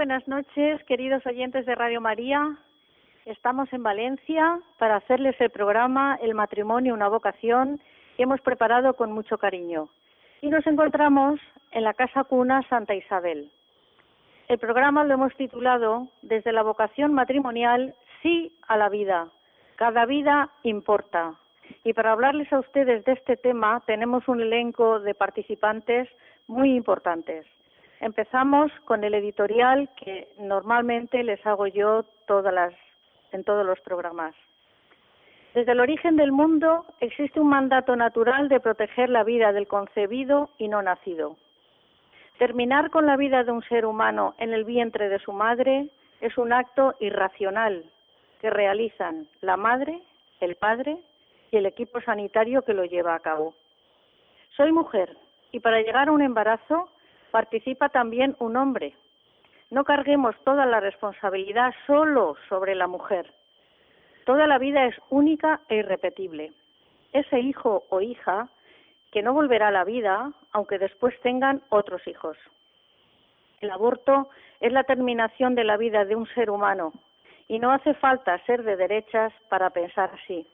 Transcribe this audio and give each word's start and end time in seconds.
buenas 0.00 0.26
noches, 0.26 0.82
queridos 0.84 1.26
oyentes 1.26 1.66
de 1.66 1.74
Radio 1.74 2.00
María. 2.00 2.56
Estamos 3.26 3.70
en 3.70 3.82
Valencia 3.82 4.58
para 4.78 4.96
hacerles 4.96 5.38
el 5.42 5.50
programa 5.50 6.18
El 6.22 6.34
matrimonio, 6.34 6.94
una 6.94 7.08
vocación 7.08 7.78
que 8.16 8.22
hemos 8.22 8.40
preparado 8.40 8.94
con 8.94 9.12
mucho 9.12 9.36
cariño. 9.36 9.90
Y 10.40 10.48
nos 10.48 10.66
encontramos 10.66 11.38
en 11.72 11.84
la 11.84 11.92
Casa 11.92 12.24
Cuna 12.24 12.66
Santa 12.70 12.94
Isabel. 12.94 13.50
El 14.48 14.58
programa 14.58 15.04
lo 15.04 15.12
hemos 15.12 15.34
titulado 15.36 16.08
Desde 16.22 16.50
la 16.50 16.62
vocación 16.62 17.12
matrimonial, 17.12 17.94
sí 18.22 18.56
a 18.68 18.78
la 18.78 18.88
vida. 18.88 19.28
Cada 19.76 20.06
vida 20.06 20.48
importa. 20.62 21.34
Y 21.84 21.92
para 21.92 22.12
hablarles 22.12 22.50
a 22.54 22.60
ustedes 22.60 23.04
de 23.04 23.12
este 23.12 23.36
tema 23.36 23.82
tenemos 23.84 24.26
un 24.28 24.40
elenco 24.40 24.98
de 25.00 25.14
participantes 25.14 26.08
muy 26.46 26.74
importantes. 26.74 27.44
Empezamos 28.00 28.72
con 28.86 29.04
el 29.04 29.12
editorial 29.12 29.90
que 30.02 30.28
normalmente 30.38 31.22
les 31.22 31.44
hago 31.46 31.66
yo 31.66 32.04
todas 32.26 32.52
las, 32.52 32.72
en 33.30 33.44
todos 33.44 33.64
los 33.64 33.78
programas. 33.80 34.34
Desde 35.52 35.72
el 35.72 35.80
origen 35.80 36.16
del 36.16 36.32
mundo 36.32 36.86
existe 37.00 37.40
un 37.40 37.48
mandato 37.48 37.96
natural 37.96 38.48
de 38.48 38.60
proteger 38.60 39.10
la 39.10 39.22
vida 39.22 39.52
del 39.52 39.66
concebido 39.66 40.48
y 40.56 40.68
no 40.68 40.80
nacido. 40.80 41.36
Terminar 42.38 42.90
con 42.90 43.04
la 43.04 43.18
vida 43.18 43.44
de 43.44 43.52
un 43.52 43.62
ser 43.64 43.84
humano 43.84 44.34
en 44.38 44.54
el 44.54 44.64
vientre 44.64 45.10
de 45.10 45.18
su 45.18 45.32
madre 45.32 45.90
es 46.22 46.38
un 46.38 46.54
acto 46.54 46.94
irracional 47.00 47.84
que 48.40 48.48
realizan 48.48 49.28
la 49.42 49.58
madre, 49.58 50.00
el 50.40 50.54
padre 50.56 50.96
y 51.50 51.58
el 51.58 51.66
equipo 51.66 52.00
sanitario 52.00 52.62
que 52.62 52.72
lo 52.72 52.86
lleva 52.86 53.14
a 53.14 53.20
cabo. 53.20 53.54
Soy 54.56 54.72
mujer 54.72 55.18
y 55.52 55.60
para 55.60 55.82
llegar 55.82 56.08
a 56.08 56.12
un 56.12 56.22
embarazo 56.22 56.88
participa 57.30 57.88
también 57.88 58.36
un 58.38 58.56
hombre. 58.56 58.94
No 59.70 59.84
carguemos 59.84 60.34
toda 60.44 60.66
la 60.66 60.80
responsabilidad 60.80 61.72
solo 61.86 62.36
sobre 62.48 62.74
la 62.74 62.86
mujer. 62.86 63.32
Toda 64.26 64.46
la 64.46 64.58
vida 64.58 64.86
es 64.86 64.96
única 65.08 65.60
e 65.68 65.76
irrepetible. 65.76 66.52
Ese 67.12 67.40
hijo 67.40 67.84
o 67.88 68.00
hija 68.00 68.48
que 69.12 69.22
no 69.22 69.32
volverá 69.32 69.68
a 69.68 69.72
la 69.72 69.84
vida 69.84 70.32
aunque 70.52 70.78
después 70.78 71.18
tengan 71.20 71.62
otros 71.68 72.06
hijos. 72.06 72.36
El 73.60 73.70
aborto 73.70 74.28
es 74.60 74.72
la 74.72 74.84
terminación 74.84 75.54
de 75.54 75.64
la 75.64 75.76
vida 75.76 76.04
de 76.04 76.16
un 76.16 76.26
ser 76.34 76.50
humano 76.50 76.92
y 77.48 77.58
no 77.58 77.72
hace 77.72 77.94
falta 77.94 78.38
ser 78.46 78.62
de 78.62 78.76
derechas 78.76 79.32
para 79.48 79.70
pensar 79.70 80.10
así. 80.14 80.46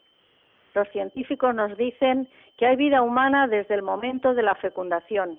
Los 0.75 0.89
científicos 0.89 1.55
nos 1.55 1.77
dicen 1.77 2.29
que 2.57 2.67
hay 2.67 2.77
vida 2.77 3.03
humana 3.03 3.47
desde 3.47 3.75
el 3.75 3.83
momento 3.83 4.35
de 4.35 4.43
la 4.43 4.55
fecundación 4.55 5.39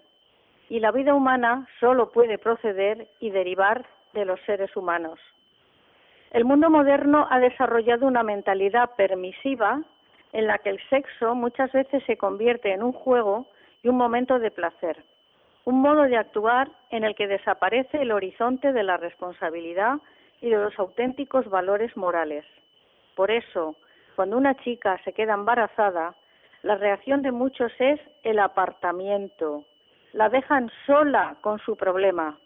y 0.70 0.80
la 0.80 0.92
vida 0.92 1.14
humana 1.14 1.68
solo 1.80 2.12
puede 2.12 2.38
proceder 2.38 3.08
y 3.20 3.30
derivar 3.30 3.86
de 4.14 4.26
los 4.26 4.40
seres 4.42 4.76
humanos. 4.76 5.20
El 6.32 6.44
mundo 6.44 6.70
moderno 6.70 7.28
ha 7.30 7.40
desarrollado 7.40 8.06
una 8.06 8.24
mentalidad 8.24 8.92
permisiva 8.96 9.82
en 10.34 10.48
la 10.48 10.58
que 10.58 10.70
el 10.70 10.80
sexo 10.90 11.36
muchas 11.36 11.72
veces 11.72 12.04
se 12.06 12.18
convierte 12.18 12.74
en 12.74 12.84
un 12.84 12.92
juego 12.92 13.46
y 13.82 13.88
un 13.88 13.96
momento 13.96 14.40
de 14.40 14.52
placer, 14.52 15.04
un 15.64 15.82
modo 15.82 16.04
de 16.04 16.18
actuar 16.18 16.70
en 16.90 17.04
el 17.04 17.16
que 17.16 17.28
desaparece 17.28 18.02
el 18.02 18.12
horizonte 18.12 18.74
de 18.74 18.84
la 18.84 18.98
responsabilidad 18.98 20.00
y 20.42 20.50
de 20.50 20.58
los 20.58 20.78
auténticos 20.78 21.50
valores 21.50 21.96
morales. 21.96 22.46
Por 23.16 23.32
eso, 23.32 23.76
cuando 24.16 24.38
una 24.38 24.56
chica 24.56 25.00
se 25.04 25.14
queda 25.14 25.34
embarazada, 25.34 26.14
la 26.62 26.76
reacción 26.76 27.22
de 27.22 27.32
muchos 27.32 27.72
es 27.80 28.00
el 28.24 28.40
apartamiento. 28.40 29.64
La 30.18 30.30
dejan 30.30 30.72
sola 30.88 31.36
con 31.42 31.60
su 31.60 31.76
problema. 31.76 32.40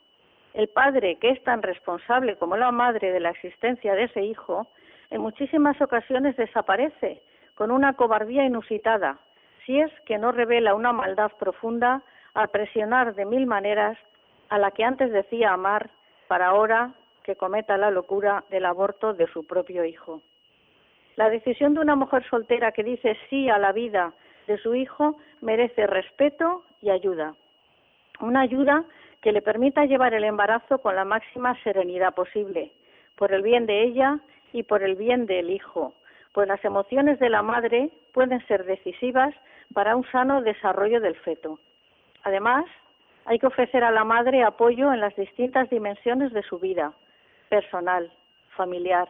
El 0.53 0.67
padre, 0.67 1.15
que 1.15 1.29
es 1.29 1.41
tan 1.45 1.61
responsable 1.61 2.35
como 2.35 2.57
la 2.57 2.69
madre 2.69 3.13
de 3.13 3.21
la 3.21 3.29
existencia 3.29 3.95
de 3.95 4.03
ese 4.03 4.23
hijo, 4.23 4.67
en 5.09 5.21
muchísimas 5.21 5.81
ocasiones 5.81 6.35
desaparece 6.35 7.21
con 7.55 7.71
una 7.71 7.93
cobardía 7.93 8.43
inusitada, 8.43 9.19
si 9.65 9.79
es 9.79 9.89
que 10.01 10.17
no 10.17 10.33
revela 10.33 10.75
una 10.75 10.91
maldad 10.91 11.31
profunda 11.39 12.01
al 12.33 12.49
presionar 12.49 13.15
de 13.15 13.23
mil 13.23 13.45
maneras 13.45 13.97
a 14.49 14.57
la 14.57 14.71
que 14.71 14.83
antes 14.83 15.09
decía 15.09 15.53
amar 15.53 15.91
para 16.27 16.47
ahora 16.47 16.91
que 17.23 17.37
cometa 17.37 17.77
la 17.77 17.89
locura 17.89 18.43
del 18.49 18.65
aborto 18.65 19.13
de 19.13 19.27
su 19.27 19.47
propio 19.47 19.85
hijo. 19.85 20.21
La 21.15 21.29
decisión 21.29 21.73
de 21.73 21.79
una 21.79 21.95
mujer 21.95 22.27
soltera 22.29 22.73
que 22.73 22.83
dice 22.83 23.17
sí 23.29 23.47
a 23.47 23.57
la 23.57 23.71
vida 23.71 24.11
de 24.45 24.57
su 24.57 24.75
hijo 24.75 25.15
merece 25.39 25.87
respeto 25.87 26.65
y 26.81 26.89
ayuda. 26.89 27.33
Una 28.21 28.41
ayuda 28.41 28.83
que 29.21 29.31
le 29.31 29.41
permita 29.41 29.85
llevar 29.85 30.13
el 30.13 30.23
embarazo 30.23 30.77
con 30.79 30.95
la 30.95 31.05
máxima 31.05 31.55
serenidad 31.63 32.13
posible, 32.13 32.71
por 33.15 33.33
el 33.33 33.41
bien 33.41 33.65
de 33.65 33.83
ella 33.83 34.19
y 34.53 34.63
por 34.63 34.83
el 34.83 34.95
bien 34.95 35.25
del 35.25 35.49
hijo, 35.49 35.93
pues 36.33 36.47
las 36.47 36.63
emociones 36.63 37.19
de 37.19 37.29
la 37.29 37.41
madre 37.41 37.89
pueden 38.13 38.45
ser 38.47 38.65
decisivas 38.65 39.33
para 39.73 39.95
un 39.95 40.05
sano 40.11 40.41
desarrollo 40.41 41.01
del 41.01 41.15
feto. 41.15 41.59
Además, 42.23 42.65
hay 43.25 43.39
que 43.39 43.47
ofrecer 43.47 43.83
a 43.83 43.91
la 43.91 44.03
madre 44.03 44.43
apoyo 44.43 44.93
en 44.93 44.99
las 44.99 45.15
distintas 45.15 45.69
dimensiones 45.69 46.31
de 46.31 46.43
su 46.43 46.59
vida, 46.59 46.93
personal, 47.49 48.11
familiar, 48.55 49.09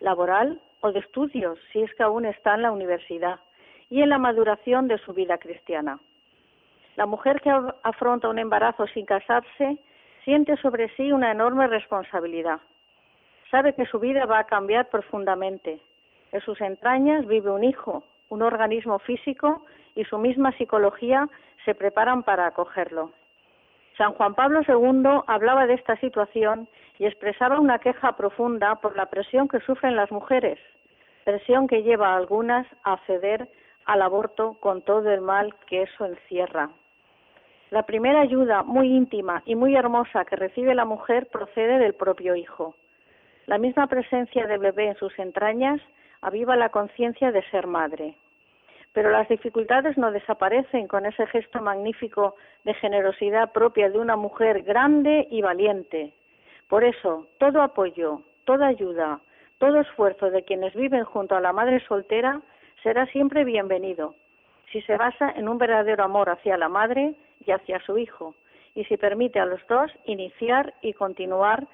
laboral 0.00 0.60
o 0.80 0.92
de 0.92 1.00
estudios, 1.00 1.58
si 1.72 1.82
es 1.82 1.94
que 1.94 2.02
aún 2.02 2.24
está 2.24 2.54
en 2.54 2.62
la 2.62 2.72
universidad, 2.72 3.40
y 3.88 4.02
en 4.02 4.08
la 4.08 4.18
maduración 4.18 4.86
de 4.86 4.98
su 4.98 5.12
vida 5.12 5.38
cristiana. 5.38 5.98
La 6.96 7.06
mujer 7.06 7.40
que 7.40 7.50
afronta 7.82 8.28
un 8.28 8.38
embarazo 8.38 8.86
sin 8.88 9.06
casarse 9.06 9.78
siente 10.24 10.56
sobre 10.56 10.88
sí 10.96 11.12
una 11.12 11.30
enorme 11.30 11.66
responsabilidad. 11.66 12.60
Sabe 13.50 13.74
que 13.74 13.86
su 13.86 13.98
vida 13.98 14.26
va 14.26 14.40
a 14.40 14.44
cambiar 14.44 14.88
profundamente 14.90 15.80
en 16.32 16.40
sus 16.42 16.60
entrañas 16.60 17.26
vive 17.26 17.50
un 17.50 17.64
hijo, 17.64 18.04
un 18.28 18.42
organismo 18.42 18.98
físico 19.00 19.64
y 19.94 20.04
su 20.04 20.18
misma 20.18 20.52
psicología 20.52 21.28
se 21.64 21.74
preparan 21.74 22.22
para 22.22 22.46
acogerlo. 22.46 23.10
San 23.98 24.12
Juan 24.14 24.34
Pablo 24.34 24.60
II 24.66 25.22
hablaba 25.26 25.66
de 25.66 25.74
esta 25.74 25.96
situación 25.96 26.68
y 26.98 27.06
expresaba 27.06 27.58
una 27.58 27.78
queja 27.78 28.12
profunda 28.12 28.76
por 28.76 28.96
la 28.96 29.06
presión 29.06 29.48
que 29.48 29.60
sufren 29.60 29.96
las 29.96 30.10
mujeres, 30.12 30.58
presión 31.24 31.66
que 31.66 31.82
lleva 31.82 32.10
a 32.10 32.16
algunas 32.16 32.66
a 32.84 32.96
ceder 33.06 33.48
al 33.86 34.02
aborto 34.02 34.56
con 34.60 34.82
todo 34.82 35.10
el 35.10 35.20
mal 35.20 35.54
que 35.66 35.82
eso 35.82 36.06
encierra. 36.06 36.70
La 37.70 37.84
primera 37.84 38.20
ayuda 38.20 38.64
muy 38.64 38.88
íntima 38.88 39.42
y 39.46 39.54
muy 39.54 39.76
hermosa 39.76 40.24
que 40.24 40.34
recibe 40.34 40.74
la 40.74 40.84
mujer 40.84 41.28
procede 41.28 41.78
del 41.78 41.94
propio 41.94 42.34
hijo. 42.34 42.74
La 43.46 43.58
misma 43.58 43.86
presencia 43.86 44.48
del 44.48 44.58
bebé 44.58 44.88
en 44.88 44.96
sus 44.96 45.16
entrañas 45.20 45.80
aviva 46.20 46.56
la 46.56 46.70
conciencia 46.70 47.30
de 47.30 47.48
ser 47.50 47.68
madre. 47.68 48.16
Pero 48.92 49.10
las 49.10 49.28
dificultades 49.28 49.96
no 49.96 50.10
desaparecen 50.10 50.88
con 50.88 51.06
ese 51.06 51.28
gesto 51.28 51.62
magnífico 51.62 52.34
de 52.64 52.74
generosidad 52.74 53.52
propia 53.52 53.88
de 53.88 54.00
una 54.00 54.16
mujer 54.16 54.64
grande 54.64 55.28
y 55.30 55.40
valiente. 55.40 56.12
Por 56.68 56.82
eso, 56.82 57.28
todo 57.38 57.62
apoyo, 57.62 58.22
toda 58.46 58.66
ayuda, 58.66 59.20
todo 59.58 59.80
esfuerzo 59.80 60.30
de 60.30 60.42
quienes 60.42 60.74
viven 60.74 61.04
junto 61.04 61.36
a 61.36 61.40
la 61.40 61.52
madre 61.52 61.78
soltera 61.86 62.40
será 62.82 63.06
siempre 63.06 63.44
bienvenido, 63.44 64.16
si 64.72 64.82
se 64.82 64.96
basa 64.96 65.30
en 65.36 65.48
un 65.48 65.58
verdadero 65.58 66.02
amor 66.02 66.30
hacia 66.30 66.56
la 66.56 66.68
madre 66.68 67.14
y 67.44 67.52
hacia 67.52 67.80
su 67.80 67.98
hijo, 67.98 68.34
y 68.74 68.84
si 68.84 68.96
permite 68.96 69.40
a 69.40 69.46
los 69.46 69.60
dos 69.68 69.90
iniciar 70.04 70.74
y 70.82 70.92
continuar 70.92 71.66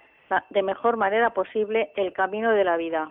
de 0.50 0.62
mejor 0.62 0.96
manera 0.96 1.30
posible 1.30 1.90
el 1.96 2.12
camino 2.12 2.52
de 2.52 2.64
la 2.64 2.76
vida. 2.76 3.10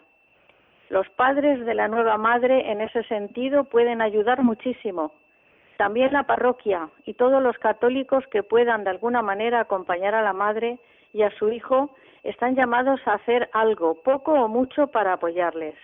Los 0.89 1.09
padres 1.09 1.65
de 1.65 1.73
la 1.73 1.87
nueva 1.87 2.17
madre 2.17 2.71
en 2.71 2.81
ese 2.81 3.03
sentido 3.03 3.63
pueden 3.63 4.01
ayudar 4.01 4.43
muchísimo. 4.43 5.13
También 5.77 6.13
la 6.13 6.23
parroquia 6.23 6.89
y 7.05 7.15
todos 7.15 7.41
los 7.41 7.57
católicos 7.57 8.23
que 8.27 8.43
puedan 8.43 8.83
de 8.83 8.91
alguna 8.91 9.21
manera 9.21 9.61
acompañar 9.61 10.13
a 10.13 10.21
la 10.21 10.33
madre 10.33 10.77
y 11.11 11.23
a 11.23 11.31
su 11.31 11.49
hijo 11.49 11.95
están 12.23 12.55
llamados 12.55 12.99
a 13.05 13.13
hacer 13.13 13.49
algo, 13.53 13.95
poco 14.03 14.33
o 14.33 14.47
mucho, 14.47 14.87
para 14.87 15.13
apoyarles. 15.13 15.75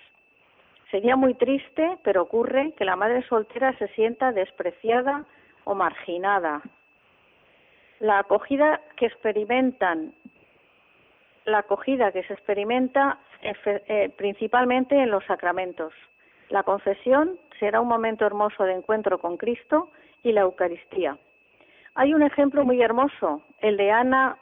Sería 0.91 1.15
muy 1.15 1.33
triste, 1.33 1.97
pero 2.03 2.23
ocurre 2.23 2.73
que 2.77 2.85
la 2.85 2.95
madre 2.95 3.23
soltera 3.27 3.77
se 3.77 3.87
sienta 3.89 4.31
despreciada 4.31 5.25
o 5.71 5.75
marginada. 5.75 6.61
La 7.99 8.19
acogida 8.19 8.81
que 8.97 9.05
experimentan, 9.05 10.13
la 11.45 11.59
acogida 11.59 12.11
que 12.11 12.23
se 12.23 12.33
experimenta 12.33 13.19
eh, 13.41 14.11
principalmente 14.17 14.95
en 14.95 15.09
los 15.09 15.23
sacramentos. 15.25 15.93
La 16.49 16.63
confesión 16.63 17.39
será 17.57 17.79
un 17.79 17.87
momento 17.87 18.25
hermoso 18.25 18.65
de 18.65 18.73
encuentro 18.73 19.17
con 19.19 19.37
Cristo 19.37 19.89
y 20.23 20.33
la 20.33 20.41
Eucaristía. 20.41 21.17
Hay 21.95 22.13
un 22.13 22.23
ejemplo 22.23 22.65
muy 22.65 22.81
hermoso, 22.81 23.41
el 23.59 23.77
de 23.77 23.91
Ana 23.91 24.37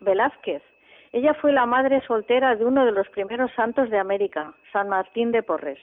Velázquez. 0.00 0.62
Ella 1.12 1.34
fue 1.34 1.52
la 1.52 1.64
madre 1.64 2.02
soltera 2.06 2.54
de 2.54 2.66
uno 2.66 2.84
de 2.84 2.92
los 2.92 3.08
primeros 3.08 3.50
santos 3.52 3.88
de 3.88 3.98
América, 3.98 4.52
San 4.72 4.88
Martín 4.88 5.32
de 5.32 5.42
Porres. 5.42 5.80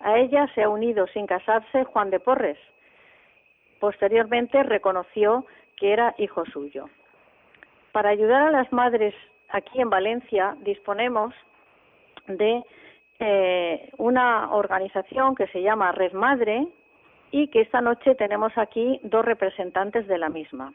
A 0.00 0.18
ella 0.18 0.46
se 0.54 0.62
ha 0.62 0.68
unido 0.68 1.06
sin 1.08 1.26
casarse 1.26 1.84
Juan 1.84 2.10
de 2.10 2.20
Porres. 2.20 2.58
Posteriormente 3.80 4.62
reconoció 4.62 5.46
que 5.76 5.92
era 5.92 6.14
hijo 6.18 6.44
suyo. 6.44 6.88
Para 7.92 8.10
ayudar 8.10 8.42
a 8.42 8.50
las 8.50 8.72
madres 8.72 9.14
aquí 9.48 9.80
en 9.80 9.90
Valencia 9.90 10.56
disponemos 10.60 11.34
de 12.28 12.62
eh, 13.18 13.90
una 13.98 14.54
organización 14.54 15.34
que 15.34 15.46
se 15.48 15.62
llama 15.62 15.92
Red 15.92 16.12
Madre 16.12 16.68
y 17.32 17.48
que 17.48 17.62
esta 17.62 17.80
noche 17.80 18.14
tenemos 18.14 18.56
aquí 18.56 19.00
dos 19.02 19.24
representantes 19.24 20.06
de 20.06 20.18
la 20.18 20.28
misma. 20.28 20.72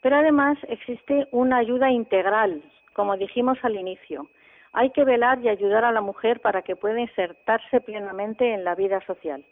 Pero 0.00 0.16
además 0.16 0.58
existe 0.68 1.28
una 1.30 1.58
ayuda 1.58 1.90
integral, 1.90 2.62
como 2.92 3.16
dijimos 3.16 3.58
al 3.62 3.76
inicio. 3.76 4.26
Hay 4.72 4.90
que 4.90 5.04
velar 5.04 5.38
y 5.40 5.48
ayudar 5.48 5.84
a 5.84 5.92
la 5.92 6.00
mujer 6.00 6.40
para 6.40 6.62
que 6.62 6.76
pueda 6.76 7.00
insertarse 7.00 7.80
plenamente 7.80 8.52
en 8.52 8.64
la 8.64 8.74
vida 8.74 9.00
social. 9.06 9.44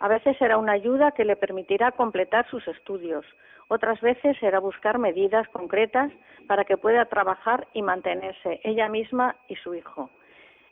A 0.00 0.08
veces 0.08 0.36
será 0.38 0.58
una 0.58 0.72
ayuda 0.72 1.12
que 1.12 1.24
le 1.24 1.36
permitirá 1.36 1.92
completar 1.92 2.48
sus 2.50 2.66
estudios, 2.68 3.24
otras 3.68 4.00
veces 4.00 4.36
será 4.38 4.58
buscar 4.58 4.98
medidas 4.98 5.48
concretas 5.48 6.12
para 6.46 6.64
que 6.64 6.76
pueda 6.76 7.06
trabajar 7.06 7.66
y 7.72 7.82
mantenerse 7.82 8.60
ella 8.62 8.88
misma 8.88 9.36
y 9.48 9.56
su 9.56 9.74
hijo. 9.74 10.10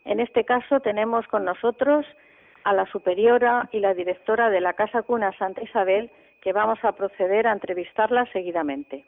En 0.05 0.21
este 0.21 0.45
caso 0.45 0.81
tenemos 0.81 1.27
con 1.29 1.45
nosotros 1.45 2.05
a 2.65 2.73
la 2.73 2.87
superiora 2.87 3.69
y 3.73 3.81
la 3.81 3.95
directora 3.95 4.51
de 4.51 4.61
la 4.61 4.75
Casa 4.75 5.03
Cuna 5.03 5.33
Santa 5.39 5.63
Isabel, 5.63 6.11
que 6.41 6.53
vamos 6.53 6.79
a 6.85 6.93
proceder 6.93 7.47
a 7.47 7.53
entrevistarla 7.53 8.27
seguidamente. 8.33 9.05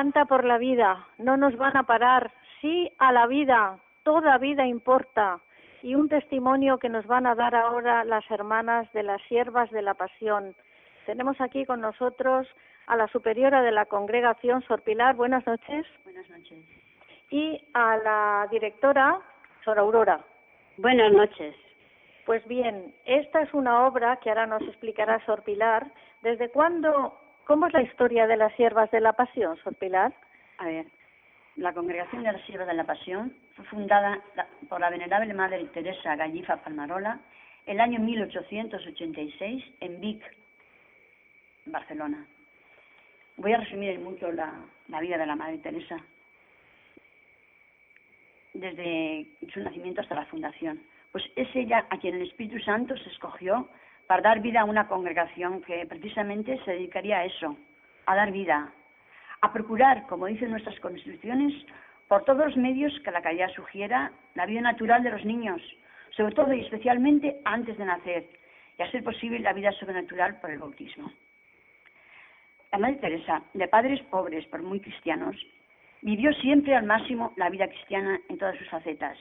Canta 0.00 0.24
por 0.24 0.46
la 0.46 0.56
vida, 0.56 1.06
no 1.18 1.36
nos 1.36 1.54
van 1.58 1.76
a 1.76 1.82
parar, 1.82 2.32
sí 2.62 2.90
a 2.96 3.12
la 3.12 3.26
vida, 3.26 3.78
toda 4.02 4.38
vida 4.38 4.66
importa. 4.66 5.40
Y 5.82 5.94
un 5.94 6.08
testimonio 6.08 6.78
que 6.78 6.88
nos 6.88 7.06
van 7.06 7.26
a 7.26 7.34
dar 7.34 7.54
ahora 7.54 8.02
las 8.04 8.24
hermanas 8.30 8.90
de 8.94 9.02
las 9.02 9.20
siervas 9.28 9.70
de 9.70 9.82
la 9.82 9.92
pasión. 9.92 10.54
Tenemos 11.04 11.38
aquí 11.42 11.66
con 11.66 11.82
nosotros 11.82 12.48
a 12.86 12.96
la 12.96 13.08
superiora 13.08 13.60
de 13.60 13.72
la 13.72 13.84
congregación, 13.84 14.62
Sor 14.62 14.80
Pilar. 14.80 15.16
Buenas 15.16 15.46
noches. 15.46 15.84
Buenas 16.02 16.30
noches. 16.30 16.64
Y 17.28 17.62
a 17.74 17.98
la 17.98 18.48
directora, 18.50 19.20
Sor 19.66 19.78
Aurora. 19.78 20.24
Buenas 20.78 21.12
noches. 21.12 21.54
Pues 22.24 22.42
bien, 22.48 22.94
esta 23.04 23.42
es 23.42 23.52
una 23.52 23.86
obra 23.86 24.16
que 24.16 24.30
ahora 24.30 24.46
nos 24.46 24.62
explicará 24.62 25.22
Sor 25.26 25.42
Pilar. 25.42 25.92
¿Desde 26.22 26.48
cuándo 26.48 27.18
¿Cómo 27.50 27.66
es 27.66 27.72
la 27.72 27.82
historia 27.82 28.28
de 28.28 28.36
las 28.36 28.54
siervas 28.54 28.88
de 28.92 29.00
la 29.00 29.12
pasión, 29.12 29.56
Sor 29.64 29.74
Pilar? 29.74 30.14
A 30.58 30.66
ver, 30.66 30.86
la 31.56 31.72
Congregación 31.72 32.22
de 32.22 32.30
las 32.30 32.42
Siervas 32.42 32.68
de 32.68 32.74
la 32.74 32.84
Pasión 32.84 33.34
fue 33.56 33.64
fundada 33.64 34.20
por 34.68 34.80
la 34.80 34.88
venerable 34.88 35.34
Madre 35.34 35.64
Teresa 35.74 36.14
Gallifa 36.14 36.58
Palmarola 36.58 37.18
el 37.66 37.80
año 37.80 37.98
1886 37.98 39.64
en 39.80 40.00
Vic, 40.00 40.22
Barcelona. 41.66 42.24
Voy 43.36 43.52
a 43.52 43.58
resumir 43.58 43.98
mucho 43.98 44.30
la, 44.30 44.52
la 44.86 45.00
vida 45.00 45.18
de 45.18 45.26
la 45.26 45.34
Madre 45.34 45.58
Teresa, 45.58 45.96
desde 48.54 49.26
su 49.52 49.58
nacimiento 49.58 50.02
hasta 50.02 50.14
la 50.14 50.26
fundación. 50.26 50.80
Pues 51.10 51.24
es 51.34 51.48
ella 51.56 51.84
a 51.90 51.98
quien 51.98 52.14
el 52.14 52.28
Espíritu 52.28 52.60
Santo 52.60 52.96
se 52.96 53.10
escogió 53.10 53.68
para 54.10 54.22
dar 54.22 54.40
vida 54.40 54.62
a 54.62 54.64
una 54.64 54.88
congregación 54.88 55.62
que 55.62 55.86
precisamente 55.86 56.58
se 56.64 56.72
dedicaría 56.72 57.18
a 57.18 57.24
eso, 57.26 57.56
a 58.06 58.16
dar 58.16 58.32
vida, 58.32 58.72
a 59.40 59.52
procurar, 59.52 60.04
como 60.08 60.26
dicen 60.26 60.50
nuestras 60.50 60.80
constituciones, 60.80 61.54
por 62.08 62.24
todos 62.24 62.46
los 62.46 62.56
medios 62.56 62.92
que 63.04 63.12
la 63.12 63.22
caridad 63.22 63.50
sugiera 63.54 64.10
la 64.34 64.46
vida 64.46 64.62
natural 64.62 65.04
de 65.04 65.12
los 65.12 65.24
niños, 65.24 65.62
sobre 66.16 66.34
todo 66.34 66.52
y 66.52 66.62
especialmente 66.62 67.40
antes 67.44 67.78
de 67.78 67.84
nacer, 67.84 68.26
y 68.76 68.82
a 68.82 68.90
ser 68.90 69.04
posible 69.04 69.38
la 69.38 69.52
vida 69.52 69.70
sobrenatural 69.78 70.40
por 70.40 70.50
el 70.50 70.58
bautismo. 70.58 71.12
La 72.72 72.78
Madre 72.78 72.96
Teresa, 72.96 73.44
de 73.54 73.68
padres 73.68 74.00
pobres 74.10 74.44
pero 74.50 74.64
muy 74.64 74.80
cristianos, 74.80 75.36
vivió 76.02 76.32
siempre 76.32 76.74
al 76.74 76.84
máximo 76.84 77.32
la 77.36 77.48
vida 77.48 77.68
cristiana 77.68 78.20
en 78.28 78.38
todas 78.38 78.58
sus 78.58 78.68
facetas. 78.70 79.16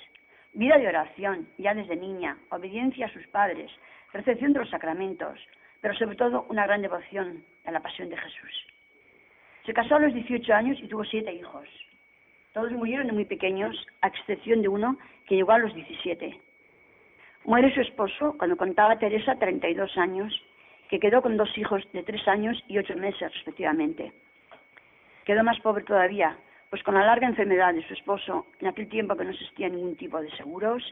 Vida 0.54 0.80
de 0.80 0.88
oración, 0.88 1.48
ya 1.60 1.76
desde 1.76 1.96
niña, 1.96 2.40
obediencia 2.50 3.06
a 3.06 3.14
sus 3.14 3.28
padres, 3.28 3.70
recepción 4.14 4.54
de 4.54 4.60
los 4.60 4.70
sacramentos, 4.70 5.40
pero 5.82 5.94
sobre 5.96 6.16
todo 6.16 6.46
una 6.50 6.66
gran 6.66 6.82
devoción 6.82 7.44
a 7.66 7.72
la 7.72 7.82
pasión 7.82 8.10
de 8.10 8.18
Jesús. 8.18 8.68
Se 9.66 9.74
casó 9.74 9.96
a 9.96 10.00
los 10.00 10.14
18 10.14 10.54
años 10.54 10.78
y 10.82 10.88
tuvo 10.88 11.04
siete 11.04 11.32
hijos. 11.34 11.68
Todos 12.54 12.72
murieron 12.72 13.08
de 13.08 13.14
muy 13.14 13.26
pequeños, 13.26 13.76
a 14.02 14.08
excepción 14.08 14.62
de 14.62 14.68
uno 14.68 14.98
que 15.28 15.36
llegó 15.36 15.52
a 15.52 15.60
los 15.60 15.74
17. 15.76 16.40
Muere 17.46 17.74
su 17.74 17.82
esposo 17.82 18.36
cuando 18.38 18.58
contaba 18.58 18.98
Teresa 18.98 19.36
32 19.36 19.98
años, 19.98 20.34
que 20.90 21.00
quedó 21.00 21.22
con 21.22 21.38
dos 21.38 21.56
hijos 21.58 21.88
de 21.94 22.04
tres 22.04 22.28
años 22.28 22.62
y 22.68 22.78
ocho 22.80 22.96
meses 22.96 23.32
respectivamente. 23.34 24.12
Quedó 25.24 25.44
más 25.44 25.60
pobre 25.60 25.84
todavía, 25.84 26.36
pues 26.70 26.82
con 26.84 26.96
la 26.96 27.06
larga 27.06 27.28
enfermedad 27.28 27.74
de 27.74 27.88
su 27.88 27.94
esposo, 27.94 28.48
en 28.60 28.68
aquel 28.68 28.90
tiempo 28.90 29.16
que 29.16 29.24
no 29.24 29.32
existía 29.32 29.70
ningún 29.70 29.96
tipo 29.96 30.20
de 30.20 30.32
seguros, 30.32 30.84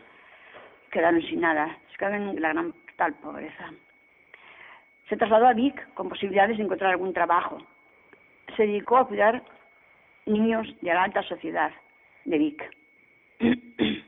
quedaron 0.91 1.21
sin 1.23 1.41
nada, 1.41 1.77
se 1.91 1.97
quedaron 1.97 2.29
en 2.29 2.41
la 2.41 2.53
gran 2.53 2.73
tal 2.97 3.13
pobreza. 3.15 3.71
Se 5.07 5.15
trasladó 5.15 5.47
a 5.47 5.53
Vic 5.53 5.93
con 5.93 6.09
posibilidades 6.09 6.57
de 6.57 6.63
encontrar 6.63 6.91
algún 6.91 7.13
trabajo. 7.13 7.59
Se 8.57 8.63
dedicó 8.63 8.97
a 8.97 9.07
cuidar 9.07 9.41
niños 10.25 10.67
de 10.81 10.93
la 10.93 11.03
alta 11.03 11.23
sociedad 11.23 11.71
de 12.25 12.37
Vic. 12.37 12.61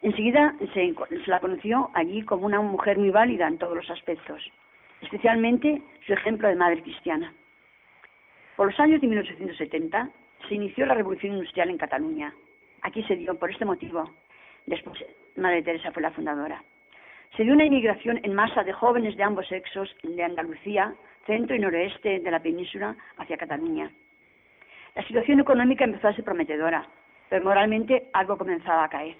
Enseguida 0.00 0.54
se, 0.72 0.94
se, 0.94 1.30
la 1.30 1.40
conoció 1.40 1.90
allí 1.92 2.22
como 2.22 2.46
una 2.46 2.60
mujer 2.60 2.96
muy 2.96 3.10
válida 3.10 3.48
en 3.48 3.58
todos 3.58 3.76
los 3.76 3.90
aspectos, 3.90 4.50
especialmente 5.02 5.82
su 6.06 6.12
ejemplo 6.14 6.48
de 6.48 6.54
madre 6.54 6.82
cristiana. 6.82 7.34
Por 8.56 8.68
los 8.68 8.80
años 8.80 9.00
de 9.00 9.08
1870 9.08 10.08
se 10.48 10.54
inició 10.54 10.86
la 10.86 10.94
revolución 10.94 11.34
industrial 11.34 11.68
en 11.68 11.78
Cataluña. 11.78 12.32
Aquí 12.82 13.02
se 13.04 13.16
dio 13.16 13.36
por 13.38 13.50
este 13.50 13.64
motivo. 13.64 14.08
Después, 14.66 15.04
Madre 15.36 15.62
Teresa 15.62 15.90
fue 15.90 16.02
la 16.02 16.12
fundadora 16.12 16.62
se 17.36 17.44
dio 17.44 17.52
una 17.52 17.64
inmigración 17.64 18.20
en 18.22 18.34
masa 18.34 18.64
de 18.64 18.72
jóvenes 18.72 19.16
de 19.16 19.22
ambos 19.22 19.46
sexos 19.48 19.94
de 20.02 20.22
Andalucía, 20.22 20.94
centro 21.26 21.54
y 21.54 21.58
noroeste 21.58 22.20
de 22.20 22.30
la 22.30 22.40
península, 22.40 22.96
hacia 23.18 23.36
Cataluña. 23.36 23.90
La 24.94 25.04
situación 25.06 25.38
económica 25.40 25.84
empezó 25.84 26.08
a 26.08 26.14
ser 26.14 26.24
prometedora, 26.24 26.86
pero 27.28 27.44
moralmente 27.44 28.08
algo 28.12 28.36
comenzaba 28.36 28.84
a 28.84 28.88
caer. 28.88 29.16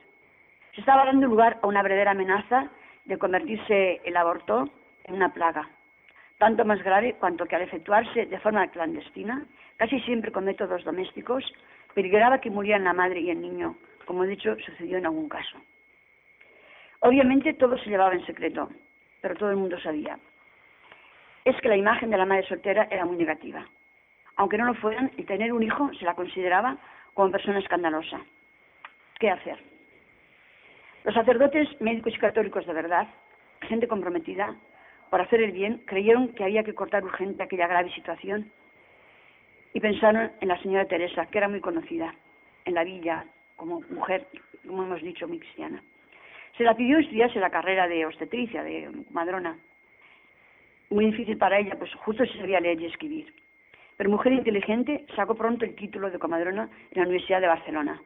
Se 0.74 0.80
estaba 0.80 1.04
dando 1.04 1.26
lugar 1.26 1.58
a 1.62 1.66
una 1.66 1.82
verdadera 1.82 2.12
amenaza 2.12 2.70
de 3.04 3.18
convertirse 3.18 4.00
el 4.04 4.16
aborto 4.16 4.68
en 5.04 5.14
una 5.14 5.32
plaga. 5.32 5.68
tanto 6.38 6.64
más 6.64 6.82
grave 6.84 7.16
cuanto 7.18 7.46
que 7.46 7.56
al 7.56 7.62
efectuarse 7.62 8.26
de 8.26 8.38
forma 8.38 8.68
clandestina, 8.68 9.44
casi 9.76 9.98
siempre 10.00 10.30
con 10.30 10.44
métodos 10.44 10.84
domésticos, 10.84 11.44
peligraba 11.94 12.40
que 12.40 12.48
murieran 12.50 12.84
la 12.84 12.92
madre 12.92 13.20
y 13.20 13.30
el 13.30 13.40
niño, 13.40 13.76
como 14.06 14.24
de 14.24 14.34
hecho 14.34 14.54
sucedió 14.64 14.98
en 14.98 15.06
algún 15.06 15.28
caso. 15.28 15.58
Obviamente 17.00 17.54
todo 17.54 17.78
se 17.78 17.90
llevaba 17.90 18.14
en 18.14 18.26
secreto, 18.26 18.68
pero 19.20 19.36
todo 19.36 19.50
el 19.50 19.56
mundo 19.56 19.78
sabía. 19.80 20.18
Es 21.44 21.56
que 21.60 21.68
la 21.68 21.76
imagen 21.76 22.10
de 22.10 22.18
la 22.18 22.26
madre 22.26 22.46
soltera 22.46 22.88
era 22.90 23.04
muy 23.04 23.16
negativa. 23.16 23.64
Aunque 24.36 24.58
no 24.58 24.66
lo 24.66 24.74
fueran, 24.74 25.10
el 25.16 25.26
tener 25.26 25.52
un 25.52 25.62
hijo 25.62 25.90
se 25.98 26.04
la 26.04 26.14
consideraba 26.14 26.76
como 27.14 27.30
persona 27.30 27.58
escandalosa. 27.58 28.20
¿Qué 29.18 29.30
hacer? 29.30 29.58
Los 31.04 31.14
sacerdotes 31.14 31.68
médicos 31.80 32.14
y 32.14 32.18
católicos 32.18 32.66
de 32.66 32.72
verdad, 32.72 33.08
gente 33.62 33.88
comprometida 33.88 34.56
por 35.10 35.20
hacer 35.20 35.40
el 35.40 35.52
bien, 35.52 35.78
creyeron 35.86 36.28
que 36.34 36.44
había 36.44 36.64
que 36.64 36.74
cortar 36.74 37.04
urgente 37.04 37.42
aquella 37.42 37.66
grave 37.66 37.90
situación 37.92 38.50
y 39.72 39.80
pensaron 39.80 40.32
en 40.40 40.48
la 40.48 40.60
señora 40.60 40.84
Teresa, 40.86 41.26
que 41.26 41.38
era 41.38 41.48
muy 41.48 41.60
conocida 41.60 42.14
en 42.64 42.74
la 42.74 42.84
villa 42.84 43.24
como 43.56 43.80
mujer, 43.90 44.26
como 44.66 44.82
hemos 44.82 45.02
dicho, 45.02 45.26
muy 45.26 45.38
cristiana. 45.38 45.82
Se 46.58 46.64
la 46.64 46.74
pidió 46.74 46.98
estudiarse 46.98 47.38
la 47.38 47.50
carrera 47.50 47.86
de 47.86 48.04
obstetricia, 48.04 48.64
de 48.64 48.90
madrona. 49.10 49.56
Muy 50.90 51.06
difícil 51.06 51.38
para 51.38 51.60
ella, 51.60 51.76
pues 51.78 51.94
justo 51.94 52.26
se 52.26 52.36
sabía 52.36 52.58
leer 52.58 52.80
y 52.80 52.86
escribir. 52.86 53.32
Pero 53.96 54.10
mujer 54.10 54.32
inteligente 54.32 55.06
sacó 55.14 55.36
pronto 55.36 55.64
el 55.64 55.76
título 55.76 56.10
de 56.10 56.18
comadrona 56.18 56.68
en 56.90 57.00
la 57.00 57.02
Universidad 57.02 57.40
de 57.40 57.46
Barcelona. 57.46 58.02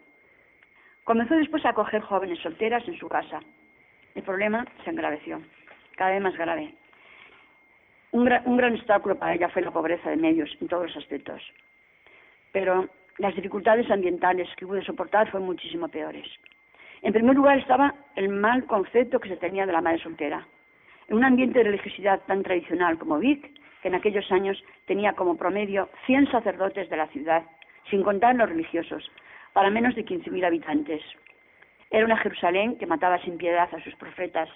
Comenzó 1.04 1.35
después 1.35 1.64
a 1.64 1.71
acoger 1.71 2.02
jóvenes 2.02 2.40
solteras 2.40 2.87
en 2.87 2.99
su 2.99 3.09
casa. 3.09 3.40
El 4.14 4.23
problema 4.23 4.66
se 4.85 4.90
engraveció, 4.90 5.40
cada 5.97 6.11
vez 6.11 6.21
más 6.21 6.37
grave. 6.37 6.75
Un 8.11 8.26
gran, 8.26 8.75
obstáculo 8.75 9.18
para 9.18 9.32
ella 9.32 9.49
fue 9.49 9.62
la 9.62 9.71
pobreza 9.71 10.11
de 10.11 10.16
medios 10.16 10.54
en 10.61 10.68
todos 10.68 10.88
los 10.88 10.97
aspectos. 10.99 11.42
Pero 12.52 12.90
las 13.16 13.35
dificultades 13.35 13.90
ambientales 13.90 14.47
que 14.56 14.66
hubo 14.66 14.75
de 14.75 14.85
soportar 14.85 15.30
fueron 15.30 15.47
muchísimo 15.47 15.88
peores. 15.88 16.28
En 17.02 17.12
primer 17.12 17.35
lugar 17.35 17.59
estaba 17.59 17.94
el 18.14 18.28
mal 18.28 18.64
concepto 18.66 19.18
que 19.18 19.28
se 19.28 19.37
tenía 19.37 19.66
de 19.66 19.73
la 19.73 19.80
madre 19.80 19.99
soltera. 19.99 20.47
En 21.09 21.16
un 21.16 21.25
ambiente 21.25 21.59
de 21.59 21.64
religiosidad 21.64 22.21
tan 22.26 22.42
tradicional 22.44 22.97
como 22.97 23.18
Vic, 23.18 23.50
que 23.82 23.88
en 23.88 23.97
aquellos 23.97 24.30
años 24.30 24.62
tenía 24.87 25.12
como 25.14 25.37
promedio 25.37 25.88
100 26.06 26.30
sacerdotes 26.30 26.88
de 26.88 26.97
la 26.97 27.09
ciudad, 27.09 27.42
sin 27.90 28.04
contar 28.04 28.37
los 28.37 28.49
religiosos, 28.49 29.11
para 29.52 29.71
menos 29.71 29.97
de 29.97 30.04
15.000 30.04 30.47
habitantes. 30.47 31.02
Era 31.90 32.04
una 32.04 32.16
Jerusalén 32.18 32.78
que 32.78 32.87
mataba 32.87 33.18
sin 33.18 33.37
piedad 33.37 33.68
a 33.75 33.82
sus 33.82 33.94
profetas, 33.97 34.49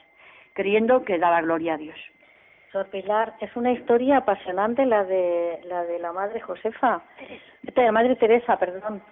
creyendo 0.54 1.04
que 1.04 1.18
daba 1.18 1.42
gloria 1.42 1.74
a 1.74 1.78
Dios. 1.78 1.98
Sor 2.70 2.88
Pilar, 2.90 3.34
es 3.40 3.54
una 3.56 3.72
historia 3.72 4.18
apasionante 4.18 4.86
la 4.86 5.04
de 5.04 5.60
la 5.64 5.84
de 5.84 5.98
la 5.98 6.12
madre 6.12 6.40
Josefa, 6.40 7.02
la 7.74 7.92
madre 7.92 8.16
Teresa, 8.16 8.56
perdón. 8.58 9.02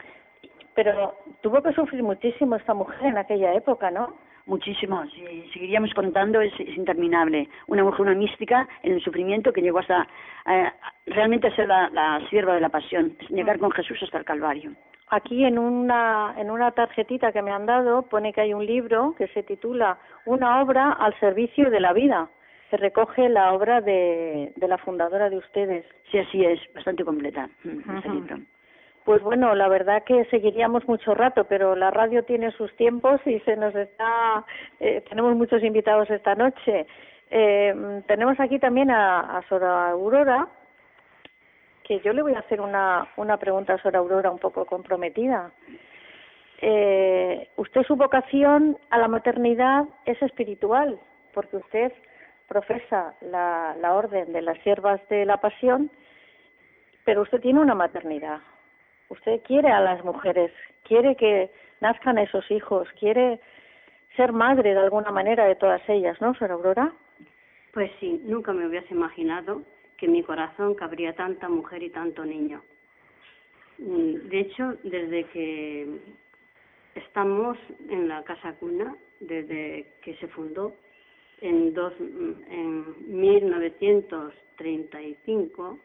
Pero 0.75 1.15
tuvo 1.41 1.63
que 1.63 1.73
sufrir 1.73 2.03
muchísimo 2.03 2.57
esta 2.57 2.75
mujer 2.75 3.07
en 3.07 3.19
aquella 3.19 3.55
época, 3.55 3.91
¿no? 3.91 4.15
Muchísimo, 4.47 5.03
si 5.07 5.51
seguiríamos 5.55 5.95
contando 5.95 6.43
es, 6.43 6.53
es, 6.61 6.77
interminable. 6.77 7.49
Una 7.67 7.83
mujer, 7.83 8.03
una 8.03 8.15
mística 8.15 8.69
en 8.83 8.93
el 8.93 9.03
sufrimiento 9.03 9.55
que 9.55 9.63
llegó 9.63 9.79
hasta 9.79 10.07
eh, 10.47 10.71
realmente 11.07 11.49
a 11.49 11.57
ser 11.57 11.67
la, 11.67 11.89
la 11.89 12.21
sierva 12.29 12.55
de 12.55 12.61
la 12.61 12.69
pasión, 12.69 13.17
llegar 13.31 13.59
con 13.59 13.71
Jesús 13.71 14.03
hasta 14.03 14.19
el 14.19 14.25
Calvario. 14.27 14.73
Aquí 15.09 15.45
en 15.45 15.59
una, 15.59 16.35
en 16.37 16.51
una 16.51 16.73
tarjetita 16.73 17.33
que 17.33 17.41
me 17.41 17.53
han 17.53 17.65
dado 17.65 18.03
pone 18.03 18.33
que 18.35 18.43
hay 18.43 18.53
un 18.53 18.67
libro 18.67 19.15
que 19.17 19.29
se 19.29 19.43
titula 19.43 19.99
Una 20.27 20.61
obra 20.61 20.93
al 20.93 21.19
servicio 21.21 21.71
de 21.71 21.81
la 21.81 21.95
vida, 21.95 22.29
que 22.71 22.77
recoge 22.77 23.29
la 23.31 23.53
obra 23.53 23.81
de, 23.81 24.53
de 24.57 24.69
la 24.69 24.77
fundadora 24.77 25.31
de 25.31 25.39
ustedes. 25.39 25.87
Sí, 26.11 26.19
así 26.19 26.45
es, 26.45 26.61
bastante 26.75 27.05
completa 27.05 27.49
uh 27.65 27.97
este 27.97 28.09
libro. 28.11 28.37
Pues 29.05 29.23
bueno, 29.23 29.55
la 29.55 29.69
verdad 29.69 30.03
que 30.05 30.25
seguiríamos 30.27 30.89
mucho 30.89 31.15
rato, 31.15 31.45
pero 31.45 31.77
la 31.77 31.91
radio 31.91 32.25
tiene 32.25 32.51
sus 32.53 32.75
tiempos 32.77 33.21
y 33.27 33.39
se 33.41 33.55
nos 33.55 33.75
está, 33.75 34.45
eh, 34.81 35.05
tenemos 35.11 35.37
muchos 35.37 35.63
invitados 35.63 36.09
esta 36.09 36.35
noche. 36.35 36.87
Eh, 37.31 38.03
tenemos 38.07 38.41
aquí 38.41 38.59
también 38.59 38.91
a, 38.91 39.37
a 39.37 39.43
Sora 39.49 39.91
Aurora, 39.91 40.49
que 41.83 42.01
yo 42.01 42.15
le 42.15 42.23
voy 42.23 42.33
a 42.33 42.39
hacer 42.39 42.63
una, 42.63 43.07
una 43.19 43.37
pregunta 43.37 43.75
a 43.75 43.83
Sora 43.83 43.99
Aurora 43.99 44.31
un 44.31 44.39
poco 44.39 44.65
comprometida. 44.65 45.53
Eh, 46.63 47.51
usted 47.57 47.83
su 47.83 47.97
vocación 47.97 48.79
a 48.89 48.97
la 48.97 49.09
maternidad 49.09 49.85
es 50.07 50.21
espiritual, 50.23 50.99
porque 51.35 51.59
usted 51.59 51.93
profesa 52.49 53.15
la, 53.21 53.77
la 53.79 53.95
orden 53.95 54.33
de 54.33 54.41
las 54.41 54.57
siervas 54.61 55.07
de 55.11 55.27
la 55.27 55.37
pasión, 55.43 55.91
pero 57.05 57.21
usted 57.21 57.41
tiene 57.41 57.61
una 57.61 57.75
maternidad. 57.75 58.41
Usted 59.09 59.41
quiere 59.43 59.71
a 59.71 59.81
las 59.81 60.05
mujeres, 60.05 60.53
quiere 60.85 61.17
que 61.17 61.51
nazcan 61.81 62.19
esos 62.19 62.49
hijos, 62.51 62.89
quiere 62.99 63.41
ser 64.17 64.33
madre 64.33 64.75
de 64.75 64.81
alguna 64.81 65.11
manera 65.11 65.45
de 65.45 65.57
todas 65.57 65.83
ellas, 65.89 66.21
¿no, 66.21 66.35
Sora 66.35 66.55
Aurora? 66.55 66.93
Pues 67.73 67.91
sí, 68.01 68.21
nunca 68.25 68.53
me 68.53 68.67
hubiese 68.67 68.95
imaginado 68.95 69.63
que 69.97 70.07
en 70.07 70.13
mi 70.13 70.23
corazón 70.23 70.75
cabría 70.75 71.15
tanta 71.15 71.49
mujer 71.49 71.83
y 71.83 71.91
tanto 71.91 72.25
niño. 72.25 72.63
De 73.79 74.41
hecho, 74.41 74.77
desde 74.85 75.25
que 75.25 75.99
estamos 76.95 77.59
en 77.89 78.07
la 78.09 78.23
Casa 78.23 78.53
Cuna, 78.55 78.97
desde 79.21 79.87
que 80.03 80.15
se 80.17 80.29
fundó 80.29 80.73
en, 81.41 81.75
dos, 81.75 81.93
en 81.99 82.85
1935, 83.09 85.79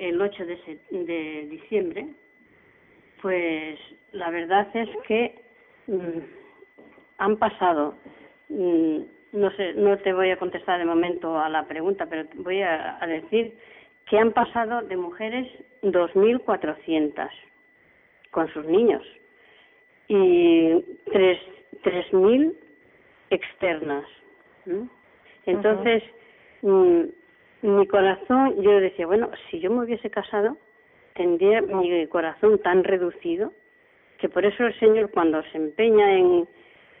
el 0.00 0.20
8 0.20 0.46
de, 0.46 0.78
de 0.90 1.46
diciembre, 1.50 2.08
pues 3.22 3.78
la 4.12 4.30
verdad 4.30 4.68
es 4.74 4.88
que 5.06 5.34
mmm, 5.86 6.20
han 7.18 7.36
pasado 7.36 7.94
mmm, 8.48 9.00
no 9.32 9.50
sé, 9.52 9.74
no 9.74 9.96
te 9.98 10.12
voy 10.12 10.30
a 10.30 10.38
contestar 10.38 10.78
de 10.78 10.84
momento 10.84 11.38
a 11.38 11.48
la 11.48 11.64
pregunta, 11.66 12.06
pero 12.06 12.28
voy 12.36 12.62
a, 12.62 12.98
a 13.00 13.06
decir 13.06 13.54
que 14.06 14.18
han 14.18 14.32
pasado 14.32 14.82
de 14.82 14.96
mujeres 14.96 15.46
2.400 15.82 17.28
con 18.30 18.52
sus 18.52 18.64
niños 18.66 19.02
y 20.08 20.72
3.000 21.06 22.54
externas. 23.30 24.04
Entonces, 25.46 26.02
uh 26.62 26.68
-huh. 26.68 27.14
Mi 27.62 27.86
corazón, 27.86 28.60
yo 28.62 28.80
decía, 28.80 29.06
bueno, 29.06 29.30
si 29.50 29.60
yo 29.60 29.70
me 29.70 29.84
hubiese 29.84 30.10
casado, 30.10 30.56
tendría 31.14 31.60
mi 31.62 32.06
corazón 32.06 32.58
tan 32.58 32.84
reducido 32.84 33.52
que 34.18 34.28
por 34.28 34.44
eso 34.44 34.66
el 34.66 34.78
Señor 34.78 35.10
cuando 35.10 35.42
se 35.44 35.56
empeña 35.56 36.16
en 36.16 36.46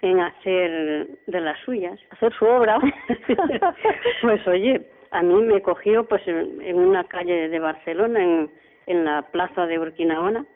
en 0.02 0.20
hacer 0.20 1.08
de 1.26 1.40
las 1.40 1.58
suyas, 1.60 1.98
hacer 2.10 2.32
su 2.34 2.44
obra. 2.44 2.78
pues 4.22 4.46
oye, 4.46 4.86
a 5.10 5.22
mí 5.22 5.34
me 5.42 5.60
cogió 5.60 6.04
pues 6.04 6.22
en, 6.26 6.78
una 6.78 7.04
calle 7.04 7.48
de 7.48 7.58
Barcelona, 7.58 8.22
en, 8.22 8.50
en 8.86 9.04
la 9.04 9.22
plaza 9.22 9.66
de 9.66 9.78
Urquinaona, 9.78 10.46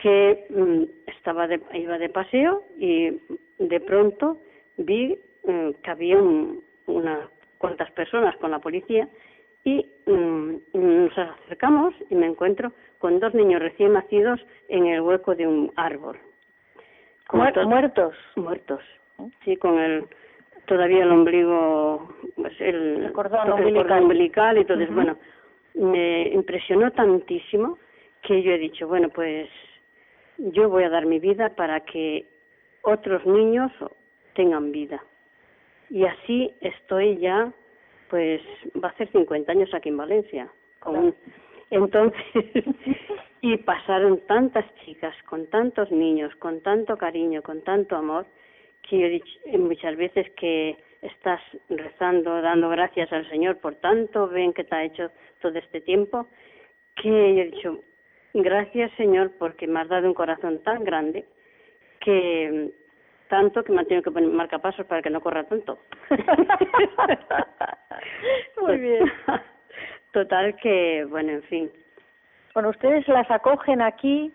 que 0.00 0.46
mm, 0.50 1.10
estaba 1.18 1.46
de, 1.46 1.60
iba 1.74 1.98
de 1.98 2.08
paseo 2.08 2.62
y 2.78 3.20
de 3.58 3.80
pronto 3.80 4.38
vi 4.76 5.18
mm, 5.44 5.70
que 5.82 5.90
había 5.90 6.16
un, 6.16 6.62
unas 6.86 7.28
cuantas 7.58 7.90
personas 7.90 8.36
con 8.36 8.52
la 8.52 8.60
policía 8.60 9.08
y 9.64 9.86
mm, 10.06 10.56
nos 10.72 11.18
acercamos 11.18 11.94
y 12.10 12.14
me 12.14 12.26
encuentro 12.26 12.72
con 12.98 13.20
dos 13.20 13.34
niños 13.34 13.60
recién 13.60 13.92
nacidos 13.92 14.40
en 14.68 14.86
el 14.86 15.00
hueco 15.00 15.34
de 15.34 15.46
un 15.46 15.72
árbol. 15.76 16.18
Muertos. 17.32 17.66
muertos 17.66 18.14
muertos. 18.36 18.80
Sí 19.44 19.56
con 19.56 19.78
el 19.78 20.06
todavía 20.66 21.02
el 21.02 21.10
ombligo 21.10 22.08
pues 22.36 22.58
el, 22.60 23.04
el 23.04 23.12
cordón 23.12 23.46
el 23.48 23.52
umbilical, 23.54 23.86
cordón 23.86 24.02
umbilical. 24.04 24.56
y 24.56 24.60
entonces 24.60 24.88
uh 24.88 24.92
-huh. 24.92 24.94
bueno 24.94 25.18
me 25.74 26.28
impresionó 26.28 26.90
tantísimo 26.92 27.78
que 28.22 28.42
yo 28.42 28.52
he 28.52 28.58
dicho 28.58 28.86
bueno 28.88 29.08
pues 29.10 29.48
yo 30.38 30.68
voy 30.68 30.84
a 30.84 30.90
dar 30.90 31.06
mi 31.06 31.18
vida 31.18 31.50
para 31.50 31.80
que 31.80 32.26
otros 32.82 33.24
niños 33.26 33.72
tengan 34.34 34.72
vida 34.72 35.02
y 35.90 36.04
así 36.04 36.54
estoy 36.60 37.18
ya 37.18 37.52
pues 38.08 38.40
va 38.82 38.88
a 38.88 38.96
ser 38.96 39.10
50 39.12 39.52
años 39.52 39.72
aquí 39.74 39.88
en 39.88 39.96
Valencia 39.96 40.50
con 40.80 41.14
entonces 41.70 42.20
y 43.40 43.56
pasaron 43.58 44.20
tantas 44.26 44.64
chicas 44.84 45.14
con 45.24 45.46
tantos 45.46 45.90
niños, 45.90 46.34
con 46.36 46.60
tanto 46.62 46.96
cariño, 46.96 47.42
con 47.42 47.62
tanto 47.62 47.96
amor, 47.96 48.26
que 48.82 48.98
yo 48.98 49.06
he 49.06 49.10
dicho 49.10 49.38
muchas 49.58 49.96
veces 49.96 50.30
que 50.36 50.76
estás 51.02 51.40
rezando, 51.68 52.40
dando 52.40 52.68
gracias 52.70 53.12
al 53.12 53.28
Señor 53.28 53.58
por 53.58 53.76
tanto 53.76 54.28
bien 54.28 54.52
que 54.52 54.64
te 54.64 54.74
ha 54.74 54.84
hecho 54.84 55.10
todo 55.40 55.56
este 55.58 55.80
tiempo, 55.80 56.26
que 56.96 57.08
yo 57.08 57.42
he 57.42 57.50
dicho, 57.50 57.80
gracias 58.34 58.90
Señor 58.96 59.32
porque 59.38 59.66
me 59.66 59.80
has 59.80 59.88
dado 59.88 60.08
un 60.08 60.14
corazón 60.14 60.62
tan 60.62 60.84
grande 60.84 61.26
que 62.00 62.72
tanto 63.28 63.62
que 63.62 63.72
me 63.72 63.82
ha 63.82 63.84
tenido 63.84 64.02
que 64.02 64.10
poner 64.10 64.30
marcapasos 64.30 64.86
para 64.86 65.02
que 65.02 65.10
no 65.10 65.20
corra 65.20 65.44
tanto. 65.44 65.78
Muy 68.60 68.78
bien. 68.78 69.12
Total 70.12 70.56
que, 70.56 71.04
bueno, 71.08 71.32
en 71.32 71.42
fin. 71.44 71.70
Bueno, 72.54 72.70
ustedes 72.70 73.06
las 73.08 73.30
acogen 73.30 73.82
aquí 73.82 74.32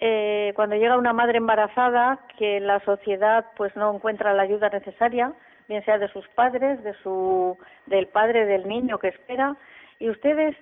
eh, 0.00 0.52
cuando 0.54 0.76
llega 0.76 0.98
una 0.98 1.12
madre 1.12 1.38
embarazada 1.38 2.18
que 2.38 2.60
la 2.60 2.80
sociedad 2.80 3.46
pues 3.56 3.74
no 3.76 3.94
encuentra 3.94 4.34
la 4.34 4.42
ayuda 4.42 4.68
necesaria, 4.68 5.32
bien 5.68 5.84
sea 5.84 5.98
de 5.98 6.08
sus 6.08 6.26
padres, 6.28 6.82
de 6.84 6.92
su, 7.02 7.58
del 7.86 8.06
padre 8.08 8.44
del 8.44 8.68
niño 8.68 8.98
que 8.98 9.08
espera, 9.08 9.56
y 9.98 10.10
ustedes 10.10 10.54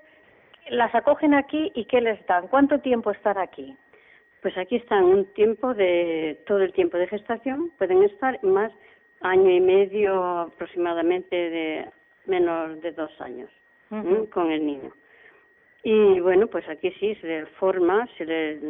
las 0.69 0.95
acogen 0.95 1.35
aquí 1.35 1.73
y 1.75 1.85
¿qué 1.87 2.01
les 2.01 2.25
dan? 2.27 2.47
¿Cuánto 2.49 2.79
tiempo 2.79 3.11
están 3.11 3.39
aquí? 3.39 3.77
Pues 4.45 4.59
aquí 4.59 4.77
están 4.77 5.05
un 5.05 5.25
tiempo 5.33 5.73
de 5.73 6.39
todo 6.47 6.59
el 6.59 6.75
tiempo 6.75 6.99
de 6.99 7.07
gestación, 7.07 7.71
pueden 7.79 8.03
estar 8.03 8.39
más 8.45 8.71
año 9.23 9.49
y 9.49 9.59
medio 9.59 10.23
aproximadamente 10.23 11.35
de 11.35 11.87
menos 12.27 12.79
de 12.83 12.93
dos 12.93 13.11
años 13.23 13.49
con 13.89 14.51
el 14.51 14.67
niño. 14.67 14.93
Y 15.83 16.21
bueno, 16.21 16.47
pues 16.49 16.69
aquí 16.69 16.91
sí 17.01 17.15
se 17.23 17.27
les 17.27 17.49
forma, 17.59 18.07
se 18.19 18.27
les, 18.27 18.61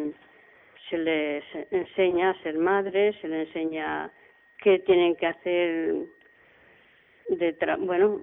se 0.88 0.96
les 0.96 1.44
enseña 1.72 2.30
a 2.30 2.42
ser 2.44 2.56
madres, 2.56 3.16
se 3.20 3.26
les 3.26 3.48
enseña 3.48 4.12
qué 4.62 4.78
tienen 4.78 5.16
que 5.16 5.26
hacer 5.26 5.94
de 7.30 7.56
bueno, 7.80 8.20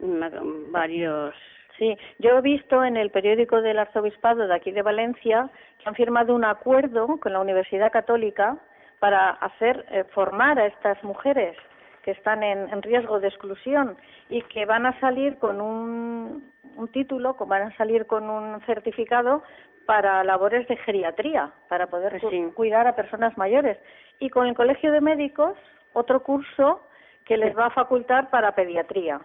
varios 0.69 1.35
Sí, 1.81 1.97
yo 2.19 2.37
he 2.37 2.41
visto 2.41 2.83
en 2.83 2.95
el 2.95 3.09
periódico 3.09 3.59
del 3.59 3.79
Arzobispado 3.79 4.45
de 4.45 4.53
aquí 4.53 4.69
de 4.71 4.83
Valencia 4.83 5.49
que 5.79 5.89
han 5.89 5.95
firmado 5.95 6.35
un 6.35 6.45
acuerdo 6.45 7.19
con 7.19 7.33
la 7.33 7.39
Universidad 7.39 7.91
Católica 7.91 8.55
para 8.99 9.31
hacer 9.31 9.83
eh, 9.89 10.03
formar 10.13 10.59
a 10.59 10.67
estas 10.67 11.03
mujeres 11.03 11.57
que 12.03 12.11
están 12.11 12.43
en, 12.43 12.83
riesgo 12.83 13.19
de 13.19 13.29
exclusión 13.29 13.97
y 14.29 14.43
que 14.43 14.67
van 14.67 14.85
a 14.85 14.99
salir 14.99 15.39
con 15.39 15.59
un, 15.59 16.51
un 16.75 16.87
título, 16.89 17.33
van 17.47 17.63
a 17.63 17.77
salir 17.77 18.05
con 18.05 18.29
un 18.29 18.61
certificado 18.67 19.41
para 19.87 20.23
labores 20.23 20.67
de 20.67 20.77
geriatría, 20.77 21.51
para 21.67 21.87
poder 21.87 22.21
cuidar 22.53 22.85
a 22.85 22.95
personas 22.95 23.35
mayores. 23.39 23.79
Y 24.19 24.29
con 24.29 24.45
el 24.45 24.53
Colegio 24.53 24.91
de 24.91 25.01
Médicos, 25.01 25.57
otro 25.93 26.21
curso 26.21 26.83
que 27.25 27.37
les 27.37 27.57
va 27.57 27.65
a 27.65 27.71
facultar 27.71 28.29
para 28.29 28.53
pediatría. 28.53 29.19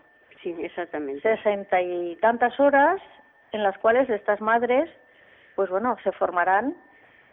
Sí, 0.46 0.54
exactamente. 0.60 1.22
Sesenta 1.22 1.82
y 1.82 2.14
tantas 2.20 2.60
horas 2.60 3.02
en 3.50 3.64
las 3.64 3.76
cuales 3.78 4.08
estas 4.08 4.40
madres, 4.40 4.88
pues 5.56 5.68
bueno, 5.68 5.96
se 6.04 6.12
formarán 6.12 6.76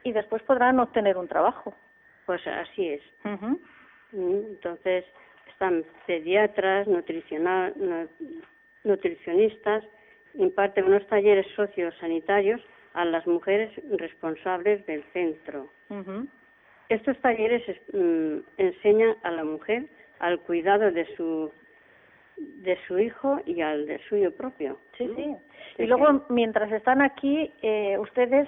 y 0.04 0.14
después 0.14 0.42
podrán 0.42 0.80
obtener 0.80 1.16
un 1.18 1.28
trabajo. 1.28 1.76
Pues 2.26 2.42
así 2.48 2.90
es. 2.90 3.04
Mm, 3.24 3.54
entonces, 4.14 5.06
están 5.48 5.84
pediatras, 6.08 6.88
nutricional, 6.88 8.10
nutricionistas, 8.84 9.84
imparten 10.34 10.86
unos 10.86 11.06
talleres 11.06 11.46
sociosanitarios 11.56 12.62
a 12.96 13.06
las 13.06 13.28
mujeres 13.28 13.72
responsables 13.92 14.84
del 14.88 15.04
centro. 15.14 15.70
Estos 16.90 17.16
talleres 17.20 17.62
mm, 17.94 18.38
enseñan 18.58 19.16
a 19.22 19.30
la 19.30 19.44
mujer 19.44 19.86
al 20.18 20.40
cuidado 20.40 20.92
de 20.92 21.06
su 21.16 21.52
de 22.38 22.78
su 22.88 22.98
hijo 23.00 23.40
y 23.46 23.62
al 23.62 23.86
de 23.86 24.00
suyo 24.10 24.36
propio. 24.36 24.78
Sí, 24.98 25.10
sí. 25.16 25.36
Y 25.78 25.86
luego, 25.86 26.26
mientras 26.30 26.72
están 26.72 27.02
aquí, 27.02 27.52
eh, 27.62 27.98
ustedes, 27.98 28.48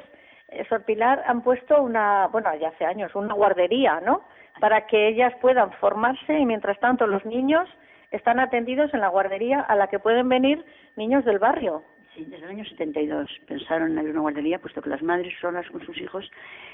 eh, 0.49 0.65
Sor 0.69 0.83
Pilar, 0.83 1.23
han 1.25 1.41
puesto 1.41 1.81
una, 1.81 2.27
bueno, 2.27 2.49
ya 2.59 2.69
hace 2.69 2.85
años, 2.85 3.13
una 3.15 3.33
guardería, 3.33 3.99
¿no? 4.01 4.23
Para 4.59 4.85
que 4.87 5.07
ellas 5.09 5.33
puedan 5.41 5.71
formarse 5.73 6.37
y 6.37 6.45
mientras 6.45 6.79
tanto 6.79 7.07
los 7.07 7.25
niños 7.25 7.67
están 8.11 8.39
atendidos 8.39 8.93
en 8.93 9.01
la 9.01 9.09
guardería 9.09 9.61
a 9.61 9.75
la 9.75 9.87
que 9.87 9.99
pueden 9.99 10.29
venir 10.29 10.63
niños 10.95 11.25
del 11.25 11.39
barrio. 11.39 11.83
Sí, 12.13 12.23
desde 12.25 12.45
el 12.45 12.51
año 12.51 12.65
72 12.65 13.29
pensaron 13.45 13.91
en 13.91 13.97
abrir 13.97 14.13
una 14.13 14.21
guardería, 14.21 14.59
puesto 14.59 14.81
que 14.81 14.89
las 14.89 15.01
madres 15.03 15.33
solas 15.41 15.69
con 15.69 15.85
sus 15.85 15.97
hijos, 15.97 16.31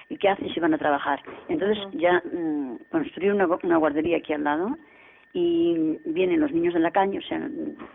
¿y 0.09 0.17
qué 0.17 0.29
hacen 0.29 0.53
si 0.53 0.59
van 0.59 0.75
a 0.75 0.77
trabajar? 0.77 1.19
Entonces 1.49 1.83
ya 1.93 2.21
mm, 2.31 2.77
construyeron 2.91 3.41
una, 3.41 3.57
una 3.63 3.77
guardería 3.77 4.17
aquí 4.17 4.33
al 4.33 4.43
lado 4.43 4.77
y 5.33 5.97
vienen 6.05 6.41
los 6.41 6.51
niños 6.51 6.73
de 6.73 6.79
la 6.81 6.91
caña, 6.91 7.19
o 7.19 7.21
sea, 7.23 7.39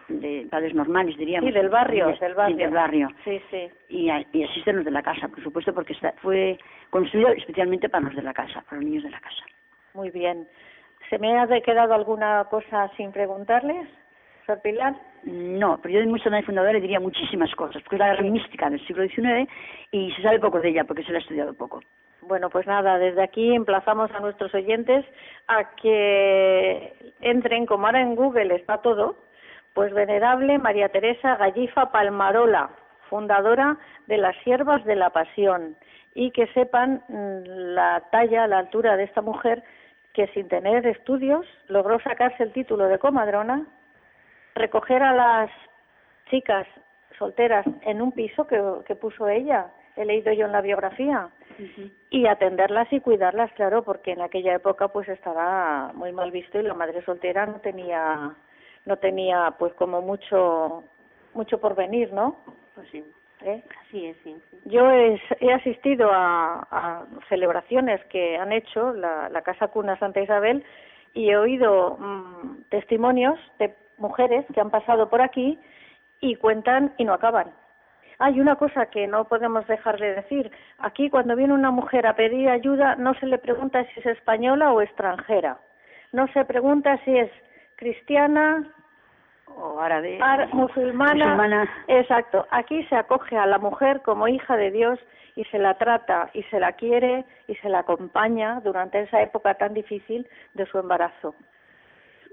de 0.09 0.47
padres 0.51 0.75
normales, 0.75 1.17
diríamos. 1.17 1.49
Sí, 1.49 1.55
del 1.55 1.69
barrio, 1.69 2.07
del 2.19 2.35
barrio. 2.35 2.57
del 2.57 2.71
barrio. 2.71 3.09
Sí, 3.25 3.41
sí. 3.51 3.69
Y, 3.89 4.11
y 4.33 4.45
asisten 4.45 4.77
los 4.77 4.85
de 4.85 4.91
la 4.91 5.03
casa, 5.03 5.29
por 5.29 5.43
supuesto, 5.43 5.75
porque 5.75 5.95
fue 6.23 6.59
construido 6.91 7.29
especialmente 7.31 7.89
para 7.89 8.07
los 8.07 8.17
de 8.17 8.23
la 8.23 8.33
casa, 8.33 8.63
para 8.63 8.77
los 8.77 8.85
niños 8.85 9.05
de 9.05 9.11
la 9.11 9.21
casa. 9.21 9.45
Muy 9.95 10.11
bien. 10.11 10.47
¿Se 11.11 11.19
me 11.19 11.39
ha 11.39 11.47
quedado 11.61 11.95
alguna 11.95 12.45
cosa 12.51 12.91
sin 12.97 13.13
preguntarles, 13.13 13.87
Sor 14.47 14.61
Pilar? 14.61 14.95
No, 15.25 15.79
pero 15.83 15.95
yo 15.95 16.01
de 16.01 16.07
mucha 16.07 16.31
fundadora 16.43 16.79
diría 16.81 17.01
muchísimas 17.01 17.55
cosas, 17.55 17.83
porque 17.83 17.97
es 17.97 18.01
la 18.01 18.15
gran 18.15 18.33
mística 18.33 18.71
del 18.71 18.85
siglo 18.87 19.05
XIX 19.07 19.49
y 19.91 20.11
se 20.13 20.23
sabe 20.23 20.41
poco 20.41 20.61
de 20.61 20.71
ella 20.71 20.85
porque 20.85 21.03
se 21.03 21.13
la 21.13 21.19
ha 21.19 21.21
estudiado 21.21 21.55
poco. 21.55 21.81
Bueno, 22.27 22.51
pues 22.51 22.67
nada, 22.67 22.99
desde 22.99 23.23
aquí 23.23 23.55
emplazamos 23.55 24.11
a 24.11 24.19
nuestros 24.19 24.53
oyentes 24.53 25.05
a 25.47 25.77
que 25.77 27.13
entren, 27.21 27.67
como 27.67 27.87
ahora 27.87 28.01
en 28.01 28.17
Google 28.17 28.53
está 28.57 28.79
todo, 28.79 29.17
pues 29.75 29.95
venerable 29.95 30.59
María 30.59 30.89
Teresa 30.89 31.37
Gallifa 31.37 31.93
Palmarola, 31.93 32.71
fundadora 33.09 33.77
de 34.09 34.19
las 34.19 34.37
Siervas 34.39 34.85
de 34.85 34.97
la 34.97 35.11
Pasión, 35.11 35.77
y 36.15 36.33
que 36.33 36.49
sepan 36.49 37.05
mm, 37.07 37.43
la 37.75 38.03
talla, 38.11 38.49
la 38.49 38.59
altura 38.59 38.97
de 38.97 39.05
esta 39.05 39.23
mujer 39.23 39.63
que 40.13 40.27
sin 40.29 40.49
tener 40.49 40.85
estudios 40.85 41.47
logró 41.69 42.01
sacarse 42.01 42.43
el 42.43 42.53
título 42.53 42.89
de 42.89 42.99
comadrona, 42.99 43.65
recoger 44.57 45.01
a 45.05 45.13
las 45.13 45.51
chicas 46.29 46.67
solteras 47.19 47.65
en 47.83 48.03
un 48.03 48.11
piso 48.11 48.49
que, 48.49 48.61
que 48.85 48.97
puso 48.97 49.29
ella, 49.29 49.71
he 49.97 50.05
leído 50.05 50.33
yo 50.33 50.47
en 50.47 50.53
la 50.53 50.61
biografía, 50.61 51.31
y 52.11 52.27
atenderlas 52.27 52.93
y 52.93 53.01
cuidarlas, 53.01 53.51
claro, 53.53 53.83
porque 53.83 54.13
en 54.13 54.21
aquella 54.21 54.55
época 54.55 54.89
pues 54.89 55.09
estaba 55.09 55.93
muy 55.95 56.13
mal 56.13 56.31
visto 56.31 56.59
y 56.59 56.63
la 56.63 56.75
madre 56.75 57.03
soltera 57.05 57.47
no 57.47 57.61
tenía 57.61 58.35
no 58.85 58.97
tenía 58.99 59.55
pues 59.59 59.73
como 59.75 60.03
mucho 60.03 60.85
mucho 61.35 61.59
por 61.59 61.75
venir, 61.75 62.13
¿no? 62.13 62.37
Pues 62.75 62.89
sí. 62.91 63.05
¿Eh? 63.43 63.63
Así 63.83 64.07
es, 64.07 64.17
sí, 64.25 64.35
Yo 64.65 64.91
he, 64.91 65.21
he 65.41 65.53
asistido 65.53 66.11
a, 66.11 66.67
a, 66.71 67.05
celebraciones 67.29 68.03
que 68.07 68.39
han 68.39 68.51
hecho 68.51 68.95
la, 68.95 69.29
la 69.29 69.43
Casa 69.43 69.69
Cuna 69.69 69.99
Santa 69.99 70.21
Isabel 70.21 70.65
y 71.13 71.29
he 71.29 71.37
oído 71.37 71.99
mm, 71.99 72.63
testimonios 72.71 73.39
de 73.59 73.75
mujeres 73.99 74.47
que 74.55 74.61
han 74.61 74.71
pasado 74.71 75.11
por 75.11 75.21
aquí 75.21 75.59
y 76.21 76.37
cuentan 76.37 76.95
y 76.97 77.05
no 77.05 77.13
acaban 77.13 77.53
hay 78.19 78.41
una 78.41 78.57
cosa 78.57 78.87
que 78.87 79.07
no 79.07 79.25
podemos 79.25 79.67
dejar 79.67 79.99
de 79.99 80.15
decir. 80.15 80.51
Aquí 80.79 81.11
cuando 81.11 81.37
viene 81.37 81.55
una 81.55 81.71
mujer 81.71 82.07
a 82.07 82.17
pedir 82.17 82.49
ayuda 82.49 82.97
no 82.97 83.15
se 83.15 83.27
le 83.27 83.39
pregunta 83.39 83.85
si 83.85 84.01
es 84.01 84.07
española 84.07 84.73
o 84.73 84.81
extranjera. 84.81 85.59
No 86.13 86.27
se 86.29 86.45
pregunta 86.45 86.99
si 87.05 87.17
es 87.17 87.31
cristiana 87.77 88.73
o 89.47 89.81
árabe, 89.81 90.19
musulmana. 90.53 91.69
Exacto. 91.89 92.47
Aquí 92.51 92.85
se 92.85 92.97
acoge 92.97 93.37
a 93.37 93.47
la 93.47 93.59
mujer 93.59 94.03
como 94.03 94.29
hija 94.29 94.57
de 94.57 94.71
Dios 94.71 94.99
y 95.35 95.45
se 95.45 95.59
la 95.59 95.75
trata 95.75 96.31
y 96.33 96.43
se 96.45 96.59
la 96.59 96.73
quiere 96.73 97.25
y 97.47 97.55
se 97.57 97.69
la 97.69 97.81
acompaña 97.81 98.61
durante 98.61 99.01
esa 99.03 99.23
época 99.23 99.55
tan 99.55 99.75
difícil 99.75 100.27
de 100.55 100.67
su 100.67 100.79
embarazo. 100.79 101.35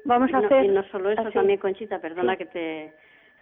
Vamos 0.05 0.33
a 0.33 0.39
hacer. 0.39 0.65
Y 0.65 0.69
no 0.69 0.83
solo 0.83 1.11
eso, 1.11 1.29
también, 1.31 1.59
Conchita, 1.59 1.99
perdona 1.99 2.35
que 2.35 2.45
te 2.45 2.93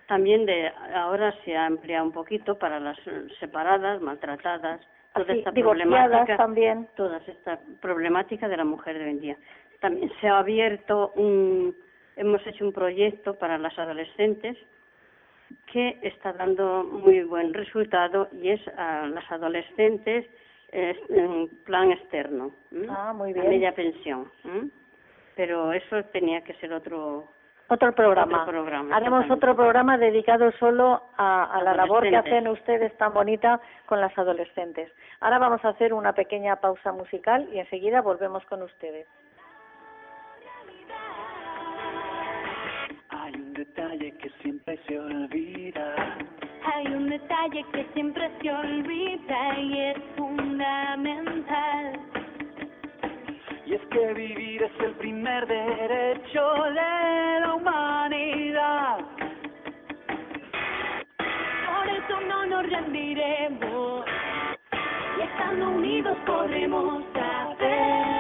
también 0.08 0.46
de 0.46 0.72
ahora 0.94 1.34
se 1.44 1.56
ha 1.56 1.66
ampliado 1.66 2.06
un 2.06 2.12
poquito 2.12 2.58
para 2.58 2.80
las 2.80 2.98
separadas, 3.40 4.02
maltratadas, 4.02 4.82
toda 5.14 5.34
esta 5.34 5.52
problemática 5.52 6.38
también. 6.38 6.88
Toda 6.96 7.18
esta 7.18 7.60
problemática 7.82 8.48
de 8.48 8.58
la 8.58 8.64
mujer 8.64 8.98
de 8.98 9.06
hoy 9.06 9.10
en 9.12 9.20
día. 9.20 9.38
También 9.80 10.12
se 10.22 10.28
ha 10.28 10.40
abierto 10.40 11.12
un, 11.16 11.76
hemos 12.16 12.46
hecho 12.48 12.66
un 12.66 12.74
proyecto 12.74 13.36
para 13.36 13.58
las 13.58 13.78
adolescentes 13.78 14.58
que 15.72 15.98
está 16.02 16.32
dando 16.34 16.84
muy 16.84 17.24
buen 17.24 17.54
resultado 17.54 18.30
y 18.32 18.50
es 18.50 18.62
a 18.78 19.06
las 19.08 19.30
adolescentes 19.32 20.26
en 20.72 21.50
plan 21.66 21.92
externo. 21.92 22.54
Ah, 22.90 23.14
muy 23.14 23.34
bien. 23.34 23.46
A 23.46 23.50
media 23.50 23.72
pensión. 23.74 24.32
Pero 25.36 25.74
eso 25.74 26.04
tenía 26.14 26.42
que 26.42 26.54
ser 26.56 26.72
otro 26.74 27.28
otro 27.72 27.94
programa. 27.94 28.46
Haremos 28.92 29.30
otro 29.32 29.56
programa 29.56 29.98
dedicado 29.98 30.52
solo 30.60 31.02
a, 31.18 31.62
la 31.64 31.74
labor 31.74 32.04
que 32.04 32.18
hacen 32.18 32.48
ustedes 32.50 32.96
tan 32.98 33.14
bonita 33.14 33.62
con 33.86 34.02
las 34.02 34.16
adolescentes. 34.18 34.92
Ahora 35.22 35.40
vamos 35.40 35.64
a 35.64 35.70
hacer 35.70 35.94
una 35.94 36.12
pequeña 36.14 36.58
pausa 36.58 36.92
musical 36.92 37.48
y 37.54 37.60
enseguida 37.60 38.02
volvemos 38.02 38.44
con 38.46 38.62
ustedes. 38.64 39.08
Hay 43.10 43.34
un 43.36 43.54
detalle 43.54 44.18
que 44.18 44.30
siempre 44.42 44.78
se 44.88 45.00
olvida. 45.00 46.18
Hay 46.74 46.88
un 46.88 47.10
detalle 47.10 47.64
que 47.72 47.86
siempre 47.94 48.30
se 48.42 48.52
olvida 48.52 49.60
y 49.60 49.80
es 49.80 49.98
fundamental 50.18 52.11
y 53.72 53.76
es 53.76 53.82
que 53.88 54.14
vivir 54.14 54.64
es 54.64 54.80
el 54.82 54.92
primer 54.96 55.48
derecho 55.48 56.42
de 56.64 57.40
la 57.40 57.56
humanidad. 57.56 58.98
Por 61.18 61.90
eso 61.90 62.48
nos 62.48 62.70
rendiremos. 62.70 64.06
Y 65.18 65.22
estando 65.22 65.70
unidos 65.70 66.18
podremos 66.26 67.02
hacer 67.16 68.11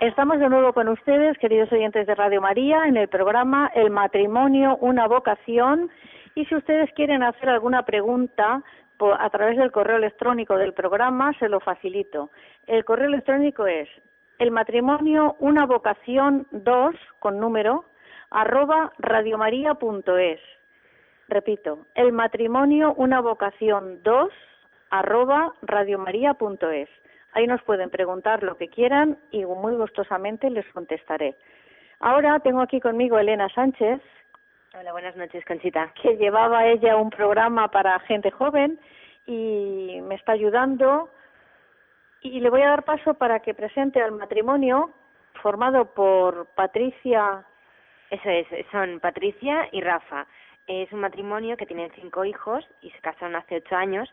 Estamos 0.00 0.38
de 0.38 0.48
nuevo 0.48 0.72
con 0.72 0.86
ustedes, 0.86 1.36
queridos 1.38 1.72
oyentes 1.72 2.06
de 2.06 2.14
Radio 2.14 2.40
María, 2.40 2.84
en 2.86 2.96
el 2.96 3.08
programa 3.08 3.68
El 3.74 3.90
matrimonio, 3.90 4.76
una 4.76 5.08
vocación. 5.08 5.90
Y 6.36 6.44
si 6.44 6.54
ustedes 6.54 6.88
quieren 6.92 7.24
hacer 7.24 7.48
alguna 7.48 7.84
pregunta 7.84 8.62
a 9.00 9.30
través 9.30 9.56
del 9.56 9.72
correo 9.72 9.96
electrónico 9.96 10.56
del 10.56 10.72
programa, 10.72 11.32
se 11.40 11.48
lo 11.48 11.58
facilito. 11.58 12.30
El 12.68 12.84
correo 12.84 13.08
electrónico 13.08 13.66
es 13.66 13.88
el 14.38 14.52
matrimonio, 14.52 15.34
una 15.40 15.66
vocación 15.66 16.46
2 16.52 16.94
con 17.18 17.40
número 17.40 17.84
arroba 18.30 18.92
radiomaria.es. 18.98 20.40
Repito, 21.26 21.86
el 21.96 22.12
matrimonio, 22.12 22.94
una 22.94 23.20
vocación 23.20 24.00
2 24.04 24.30
arroba 24.90 25.54
radiomaria.es. 25.62 26.88
Ahí 27.38 27.46
nos 27.46 27.62
pueden 27.62 27.88
preguntar 27.88 28.42
lo 28.42 28.56
que 28.56 28.66
quieran 28.66 29.16
y 29.30 29.44
muy 29.44 29.76
gustosamente 29.76 30.50
les 30.50 30.66
contestaré. 30.72 31.36
Ahora 32.00 32.40
tengo 32.40 32.60
aquí 32.60 32.80
conmigo 32.80 33.16
Elena 33.16 33.48
Sánchez, 33.50 34.00
Hola, 34.76 34.90
buenas 34.90 35.14
noches, 35.14 35.44
Conchita. 35.44 35.92
que 36.02 36.16
llevaba 36.16 36.66
ella 36.66 36.96
un 36.96 37.10
programa 37.10 37.68
para 37.68 38.00
gente 38.00 38.32
joven 38.32 38.80
y 39.24 40.00
me 40.02 40.16
está 40.16 40.32
ayudando. 40.32 41.10
Y 42.22 42.40
le 42.40 42.50
voy 42.50 42.62
a 42.62 42.70
dar 42.70 42.82
paso 42.82 43.14
para 43.14 43.38
que 43.38 43.54
presente 43.54 44.02
al 44.02 44.10
matrimonio 44.10 44.92
formado 45.40 45.94
por 45.94 46.46
Patricia. 46.56 47.44
Eso 48.10 48.30
es, 48.30 48.48
son 48.72 48.98
Patricia 48.98 49.68
y 49.70 49.80
Rafa. 49.80 50.26
Es 50.66 50.92
un 50.92 50.98
matrimonio 50.98 51.56
que 51.56 51.66
tienen 51.66 51.92
cinco 51.94 52.24
hijos 52.24 52.68
y 52.82 52.90
se 52.90 52.98
casaron 52.98 53.36
hace 53.36 53.58
ocho 53.58 53.76
años. 53.76 54.12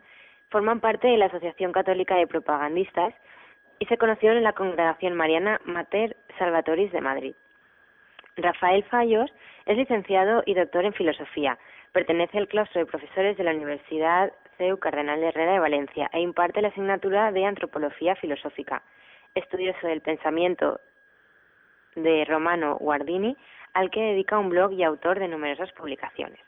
Forman 0.50 0.80
parte 0.80 1.08
de 1.08 1.18
la 1.18 1.26
Asociación 1.26 1.72
Católica 1.72 2.16
de 2.16 2.28
Propagandistas 2.28 3.14
y 3.80 3.86
se 3.86 3.98
conocieron 3.98 4.38
en 4.38 4.44
la 4.44 4.54
Congregación 4.54 5.14
Mariana 5.16 5.60
Mater 5.66 6.16
Salvatoris 6.38 6.92
de 6.92 7.02
Madrid. 7.02 7.36
Rafael 8.38 8.84
Fallos 8.86 9.32
es 9.66 9.78
licenciado 9.78 10.44
y 10.46 10.54
doctor 10.54 10.86
en 10.86 10.94
Filosofía. 10.94 11.58
Pertenece 11.92 12.38
al 12.38 12.48
claustro 12.48 12.80
de 12.80 12.86
profesores 12.86 13.38
de 13.38 13.44
la 13.44 13.52
Universidad 13.52 14.32
CEU 14.58 14.78
Cardenal 14.78 15.20
de 15.20 15.28
Herrera 15.30 15.54
de 15.54 15.60
Valencia 15.60 16.10
e 16.14 16.20
imparte 16.20 16.62
la 16.62 16.70
asignatura 16.70 17.32
de 17.32 17.46
Antropología 17.46 18.16
Filosófica. 18.16 18.84
Estudioso 19.34 19.88
del 19.88 20.02
pensamiento 20.02 20.80
de 21.96 22.26
Romano 22.26 22.78
Guardini, 22.78 23.36
al 23.74 23.90
que 23.90 24.02
dedica 24.02 24.38
un 24.38 24.50
blog 24.50 24.74
y 24.74 24.84
autor 24.84 25.20
de 25.20 25.28
numerosas 25.28 25.72
publicaciones. 25.74 26.40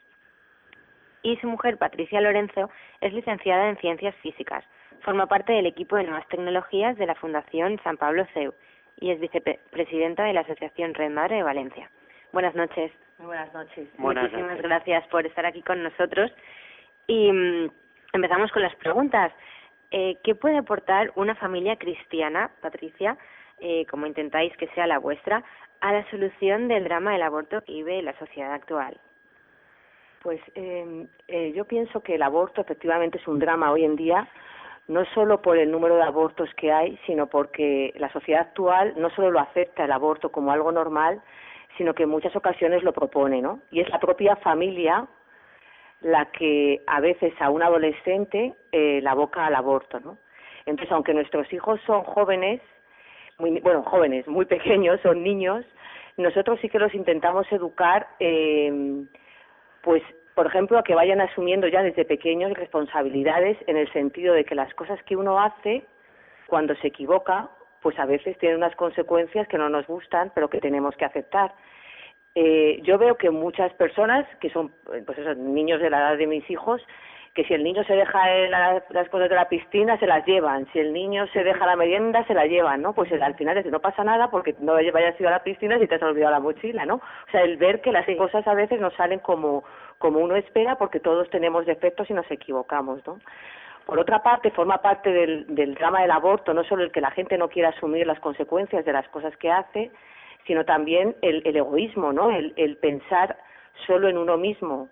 Y 1.23 1.37
su 1.37 1.47
mujer, 1.47 1.77
Patricia 1.77 2.21
Lorenzo, 2.21 2.69
es 3.01 3.13
licenciada 3.13 3.69
en 3.69 3.77
Ciencias 3.77 4.15
Físicas. 4.17 4.63
Forma 5.01 5.27
parte 5.27 5.53
del 5.53 5.65
equipo 5.65 5.95
de 5.95 6.03
nuevas 6.03 6.27
tecnologías 6.27 6.97
de 6.97 7.05
la 7.05 7.15
Fundación 7.15 7.79
San 7.83 7.97
Pablo 7.97 8.25
CEU 8.33 8.53
y 8.99 9.11
es 9.11 9.19
vicepresidenta 9.19 10.23
de 10.23 10.33
la 10.33 10.41
Asociación 10.41 10.93
Red 10.93 11.11
Madre 11.11 11.37
de 11.37 11.43
Valencia. 11.43 11.89
Buenas 12.31 12.55
noches. 12.55 12.91
Muy 13.19 13.27
buenas 13.27 13.53
noches. 13.53 13.87
Buenas 13.97 14.23
Muchísimas 14.23 14.51
noches. 14.51 14.63
gracias 14.63 15.07
por 15.07 15.25
estar 15.25 15.45
aquí 15.45 15.61
con 15.61 15.83
nosotros. 15.83 16.31
Y 17.07 17.31
mm, 17.31 17.69
empezamos 18.13 18.51
con 18.51 18.61
las 18.61 18.75
preguntas. 18.75 19.31
Eh, 19.91 20.17
¿Qué 20.23 20.35
puede 20.35 20.57
aportar 20.57 21.11
una 21.15 21.35
familia 21.35 21.77
cristiana, 21.77 22.51
Patricia, 22.61 23.17
eh, 23.59 23.85
como 23.85 24.05
intentáis 24.05 24.55
que 24.57 24.67
sea 24.69 24.87
la 24.87 24.99
vuestra, 24.99 25.43
a 25.79 25.93
la 25.93 26.09
solución 26.09 26.67
del 26.67 26.83
drama 26.83 27.13
del 27.13 27.21
aborto 27.21 27.61
que 27.61 27.73
vive 27.73 28.01
la 28.01 28.17
sociedad 28.19 28.53
actual? 28.53 28.99
Pues 30.21 30.41
eh, 30.55 31.07
eh, 31.27 31.53
yo 31.55 31.65
pienso 31.65 32.01
que 32.01 32.15
el 32.15 32.23
aborto 32.23 32.61
efectivamente 32.61 33.17
es 33.17 33.27
un 33.27 33.39
drama 33.39 33.71
hoy 33.71 33.85
en 33.85 33.95
día, 33.95 34.27
no 34.87 35.05
solo 35.13 35.41
por 35.41 35.57
el 35.57 35.69
número 35.69 35.95
de 35.95 36.03
abortos 36.03 36.49
que 36.55 36.71
hay, 36.71 36.97
sino 37.05 37.27
porque 37.27 37.93
la 37.97 38.11
sociedad 38.11 38.41
actual 38.41 38.93
no 38.97 39.09
solo 39.11 39.31
lo 39.31 39.39
acepta 39.39 39.85
el 39.85 39.91
aborto 39.91 40.31
como 40.31 40.51
algo 40.51 40.71
normal, 40.71 41.21
sino 41.77 41.93
que 41.93 42.03
en 42.03 42.09
muchas 42.09 42.35
ocasiones 42.35 42.83
lo 42.83 42.93
propone, 42.93 43.41
¿no? 43.41 43.61
Y 43.69 43.81
es 43.81 43.89
la 43.89 43.99
propia 43.99 44.35
familia 44.37 45.07
la 46.01 46.25
que 46.31 46.83
a 46.87 46.99
veces 46.99 47.33
a 47.39 47.49
un 47.49 47.63
adolescente 47.63 48.53
eh, 48.71 48.99
la 49.01 49.11
aboca 49.11 49.45
al 49.45 49.55
aborto, 49.55 49.99
¿no? 49.99 50.17
Entonces, 50.65 50.91
aunque 50.91 51.13
nuestros 51.13 51.51
hijos 51.53 51.79
son 51.85 52.03
jóvenes, 52.03 52.61
muy, 53.39 53.59
bueno, 53.59 53.83
jóvenes, 53.83 54.27
muy 54.27 54.45
pequeños, 54.55 54.99
son 55.01 55.23
niños, 55.23 55.65
nosotros 56.17 56.59
sí 56.61 56.69
que 56.69 56.79
los 56.79 56.93
intentamos 56.93 57.51
educar, 57.51 58.07
eh, 58.19 59.05
pues, 59.87 60.03
por 60.35 60.47
ejemplo, 60.47 60.77
a 60.77 60.83
que 60.83 60.95
vayan 60.95 61.21
asumiendo 61.21 61.65
ya 61.69 61.81
desde 61.81 62.03
pequeños 62.03 62.51
responsabilidades 62.51 63.57
en 63.67 63.77
el 63.77 63.89
sentido 63.93 64.33
de 64.33 64.43
que 64.43 64.53
las 64.53 64.73
cosas 64.73 65.01
que 65.03 65.15
uno 65.15 65.39
hace 65.39 65.85
cuando 66.47 66.75
se 66.75 66.87
equivoca, 66.87 67.49
pues 67.81 67.97
a 67.97 68.05
veces 68.05 68.37
tienen 68.37 68.57
unas 68.57 68.75
consecuencias 68.75 69.47
que 69.47 69.57
no 69.57 69.69
nos 69.69 69.87
gustan, 69.87 70.33
pero 70.35 70.49
que 70.49 70.59
tenemos 70.59 70.93
que 70.97 71.05
aceptar. 71.05 71.53
Eh, 72.35 72.81
yo 72.83 72.97
veo 72.97 73.15
que 73.15 73.29
muchas 73.29 73.71
personas 73.75 74.27
que 74.41 74.49
son, 74.49 74.73
pues 74.83 75.17
esos 75.17 75.37
niños 75.37 75.79
de 75.79 75.89
la 75.89 75.99
edad 75.99 76.17
de 76.17 76.27
mis 76.27 76.49
hijos, 76.49 76.85
que 77.37 77.43
si 77.43 77.53
el 77.53 77.63
niño 77.63 77.83
se 77.83 77.93
deja 77.95 78.33
en 78.35 78.49
la- 78.49 78.83
las 78.89 79.07
cosas 79.09 79.29
de 79.29 79.35
la 79.35 79.47
piscina, 79.47 79.95
se 79.99 80.07
las 80.07 80.25
llevan. 80.25 80.65
Si 80.73 80.79
el 80.79 80.91
niño 80.91 81.27
se 81.27 81.43
deja 81.43 81.67
la 81.67 81.75
merienda, 81.75 82.25
se 82.25 82.33
la 82.33 82.47
llevan, 82.47 82.81
¿no? 82.81 82.93
Pues 82.93 83.11
el- 83.11 83.21
al 83.21 83.35
final 83.35 83.55
es 83.59 83.63
que 83.63 83.69
no 83.69 83.79
pasa 83.79 84.03
nada 84.03 84.31
porque 84.31 84.55
no 84.59 84.73
vayas 84.73 85.19
ido 85.19 85.29
a 85.29 85.33
la 85.33 85.43
piscina 85.43 85.77
si 85.77 85.85
te 85.85 85.95
has 85.95 86.01
olvidado 86.01 86.31
la 86.31 86.39
mochila, 86.39 86.83
¿no? 86.87 86.95
O 86.95 87.31
sea, 87.31 87.43
el 87.43 87.57
ver 87.57 87.81
que 87.81 87.91
las 87.91 88.07
cosas 88.17 88.47
a 88.47 88.55
veces 88.55 88.81
no 88.81 88.89
salen 88.89 89.19
como, 89.19 89.63
como 89.99 90.17
uno 90.19 90.35
espera 90.35 90.79
porque 90.79 90.99
todos 90.99 91.29
tenemos 91.29 91.67
defectos 91.67 92.09
y 92.09 92.13
nos 92.15 92.29
equivocamos, 92.31 93.05
¿no? 93.05 93.19
Por 93.85 93.99
otra 93.99 94.23
parte, 94.23 94.49
forma 94.49 94.79
parte 94.79 95.11
del, 95.11 95.45
del 95.53 95.75
drama 95.75 96.01
del 96.01 96.11
aborto 96.11 96.55
no 96.55 96.63
solo 96.63 96.83
el 96.83 96.91
que 96.91 97.01
la 97.01 97.11
gente 97.11 97.37
no 97.37 97.49
quiera 97.49 97.69
asumir 97.69 98.07
las 98.07 98.19
consecuencias 98.19 98.83
de 98.83 98.93
las 98.93 99.07
cosas 99.09 99.37
que 99.37 99.51
hace, 99.51 99.91
sino 100.47 100.65
también 100.65 101.15
el, 101.21 101.43
el 101.45 101.55
egoísmo, 101.55 102.11
¿no? 102.13 102.31
El, 102.31 102.53
el 102.57 102.77
pensar 102.77 103.37
solo 103.85 104.09
en 104.09 104.17
uno 104.17 104.37
mismo. 104.37 104.89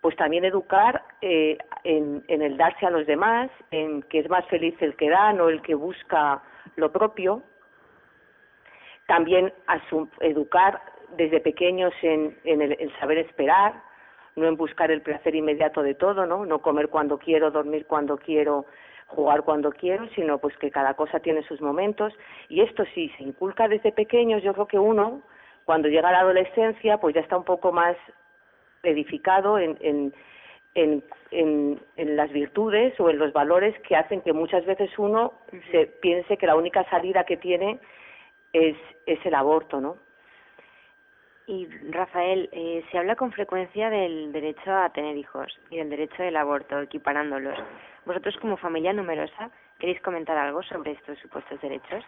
Pues 0.00 0.16
también 0.16 0.44
educar 0.44 1.02
eh, 1.20 1.58
en, 1.84 2.22
el 2.28 2.56
darse 2.56 2.86
a 2.86 2.90
los 2.90 3.06
demás, 3.06 3.50
en 3.70 4.02
que 4.02 4.20
es 4.20 4.28
más 4.28 4.46
feliz 4.46 4.74
el 4.80 4.96
que 4.96 5.10
da, 5.10 5.32
no 5.32 5.48
el 5.48 5.62
que 5.62 5.74
busca 5.74 6.42
lo 6.76 6.92
propio. 6.92 7.42
También 9.06 9.52
educar 10.20 10.82
desde 11.16 11.40
pequeños 11.40 11.92
en, 12.02 12.36
en 12.44 12.62
el, 12.62 12.76
el 12.78 12.92
saber 12.98 13.18
esperar, 13.18 13.74
no 14.36 14.46
en 14.46 14.56
buscar 14.56 14.90
el 14.90 15.02
placer 15.02 15.34
inmediato 15.34 15.82
de 15.82 15.94
todo, 15.94 16.26
¿no? 16.26 16.44
No 16.44 16.60
comer 16.60 16.88
cuando 16.88 17.18
quiero, 17.18 17.50
dormir 17.50 17.86
cuando 17.86 18.18
quiero, 18.18 18.66
jugar 19.06 19.42
cuando 19.42 19.70
quiero, 19.70 20.06
sino 20.14 20.38
pues 20.38 20.56
que 20.58 20.70
cada 20.70 20.94
cosa 20.94 21.20
tiene 21.20 21.42
sus 21.42 21.60
momentos. 21.60 22.12
Y 22.48 22.60
esto 22.60 22.84
sí 22.94 23.10
se 23.16 23.22
inculca 23.22 23.68
desde 23.68 23.92
pequeños, 23.92 24.42
yo 24.42 24.52
creo 24.52 24.66
que 24.66 24.78
uno, 24.78 25.22
cuando 25.64 25.88
llega 25.88 26.08
a 26.08 26.12
la 26.12 26.20
adolescencia, 26.20 26.98
pues 26.98 27.14
ya 27.14 27.20
está 27.20 27.36
un 27.36 27.44
poco 27.44 27.72
más 27.72 27.96
edificado 28.86 29.58
en, 29.58 29.76
en, 29.80 30.14
en, 30.74 31.04
en, 31.30 31.80
en 31.96 32.16
las 32.16 32.30
virtudes 32.32 32.98
o 33.00 33.10
en 33.10 33.18
los 33.18 33.32
valores 33.32 33.78
que 33.80 33.96
hacen 33.96 34.20
que 34.22 34.32
muchas 34.32 34.64
veces 34.64 34.90
uno 34.98 35.34
se 35.70 35.86
piense 35.86 36.36
que 36.36 36.46
la 36.46 36.56
única 36.56 36.84
salida 36.90 37.24
que 37.24 37.36
tiene 37.36 37.78
es, 38.52 38.76
es 39.06 39.24
el 39.24 39.34
aborto, 39.34 39.80
¿no? 39.80 39.96
Y 41.48 41.68
Rafael, 41.90 42.48
eh, 42.50 42.84
se 42.90 42.98
habla 42.98 43.14
con 43.14 43.30
frecuencia 43.30 43.88
del 43.88 44.32
derecho 44.32 44.74
a 44.74 44.90
tener 44.90 45.16
hijos 45.16 45.56
y 45.70 45.76
del 45.76 45.90
derecho 45.90 46.22
del 46.24 46.36
aborto, 46.36 46.80
equiparándolos. 46.80 47.56
Vosotros 48.04 48.36
como 48.38 48.56
familia 48.56 48.92
numerosa, 48.92 49.52
¿Queréis 49.78 50.00
comentar 50.00 50.36
algo 50.38 50.62
sobre 50.62 50.92
estos 50.92 51.18
supuestos 51.18 51.60
derechos? 51.60 52.02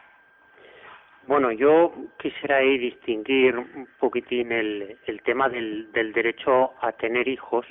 Bueno, 1.29 1.53
yo 1.53 1.93
quisiera 2.19 2.57
ahí 2.57 2.79
distinguir 2.79 3.55
un 3.59 3.87
poquitín 3.99 4.51
el, 4.51 4.97
el 5.07 5.21
tema 5.21 5.51
del, 5.51 5.93
del 5.93 6.15
derecho 6.15 6.73
a 6.81 6.93
tener 6.93 7.29
hijos 7.29 7.67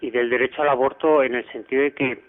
y 0.00 0.10
del 0.10 0.30
derecho 0.30 0.62
al 0.62 0.70
aborto 0.70 1.22
en 1.22 1.34
el 1.34 1.46
sentido 1.52 1.82
de 1.82 1.92
que 1.92 2.24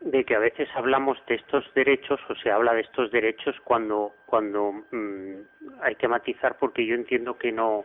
de 0.00 0.24
que 0.24 0.34
a 0.34 0.40
veces 0.40 0.68
hablamos 0.74 1.24
de 1.26 1.36
estos 1.36 1.72
derechos 1.74 2.18
o 2.28 2.34
se 2.34 2.50
habla 2.50 2.74
de 2.74 2.80
estos 2.80 3.12
derechos 3.12 3.54
cuando 3.62 4.14
cuando 4.26 4.72
mm, 4.90 5.34
hay 5.82 5.94
que 5.94 6.08
matizar 6.08 6.58
porque 6.58 6.84
yo 6.84 6.96
entiendo 6.96 7.38
que 7.38 7.52
no 7.52 7.84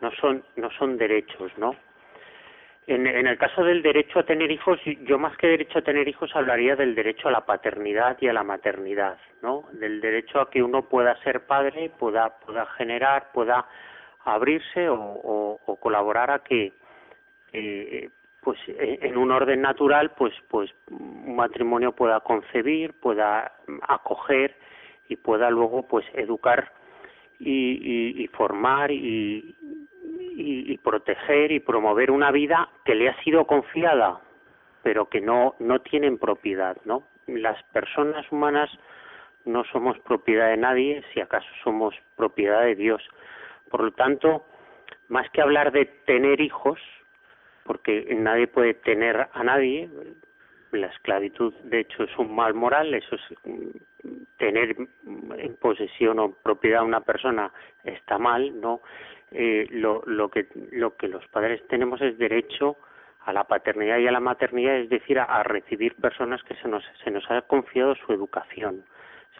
no 0.00 0.10
son 0.20 0.42
no 0.56 0.68
son 0.72 0.98
derechos, 0.98 1.52
¿no? 1.58 1.76
En, 2.92 3.06
el 3.06 3.38
caso 3.38 3.62
del 3.62 3.82
derecho 3.82 4.18
a 4.18 4.24
tener 4.24 4.50
hijos, 4.50 4.80
yo 5.02 5.16
más 5.16 5.36
que 5.36 5.46
derecho 5.46 5.78
a 5.78 5.82
tener 5.82 6.08
hijos 6.08 6.34
hablaría 6.34 6.74
del 6.74 6.96
derecho 6.96 7.28
a 7.28 7.30
la 7.30 7.46
paternidad 7.46 8.16
y 8.20 8.26
a 8.26 8.32
la 8.32 8.42
maternidad, 8.42 9.16
¿no? 9.42 9.66
Del 9.74 10.00
derecho 10.00 10.40
a 10.40 10.50
que 10.50 10.60
uno 10.60 10.82
pueda 10.82 11.14
ser 11.22 11.46
padre, 11.46 11.92
pueda 11.96 12.40
pueda 12.40 12.66
generar, 12.76 13.30
pueda 13.32 13.64
abrirse 14.24 14.88
o, 14.88 14.96
o, 14.98 15.76
colaborar 15.76 16.32
a 16.32 16.40
que 16.40 16.72
eh, 17.52 18.10
pues 18.42 18.58
en 18.66 19.16
un 19.16 19.30
orden 19.30 19.62
natural 19.62 20.10
pues 20.18 20.34
pues 20.48 20.74
un 20.90 21.36
matrimonio 21.36 21.92
pueda 21.92 22.18
concebir 22.18 22.94
pueda 22.94 23.52
acoger 23.86 24.56
y 25.08 25.14
pueda 25.14 25.48
luego 25.48 25.86
pues 25.86 26.04
educar 26.14 26.72
y, 27.38 27.50
y, 27.50 28.24
y 28.24 28.26
formar 28.26 28.90
y, 28.90 29.54
y, 30.30 30.72
y 30.72 30.78
proteger 30.78 31.52
y 31.52 31.60
promover 31.60 32.10
una 32.10 32.30
vida 32.30 32.68
que 32.84 32.94
le 32.94 33.08
ha 33.08 33.22
sido 33.22 33.46
confiada 33.46 34.20
pero 34.82 35.08
que 35.08 35.20
no 35.20 35.54
no 35.58 35.80
tienen 35.80 36.18
propiedad 36.18 36.76
no 36.84 37.02
las 37.26 37.62
personas 37.64 38.30
humanas 38.32 38.70
no 39.44 39.64
somos 39.64 39.98
propiedad 40.00 40.48
de 40.48 40.56
nadie 40.56 41.02
si 41.12 41.20
acaso 41.20 41.48
somos 41.62 41.94
propiedad 42.16 42.62
de 42.62 42.74
Dios 42.74 43.02
por 43.70 43.82
lo 43.82 43.92
tanto 43.92 44.44
más 45.08 45.28
que 45.30 45.42
hablar 45.42 45.72
de 45.72 45.86
tener 46.06 46.40
hijos 46.40 46.78
porque 47.64 48.16
nadie 48.18 48.48
puede 48.48 48.74
tener 48.74 49.28
a 49.32 49.44
nadie. 49.44 49.88
La 50.72 50.88
esclavitud, 50.88 51.52
de 51.64 51.80
hecho, 51.80 52.04
es 52.04 52.18
un 52.18 52.34
mal 52.34 52.54
moral, 52.54 52.94
eso 52.94 53.16
es 53.16 53.22
tener 54.38 54.76
en 55.06 55.56
posesión 55.56 56.18
o 56.18 56.32
propiedad 56.32 56.80
a 56.80 56.84
una 56.84 57.00
persona 57.00 57.52
está 57.84 58.18
mal, 58.18 58.60
¿no? 58.60 58.80
Eh, 59.32 59.66
lo, 59.70 60.02
lo 60.06 60.28
que 60.28 60.48
lo 60.72 60.96
que 60.96 61.06
los 61.06 61.26
padres 61.28 61.64
tenemos 61.68 62.00
es 62.00 62.18
derecho 62.18 62.76
a 63.20 63.32
la 63.32 63.44
paternidad 63.44 63.98
y 63.98 64.08
a 64.08 64.12
la 64.12 64.18
maternidad, 64.18 64.76
es 64.76 64.88
decir, 64.88 65.20
a, 65.20 65.42
recibir 65.44 65.94
personas 65.94 66.42
que 66.42 66.56
se 66.56 66.66
nos 66.66 66.82
se 67.04 67.10
nos 67.12 67.30
ha 67.30 67.42
confiado 67.42 67.94
su 67.94 68.12
educación, 68.12 68.84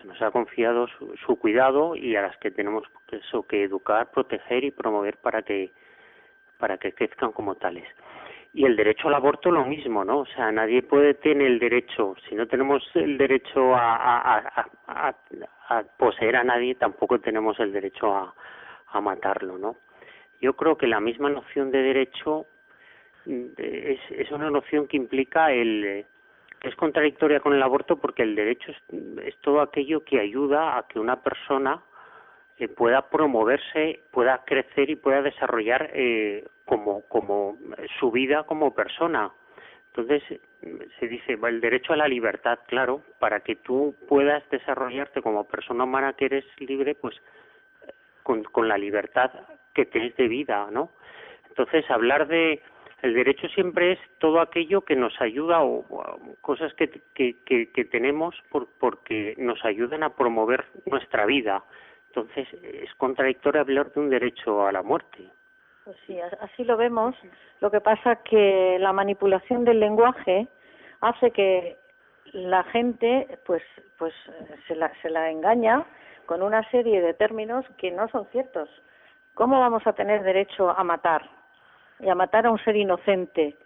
se 0.00 0.06
nos 0.06 0.20
ha 0.22 0.30
confiado 0.30 0.86
su, 0.86 1.16
su 1.26 1.36
cuidado 1.36 1.96
y 1.96 2.14
a 2.14 2.22
las 2.22 2.36
que 2.36 2.52
tenemos 2.52 2.84
eso 3.10 3.42
que 3.48 3.64
educar, 3.64 4.12
proteger 4.12 4.62
y 4.62 4.70
promover 4.70 5.16
para 5.16 5.42
que 5.42 5.72
para 6.58 6.78
que 6.78 6.92
crezcan 6.92 7.32
como 7.32 7.56
tales 7.56 7.88
y 8.52 8.64
el 8.64 8.76
derecho 8.76 9.08
al 9.08 9.14
aborto 9.14 9.50
lo 9.50 9.64
mismo, 9.64 10.04
¿no? 10.04 10.20
O 10.20 10.26
sea, 10.26 10.50
nadie 10.50 10.82
puede 10.82 11.14
tener 11.14 11.46
el 11.46 11.58
derecho, 11.58 12.16
si 12.28 12.34
no 12.34 12.46
tenemos 12.46 12.84
el 12.94 13.16
derecho 13.16 13.74
a, 13.74 13.96
a, 13.96 14.38
a, 14.38 14.68
a, 14.86 15.14
a 15.68 15.82
poseer 15.96 16.36
a 16.36 16.44
nadie, 16.44 16.74
tampoco 16.74 17.20
tenemos 17.20 17.60
el 17.60 17.72
derecho 17.72 18.14
a, 18.14 18.34
a 18.90 19.00
matarlo, 19.00 19.58
¿no? 19.58 19.76
Yo 20.40 20.54
creo 20.54 20.76
que 20.76 20.86
la 20.86 21.00
misma 21.00 21.30
noción 21.30 21.70
de 21.70 21.82
derecho 21.82 22.46
mm, 23.26 23.46
es, 23.58 24.00
es 24.10 24.30
una 24.30 24.50
noción 24.50 24.86
que 24.86 24.96
implica 24.96 25.52
el 25.52 26.06
es 26.62 26.76
contradictoria 26.76 27.40
con 27.40 27.54
el 27.54 27.62
aborto 27.62 27.96
porque 27.96 28.22
el 28.22 28.34
derecho 28.34 28.70
es, 28.70 29.24
es 29.24 29.36
todo 29.38 29.62
aquello 29.62 30.04
que 30.04 30.20
ayuda 30.20 30.76
a 30.76 30.86
que 30.86 30.98
una 31.00 31.22
persona 31.22 31.82
eh, 32.58 32.68
pueda 32.68 33.08
promoverse, 33.08 34.02
pueda 34.10 34.44
crecer 34.44 34.90
y 34.90 34.96
pueda 34.96 35.22
desarrollar 35.22 35.90
eh, 35.94 36.44
como, 36.66 37.02
como 37.08 37.56
su 37.98 38.10
vida 38.10 38.42
como 38.44 38.74
persona. 38.74 39.32
Entonces, 39.86 40.22
se 41.00 41.08
dice 41.08 41.38
el 41.42 41.60
derecho 41.60 41.94
a 41.94 41.96
la 41.96 42.06
libertad, 42.06 42.58
claro, 42.66 43.02
para 43.18 43.40
que 43.40 43.56
tú 43.56 43.96
puedas 44.06 44.48
desarrollarte 44.50 45.22
como 45.22 45.48
persona 45.48 45.84
humana 45.84 46.12
que 46.12 46.26
eres 46.26 46.44
libre, 46.58 46.94
pues 46.94 47.16
con, 48.22 48.44
con 48.44 48.68
la 48.68 48.78
libertad 48.78 49.30
que 49.74 49.86
tienes 49.86 50.16
de 50.16 50.28
vida, 50.28 50.68
¿no? 50.70 50.90
Entonces, 51.48 51.88
hablar 51.90 52.28
de 52.28 52.62
el 53.02 53.14
derecho 53.14 53.48
siempre 53.48 53.92
es 53.92 53.98
todo 54.18 54.40
aquello 54.40 54.82
que 54.82 54.94
nos 54.94 55.18
ayuda 55.20 55.62
o, 55.62 55.84
cosas 56.42 56.74
que, 56.74 56.90
que, 57.14 57.42
que, 57.44 57.70
que 57.70 57.84
tenemos 57.84 58.34
por, 58.50 58.68
porque 58.78 59.34
nos 59.38 59.64
ayudan 59.64 60.02
a 60.02 60.14
promover 60.14 60.66
nuestra 60.84 61.24
vida 61.24 61.64
entonces, 62.10 62.48
es 62.64 62.92
contradictorio 62.96 63.60
hablar 63.60 63.92
de 63.92 64.00
un 64.00 64.10
derecho 64.10 64.66
a 64.66 64.72
la 64.72 64.82
muerte. 64.82 65.28
Pues 65.84 65.96
sí, 66.06 66.18
así 66.20 66.64
lo 66.64 66.76
vemos. 66.76 67.14
Lo 67.60 67.70
que 67.70 67.80
pasa 67.80 68.16
que 68.16 68.78
la 68.80 68.92
manipulación 68.92 69.64
del 69.64 69.78
lenguaje 69.78 70.48
hace 71.00 71.30
que 71.30 71.78
la 72.32 72.64
gente 72.64 73.38
pues 73.46 73.62
pues 73.96 74.12
se 74.66 74.74
la, 74.74 74.92
se 75.02 75.10
la 75.10 75.30
engaña 75.30 75.84
con 76.30 76.42
una 76.42 76.62
serie 76.70 77.02
de 77.02 77.12
términos 77.12 77.66
que 77.76 77.90
no 77.90 78.06
son 78.06 78.24
ciertos. 78.26 78.68
¿Cómo 79.34 79.58
vamos 79.58 79.84
a 79.84 79.94
tener 79.94 80.22
derecho 80.22 80.70
a 80.70 80.84
matar? 80.84 81.28
Y 81.98 82.08
a 82.08 82.14
matar 82.14 82.46
a 82.46 82.52
un 82.52 82.58
ser 82.60 82.76
inocente. 82.76 83.56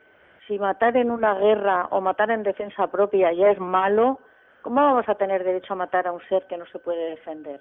Si 0.47 0.59
matar 0.59 0.97
en 0.97 1.11
una 1.11 1.35
guerra 1.35 1.89
o 1.91 2.01
matar 2.01 2.31
en 2.31 2.43
defensa 2.43 2.87
propia 2.87 3.35
ya 3.35 3.51
es 3.51 3.61
malo, 3.61 4.19
¿cómo 4.63 4.77
vamos 4.77 5.07
a 5.11 5.15
tener 5.15 5.45
derecho 5.45 5.75
a 5.75 5.77
matar 5.77 6.07
a 6.07 6.13
un 6.13 6.23
ser 6.27 6.47
que 6.47 6.57
no 6.57 6.65
se 6.65 6.79
puede 6.79 7.11
defender? 7.11 7.61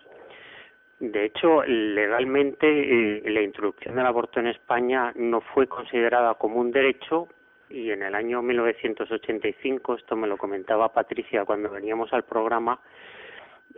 De 1.02 1.26
hecho, 1.26 1.64
legalmente 1.66 2.66
eh, 2.66 3.24
la 3.30 3.42
introducción 3.42 3.98
del 3.98 4.06
aborto 4.06 4.40
en 4.40 4.48
España 4.48 5.12
no 5.16 5.42
fue 5.42 5.68
considerada 5.68 6.36
como 6.36 6.62
un 6.62 6.72
derecho 6.72 7.28
y 7.70 7.92
en 7.92 8.04
el 8.04 8.16
año 8.16 8.42
1985, 8.42 9.96
esto 9.96 10.16
me 10.16 10.28
lo 10.30 10.38
comentaba 10.38 10.94
Patricia 10.94 11.44
cuando 11.44 11.70
veníamos 11.70 12.14
al 12.14 12.24
programa, 12.24 12.80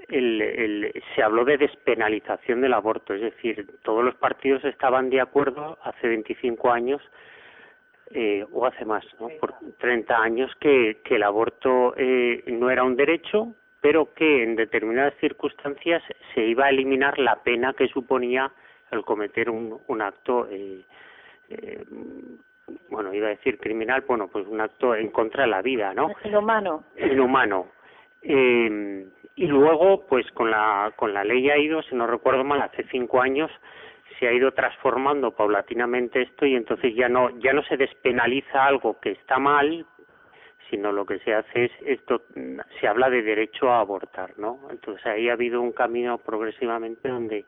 el, 0.10 0.42
el, 0.42 1.04
se 1.14 1.24
habló 1.24 1.46
de 1.46 1.58
despenalización 1.58 2.62
del 2.62 2.74
aborto, 2.74 3.14
es 3.14 3.22
decir, 3.22 3.68
todos 3.84 4.04
los 4.04 4.16
partidos 4.16 4.64
estaban 4.66 5.10
de 5.10 5.22
acuerdo 5.22 5.78
hace 5.84 6.08
25 6.08 6.72
años 6.72 7.02
eh, 8.12 8.46
o 8.52 8.66
hace 8.66 8.86
más, 8.86 9.04
¿no? 9.20 9.30
por 9.40 9.54
30 9.80 10.16
años 10.18 10.52
que, 10.60 11.02
que 11.04 11.16
el 11.16 11.24
aborto 11.24 11.94
eh, 11.98 12.44
no 12.48 12.70
era 12.70 12.84
un 12.84 12.96
derecho, 12.96 13.54
pero 13.82 14.14
que 14.14 14.44
en 14.44 14.56
determinadas 14.56 15.14
circunstancias 15.20 16.02
se 16.34 16.44
iba 16.44 16.66
a 16.66 16.70
eliminar 16.70 17.20
la 17.20 17.36
pena 17.44 17.74
que 17.74 17.88
suponía 17.88 18.52
el 18.92 19.04
cometer 19.04 19.50
un, 19.50 19.80
un 19.88 20.02
acto, 20.02 20.48
eh, 20.50 20.82
eh, 21.50 21.84
bueno, 22.90 23.14
iba 23.14 23.28
a 23.28 23.32
decir 23.32 23.60
criminal, 23.60 24.04
bueno, 24.08 24.28
pues 24.28 24.48
un 24.48 24.62
acto 24.62 24.96
en 24.96 25.10
contra 25.10 25.44
de 25.44 25.50
la 25.50 25.62
vida, 25.62 25.94
¿no? 25.94 26.10
Inhumano. 26.24 26.84
Inhumano. 26.98 27.68
Eh, 28.22 29.06
y 29.36 29.48
luego, 29.48 30.06
pues 30.08 30.30
con 30.32 30.50
la, 30.50 30.94
con 30.96 31.14
la 31.14 31.24
ley 31.24 31.50
ha 31.50 31.58
ido, 31.58 31.82
si 31.84 31.96
no 31.96 32.08
recuerdo 32.08 32.44
mal, 32.44 32.62
hace 32.62 32.86
cinco 32.90 33.22
años 33.22 33.52
se 34.20 34.28
ha 34.28 34.34
ido 34.34 34.52
transformando 34.52 35.32
paulatinamente 35.32 36.22
esto 36.22 36.46
y 36.46 36.56
entonces 36.56 36.96
ya 36.96 37.10
no 37.10 37.30
ya 37.40 37.54
no 37.54 37.64
se 37.64 37.76
despenaliza 37.76 38.66
algo 38.66 39.00
que 39.00 39.12
está 39.12 39.40
mal 39.40 39.86
sino 40.70 40.92
lo 40.92 41.06
que 41.06 41.20
se 41.20 41.34
hace 41.34 41.66
es 41.66 41.72
esto 41.86 42.22
se 42.80 42.88
habla 42.88 43.10
de 43.10 43.22
derecho 43.24 43.70
a 43.70 43.80
abortar 43.80 44.38
no 44.38 44.60
entonces 44.70 45.06
ahí 45.06 45.30
ha 45.30 45.34
habido 45.34 45.62
un 45.62 45.74
camino 45.74 46.18
progresivamente 46.18 47.10
donde 47.10 47.46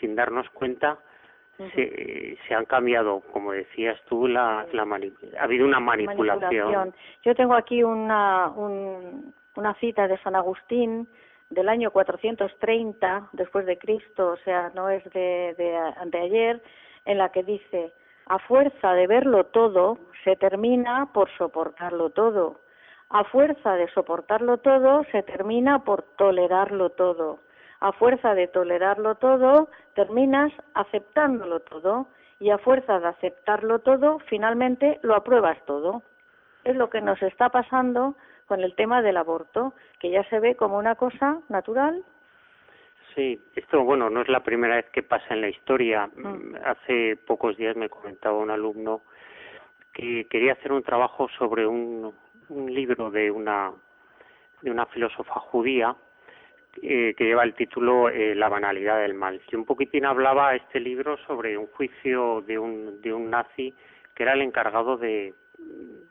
sin 0.00 0.16
darnos 0.16 0.48
cuenta 0.50 0.98
uh 1.58 1.62
-huh. 1.62 1.74
se, 1.74 2.38
se 2.48 2.54
han 2.54 2.64
cambiado 2.64 3.20
como 3.32 3.52
decías 3.52 4.00
tú 4.08 4.26
la, 4.26 4.66
la 4.72 4.82
ha 4.82 5.44
habido 5.44 5.64
una 5.66 5.78
manipulación. 5.78 6.40
manipulación. 6.40 6.94
yo 7.22 7.34
tengo 7.34 7.54
aquí 7.54 7.84
una 7.84 8.48
un, 8.48 9.32
una 9.56 9.74
cita 9.74 10.08
de 10.08 10.18
San 10.18 10.36
Agustín 10.36 11.08
del 11.50 11.68
año 11.68 11.90
430 11.90 13.28
después 13.32 13.66
de 13.66 13.78
Cristo 13.78 14.32
o 14.32 14.36
sea 14.38 14.70
no 14.74 14.90
es 14.90 15.04
de 15.12 15.54
de, 15.56 15.78
de 16.06 16.18
ayer 16.18 16.62
en 17.04 17.18
la 17.18 17.30
que 17.30 17.42
dice 17.42 17.92
a 18.28 18.40
fuerza 18.40 18.92
de 18.94 19.06
verlo 19.06 19.44
todo, 19.46 19.98
se 20.24 20.34
termina 20.34 21.12
por 21.12 21.30
soportarlo 21.38 22.10
todo. 22.10 22.60
A 23.08 23.22
fuerza 23.22 23.74
de 23.74 23.88
soportarlo 23.92 24.58
todo, 24.58 25.04
se 25.12 25.22
termina 25.22 25.84
por 25.84 26.02
tolerarlo 26.16 26.90
todo. 26.90 27.38
A 27.78 27.92
fuerza 27.92 28.34
de 28.34 28.48
tolerarlo 28.48 29.14
todo, 29.14 29.68
terminas 29.94 30.52
aceptándolo 30.74 31.60
todo. 31.60 32.08
Y 32.40 32.50
a 32.50 32.58
fuerza 32.58 32.98
de 32.98 33.06
aceptarlo 33.06 33.78
todo, 33.78 34.18
finalmente 34.26 34.98
lo 35.02 35.14
apruebas 35.14 35.64
todo. 35.64 36.02
Es 36.64 36.74
lo 36.74 36.90
que 36.90 37.00
nos 37.00 37.22
está 37.22 37.48
pasando 37.50 38.16
con 38.46 38.60
el 38.60 38.74
tema 38.74 39.02
del 39.02 39.16
aborto, 39.16 39.74
que 40.00 40.10
ya 40.10 40.22
se 40.30 40.40
ve 40.40 40.56
como 40.56 40.78
una 40.78 40.94
cosa 40.94 41.40
natural 41.48 42.04
Sí, 43.16 43.40
esto, 43.54 43.82
bueno, 43.82 44.10
no 44.10 44.20
es 44.20 44.28
la 44.28 44.44
primera 44.44 44.76
vez 44.76 44.90
que 44.90 45.02
pasa 45.02 45.32
en 45.32 45.40
la 45.40 45.48
historia. 45.48 46.06
Mm. 46.14 46.56
Hace 46.62 47.16
pocos 47.16 47.56
días 47.56 47.74
me 47.74 47.88
comentaba 47.88 48.36
un 48.36 48.50
alumno 48.50 49.00
que 49.94 50.26
quería 50.28 50.52
hacer 50.52 50.70
un 50.70 50.82
trabajo 50.82 51.26
sobre 51.38 51.66
un, 51.66 52.14
un 52.50 52.74
libro 52.74 53.10
de 53.10 53.30
una 53.30 53.72
de 54.60 54.70
una 54.70 54.84
filósofa 54.86 55.40
judía 55.40 55.96
eh, 56.82 57.14
que 57.16 57.24
lleva 57.24 57.44
el 57.44 57.54
título 57.54 58.10
eh, 58.10 58.34
La 58.34 58.50
banalidad 58.50 59.00
del 59.00 59.14
mal. 59.14 59.40
Y 59.50 59.56
un 59.56 59.64
poquitín 59.64 60.04
hablaba 60.04 60.54
este 60.54 60.78
libro 60.78 61.16
sobre 61.26 61.56
un 61.56 61.68
juicio 61.68 62.42
de 62.42 62.58
un, 62.58 63.00
de 63.00 63.14
un 63.14 63.30
nazi 63.30 63.74
que 64.14 64.24
era 64.24 64.34
el 64.34 64.42
encargado 64.42 64.98
de. 64.98 65.32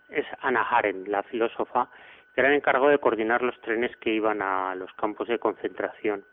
Es 0.09 0.25
Anna 0.41 0.63
Arendt, 0.63 1.07
la 1.07 1.21
filósofa, 1.21 1.87
que 2.35 2.41
era 2.41 2.49
el 2.49 2.57
encargado 2.57 2.89
de 2.89 2.99
coordinar 2.99 3.41
los 3.41 3.57
trenes 3.61 3.95
que 3.97 4.11
iban 4.11 4.41
a 4.41 4.75
los 4.75 4.91
campos 4.93 5.29
de 5.29 5.39
concentración. 5.39 6.25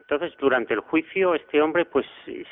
Entonces, 0.00 0.36
durante 0.38 0.74
el 0.74 0.80
juicio, 0.80 1.34
este 1.34 1.60
hombre, 1.60 1.86
pues 1.86 2.06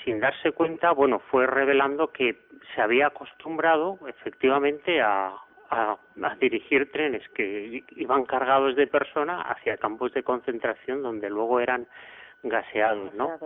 sin 0.05 0.19
darse 0.19 0.51
cuenta, 0.53 0.91
bueno, 0.91 1.21
fue 1.31 1.47
revelando 1.47 2.11
que 2.11 2.37
se 2.75 2.81
había 2.81 3.09
acostumbrado 3.09 3.99
efectivamente 4.09 5.01
a, 5.01 5.35
a, 5.71 5.97
dirigir 6.41 6.91
trenes 6.91 7.23
que 7.29 7.85
iban 7.97 8.25
cargados 8.25 8.75
de 8.77 8.87
personas 8.87 9.45
hacia 9.47 9.77
campos 9.77 10.13
de 10.15 10.23
concentración 10.23 11.03
donde 11.03 11.31
luego 11.31 11.61
eran 11.61 11.87
gaseados, 12.43 13.15
¿no? 13.15 13.39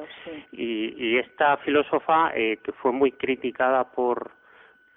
Y, 0.53 0.95
y 0.97 1.19
esta 1.19 1.57
filósofa 1.59 2.33
eh, 2.35 2.59
que 2.63 2.73
fue 2.73 2.93
muy 2.93 3.13
criticada 3.13 3.85
por 3.85 4.31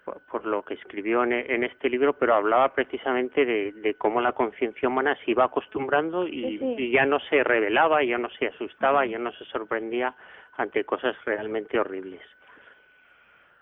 por, 0.03 0.45
lo 0.45 0.63
que 0.63 0.73
escribió 0.73 1.23
en, 1.23 1.33
en, 1.33 1.63
este 1.63 1.89
libro, 1.89 2.13
pero 2.13 2.35
hablaba 2.35 2.73
precisamente 2.73 3.45
de, 3.45 3.71
de 3.71 3.93
cómo 3.95 4.21
la 4.21 4.33
conciencia 4.33 4.87
humana 4.87 5.17
se 5.23 5.31
iba 5.31 5.45
acostumbrando 5.45 6.27
y, 6.27 6.59
y, 6.77 6.91
ya 6.91 7.05
no 7.05 7.19
se 7.19 7.43
revelaba, 7.43 8.03
ya 8.03 8.17
no 8.17 8.29
se 8.29 8.47
asustaba, 8.47 9.05
ya 9.05 9.19
no 9.19 9.31
se 9.33 9.45
sorprendía 9.45 10.15
ante 10.57 10.83
cosas 10.83 11.15
realmente 11.25 11.79
horribles. 11.79 12.21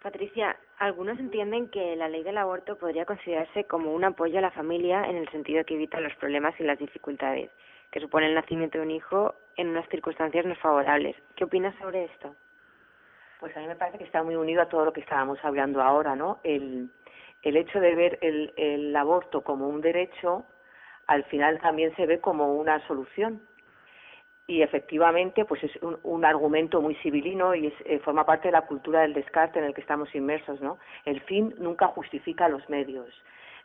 Patricia, 0.02 0.56
algunos 0.78 1.20
entienden 1.20 1.70
que 1.70 1.96
la 1.98 2.08
ley 2.08 2.24
del 2.24 2.38
aborto 2.38 2.78
podría 2.78 3.06
considerarse 3.06 3.66
como 3.66 3.94
un 3.94 4.06
apoyo 4.06 4.40
a 4.40 4.42
la 4.42 4.52
familia 4.52 5.04
en 5.04 5.18
el 5.18 5.30
sentido 5.30 5.66
que 5.66 5.76
evita 5.76 6.00
los 6.00 6.16
problemas 6.16 6.58
y 6.60 6.64
las 6.64 6.80
dificultades 6.80 7.52
que 7.92 8.00
supone 8.00 8.28
el 8.28 8.36
nacimiento 8.36 8.78
de 8.78 8.84
un 8.84 8.92
hijo 8.92 9.36
en 9.58 9.70
unas 9.70 9.88
circunstancias 9.90 10.46
no 10.46 10.56
favorables. 10.56 11.16
¿Qué 11.36 11.44
opinas 11.44 11.76
sobre 11.80 12.06
esto? 12.06 12.36
Pues 13.40 13.56
a 13.56 13.62
mí 13.62 13.68
me 13.68 13.76
parece 13.78 13.98
que 13.98 14.04
está 14.04 14.22
muy 14.22 14.36
unido 14.36 14.62
a 14.62 14.68
todo 14.68 14.84
lo 14.84 14.92
que 14.92 15.00
estábamos 15.00 15.40
hablando 15.44 15.82
ahora, 15.82 16.14
¿no? 16.14 16.40
El, 16.44 16.90
el 17.42 17.56
hecho 17.56 17.80
de 17.80 17.96
ver 17.96 18.20
el, 18.22 18.54
el 18.58 18.94
aborto 18.94 19.44
como 19.46 19.70
un 19.70 19.80
derecho, 19.80 20.46
al 21.08 21.24
final 21.24 21.58
también 21.62 21.96
se 21.96 22.06
ve 22.06 22.20
como 22.20 22.54
una 22.56 22.86
solución. 22.86 23.42
Y 24.46 24.62
efectivamente 24.62 25.46
pues 25.46 25.64
es 25.64 25.72
un, 25.82 25.98
un 26.04 26.26
argumento 26.26 26.82
muy 26.82 26.96
civilino 26.96 27.56
y 27.56 27.68
es, 27.68 27.74
eh, 27.86 28.00
forma 28.00 28.26
parte 28.26 28.50
de 28.50 28.52
la 28.52 28.66
cultura 28.66 29.02
del 29.02 29.14
descarte 29.14 29.60
en 29.60 29.66
el 29.66 29.74
que 29.76 29.82
estamos 29.82 30.14
inmersos 30.16 30.60
no 30.60 30.80
el 31.06 31.22
fin 31.22 31.54
nunca 31.60 31.88
justifica 31.88 32.50
los 32.50 32.68
medios. 32.68 33.08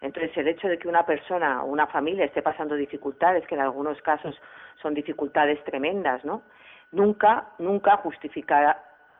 Entonces 0.02 0.36
el 0.36 0.46
hecho 0.46 0.68
de 0.68 0.78
que 0.78 0.86
una 0.86 1.06
persona 1.06 1.64
o 1.64 1.66
una 1.68 1.86
familia 1.86 2.26
esté 2.26 2.42
pasando 2.42 2.74
dificultades 2.74 3.46
que 3.46 3.54
en 3.54 3.62
algunos 3.62 4.00
casos 4.02 4.38
son 4.82 4.92
dificultades 4.92 5.64
tremendas 5.64 6.22
no 6.22 6.42
nunca 6.92 7.48
nunca 7.58 7.96
justifica 7.96 8.78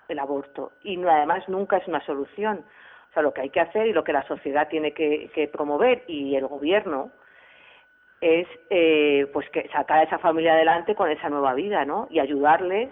el 0.09 0.19
aborto 0.19 0.73
y 0.83 0.97
no, 0.97 1.11
además 1.11 1.49
nunca 1.49 1.79
es 1.79 1.89
una 1.89 2.05
solución 2.05 2.65
o 3.11 3.13
sea 3.13 3.23
lo 3.23 3.33
que 3.33 3.43
hay 3.43 3.51
que 3.51 3.61
hacer 3.61 3.87
y 3.87 3.93
lo 3.93 4.05
que 4.05 4.13
la 4.13 4.27
sociedad 4.27 4.69
tiene 4.69 4.93
que, 4.93 5.31
que 5.35 5.49
promover 5.49 6.05
y 6.07 6.35
el 6.37 6.47
gobierno 6.47 7.11
es 8.25 8.49
eh, 8.71 9.29
pues 9.35 9.49
que 9.51 9.69
sacar 9.69 9.99
a 9.99 10.03
esa 10.05 10.19
familia 10.19 10.55
adelante 10.55 10.95
con 10.95 11.11
esa 11.11 11.29
nueva 11.29 11.53
vida, 11.53 11.85
¿no? 11.85 12.09
Y 12.11 12.21
ayudarles 12.21 12.91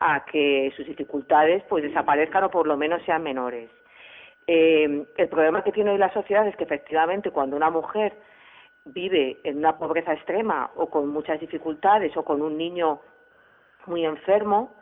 a 0.00 0.24
que 0.24 0.72
sus 0.76 0.84
dificultades 0.84 1.62
pues 1.68 1.84
desaparezcan 1.84 2.42
o 2.44 2.50
por 2.50 2.66
lo 2.66 2.76
menos 2.76 3.00
sean 3.04 3.22
menores. 3.22 3.70
Eh, 4.48 5.06
el 5.16 5.28
problema 5.28 5.62
que 5.62 5.70
tiene 5.70 5.90
hoy 5.92 5.98
la 5.98 6.12
sociedad 6.12 6.46
es 6.48 6.56
que 6.56 6.64
efectivamente 6.64 7.30
cuando 7.30 7.56
una 7.56 7.70
mujer 7.70 8.14
vive 8.84 9.38
en 9.44 9.58
una 9.58 9.76
pobreza 9.78 10.12
extrema 10.12 10.70
o 10.74 10.88
con 10.88 11.08
muchas 11.08 11.38
dificultades 11.38 12.16
o 12.16 12.24
con 12.24 12.42
un 12.42 12.58
niño 12.58 13.00
muy 13.86 14.04
enfermo, 14.04 14.74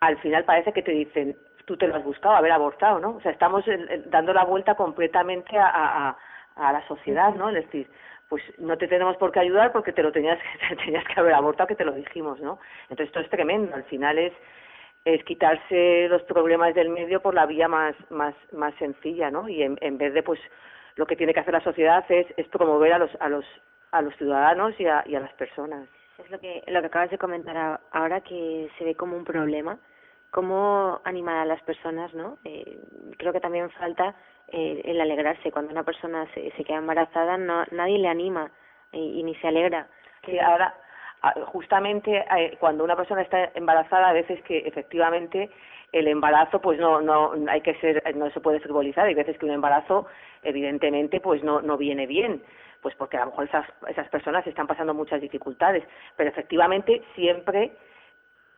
al 0.00 0.18
final 0.18 0.44
parece 0.44 0.72
que 0.72 0.82
te 0.82 0.92
dicen, 0.92 1.36
tú 1.66 1.76
te 1.76 1.86
lo 1.86 1.96
has 1.96 2.04
buscado, 2.04 2.34
haber 2.34 2.52
abortado, 2.52 2.98
¿no? 2.98 3.16
O 3.16 3.20
sea, 3.20 3.32
estamos 3.32 3.64
dando 4.06 4.32
la 4.32 4.44
vuelta 4.44 4.74
completamente 4.74 5.58
a, 5.58 5.68
a, 5.68 6.16
a 6.56 6.72
la 6.72 6.86
sociedad, 6.88 7.34
¿no? 7.34 7.50
Es 7.50 7.66
decir, 7.66 7.88
pues 8.28 8.42
no 8.58 8.78
te 8.78 8.88
tenemos 8.88 9.16
por 9.16 9.32
qué 9.32 9.40
ayudar 9.40 9.72
porque 9.72 9.92
te 9.92 10.02
lo 10.02 10.12
tenías 10.12 10.38
que, 10.68 10.76
tenías 10.76 11.04
que 11.04 11.20
haber 11.20 11.34
abortado 11.34 11.66
que 11.66 11.74
te 11.74 11.84
lo 11.84 11.92
dijimos, 11.92 12.40
¿no? 12.40 12.58
Entonces 12.84 13.08
esto 13.08 13.20
es 13.20 13.28
tremendo, 13.28 13.74
al 13.74 13.84
final 13.84 14.18
es 14.18 14.32
es 15.02 15.24
quitarse 15.24 16.08
los 16.10 16.22
problemas 16.24 16.74
del 16.74 16.90
medio 16.90 17.22
por 17.22 17.34
la 17.34 17.46
vía 17.46 17.68
más 17.68 17.94
más 18.10 18.34
más 18.52 18.74
sencilla, 18.74 19.30
¿no? 19.30 19.48
Y 19.48 19.62
en, 19.62 19.78
en 19.80 19.98
vez 19.98 20.14
de 20.14 20.22
pues 20.22 20.40
lo 20.96 21.06
que 21.06 21.16
tiene 21.16 21.34
que 21.34 21.40
hacer 21.40 21.54
la 21.54 21.62
sociedad 21.62 22.04
es, 22.08 22.26
es 22.36 22.46
promover 22.48 22.92
a 22.92 22.98
los 22.98 23.10
a 23.20 23.28
los 23.28 23.44
a 23.90 24.02
los 24.02 24.14
ciudadanos 24.16 24.78
y 24.78 24.86
a, 24.86 25.02
y 25.06 25.16
a 25.16 25.20
las 25.20 25.32
personas. 25.34 25.88
Es 26.18 26.30
lo 26.30 26.38
que 26.38 26.62
lo 26.68 26.80
que 26.80 26.86
acabas 26.86 27.10
de 27.10 27.18
comentar 27.18 27.80
ahora 27.90 28.20
que 28.20 28.70
se 28.78 28.84
ve 28.84 28.94
como 28.94 29.16
un 29.16 29.24
problema, 29.24 29.78
cómo 30.30 31.00
animar 31.04 31.36
a 31.36 31.44
las 31.44 31.62
personas, 31.62 32.12
¿no? 32.14 32.38
Eh, 32.44 32.78
creo 33.18 33.32
que 33.32 33.40
también 33.40 33.70
falta 33.70 34.14
eh, 34.48 34.82
el 34.84 35.00
alegrarse. 35.00 35.52
Cuando 35.52 35.72
una 35.72 35.84
persona 35.84 36.26
se, 36.34 36.50
se 36.52 36.64
queda 36.64 36.78
embarazada, 36.78 37.36
no, 37.36 37.64
nadie 37.70 37.98
le 37.98 38.08
anima 38.08 38.50
y, 38.92 39.22
ni 39.22 39.34
se 39.36 39.48
alegra. 39.48 39.88
Sí, 40.24 40.38
ahora, 40.38 40.74
justamente 41.46 42.24
eh, 42.36 42.56
cuando 42.58 42.84
una 42.84 42.96
persona 42.96 43.22
está 43.22 43.50
embarazada, 43.54 44.08
a 44.08 44.12
veces 44.12 44.42
que 44.42 44.58
efectivamente 44.58 45.50
el 45.92 46.06
embarazo 46.06 46.60
pues 46.60 46.78
no 46.78 47.00
no 47.00 47.32
hay 47.48 47.62
que 47.62 47.74
ser 47.80 48.02
no 48.14 48.30
se 48.30 48.40
puede 48.40 48.60
frivolizar 48.60 49.06
hay 49.06 49.14
veces 49.14 49.36
que 49.36 49.46
un 49.46 49.50
embarazo 49.50 50.06
evidentemente 50.44 51.18
pues 51.18 51.42
no 51.42 51.60
no 51.62 51.76
viene 51.76 52.06
bien 52.06 52.44
pues 52.80 52.94
porque 52.94 53.16
a 53.16 53.24
lo 53.24 53.26
mejor 53.26 53.46
esas 53.46 53.66
esas 53.88 54.08
personas 54.08 54.46
están 54.46 54.68
pasando 54.68 54.94
muchas 54.94 55.20
dificultades 55.20 55.82
pero 56.16 56.30
efectivamente 56.30 57.02
siempre 57.16 57.72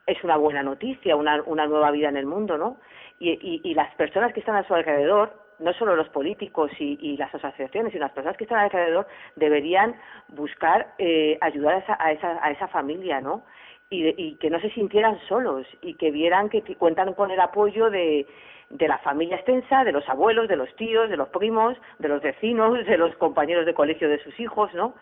es 0.07 0.23
una 0.25 0.37
buena 0.37 0.62
noticia 0.62 1.17
una 1.17 1.43
una 1.47 1.67
nueva 1.67 1.91
vida 1.91 2.09
en 2.09 2.17
el 2.17 2.27
mundo 2.27 2.59
no 2.59 2.79
y 3.19 3.31
y, 3.31 3.61
y 3.65 3.75
las 3.75 3.95
personas 3.95 4.33
que 4.33 4.41
están 4.41 4.57
a 4.57 4.67
su 4.67 4.75
alrededor 4.75 5.43
no 5.62 5.73
solo 5.75 5.97
los 5.97 6.09
políticos 6.09 6.71
y, 6.79 6.99
y 7.01 7.17
las 7.17 7.35
asociaciones, 7.35 7.93
sino 7.93 8.05
las 8.05 8.12
personas 8.12 8.37
que 8.37 8.45
están 8.45 8.59
alrededor 8.59 9.07
deberían 9.37 9.95
buscar 10.29 10.95
eh, 10.99 11.38
ayudar 11.41 11.75
a 11.75 11.79
esa, 11.79 11.97
a 12.01 12.12
esa, 12.12 12.45
a 12.45 12.51
esa 12.51 12.69
familia, 12.69 13.21
¿no? 13.21 13.45
Y, 13.91 14.09
y 14.17 14.37
que 14.37 14.51
no 14.51 14.59
se 14.61 14.71
sintieran 14.71 15.19
solos 15.29 15.67
y 15.83 15.95
que 15.95 16.11
vieran 16.11 16.49
que 16.49 16.62
cuentan 16.77 17.12
con 17.15 17.31
el 17.31 17.41
apoyo 17.41 17.91
de, 17.91 18.27
de 18.71 18.88
la 18.88 18.99
familia 18.99 19.37
extensa, 19.37 19.85
de 19.85 19.93
los 19.93 20.09
abuelos, 20.09 20.49
de 20.49 20.57
los 20.57 20.75
tíos, 20.77 21.11
de 21.11 21.17
los 21.17 21.29
primos, 21.29 21.77
de 21.99 22.09
los 22.09 22.23
vecinos, 22.23 22.85
de 22.87 22.97
los 22.97 23.15
compañeros 23.17 23.67
de 23.67 23.75
colegio 23.75 24.09
de 24.09 24.23
sus 24.23 24.38
hijos, 24.41 24.73
¿no? 24.75 24.95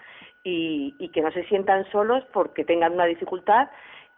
Y, 0.42 0.96
y 0.98 1.10
que 1.10 1.20
no 1.20 1.30
se 1.30 1.44
sientan 1.44 1.84
solos 1.92 2.24
porque 2.32 2.64
tengan 2.64 2.94
una 2.94 3.04
dificultad 3.04 3.68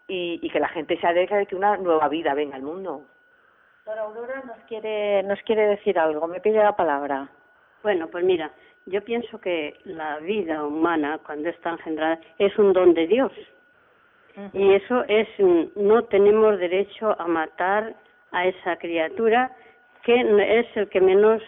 y, 0.09 0.41
y 0.43 0.51
que 0.51 0.61
la 0.61 0.69
gente 0.69 0.99
se 0.99 1.07
alegre 1.07 1.38
de 1.38 1.47
que 1.47 1.57
una 1.57 1.77
nueva 1.77 2.09
vida 2.09 2.35
venga 2.35 2.57
al 2.57 2.62
mundo. 2.62 3.05
Doctora 3.85 4.03
Aurora 4.03 4.43
nos 4.47 4.59
quiere, 4.69 5.23
nos 5.25 5.41
quiere 5.43 5.67
decir 5.67 5.99
algo, 5.99 6.29
me 6.29 6.41
pide 6.41 6.62
la 6.62 6.77
palabra. 6.77 7.29
Bueno, 7.83 8.09
pues 8.09 8.25
mira, 8.25 8.53
yo 8.87 9.03
pienso 9.03 9.41
que 9.41 9.77
la 9.85 10.19
vida 10.19 10.65
humana, 10.65 11.19
cuando 11.25 11.49
está 11.49 11.71
engendrada, 11.71 12.21
es 12.38 12.57
un 12.59 12.73
don 12.73 12.95
de 12.95 13.07
Dios. 13.07 13.33
Y 14.55 14.73
eso 14.73 15.05
es, 15.09 15.29
no 15.77 16.05
tenemos 16.05 16.59
derecho 16.59 17.15
a 17.21 17.27
matar 17.27 17.94
a 18.31 18.46
esa 18.46 18.77
criatura 18.77 19.55
que 20.05 20.21
es 20.61 20.77
el 20.77 20.88
que 20.88 21.00
menos, 21.00 21.42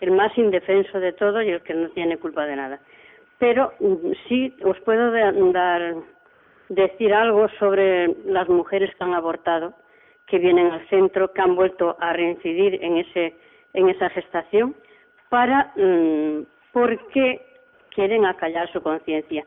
el 0.00 0.12
más 0.12 0.36
indefenso 0.38 1.00
de 1.00 1.12
todo 1.12 1.42
y 1.42 1.50
el 1.50 1.62
que 1.62 1.74
no 1.74 1.88
tiene 1.90 2.16
culpa 2.16 2.44
de 2.46 2.56
nada. 2.56 2.80
Pero 3.38 3.72
mm, 3.80 4.12
sí 4.28 4.54
os 4.64 4.78
puedo 4.80 5.10
dar, 5.10 5.94
decir 6.68 7.14
algo 7.14 7.48
sobre 7.58 8.08
las 8.24 8.48
mujeres 8.48 8.94
que 8.94 9.04
han 9.04 9.14
abortado 9.14 9.74
que 10.26 10.38
vienen 10.38 10.70
al 10.70 10.86
centro, 10.88 11.32
que 11.32 11.40
han 11.40 11.56
vuelto 11.56 11.96
a 11.98 12.12
reincidir 12.12 12.82
en 12.82 12.98
ese 12.98 13.34
en 13.74 13.88
esa 13.88 14.08
gestación 14.10 14.74
para 15.28 15.72
mmm, 15.76 16.42
porque 16.72 17.40
quieren 17.90 18.24
acallar 18.26 18.70
su 18.72 18.82
conciencia. 18.82 19.44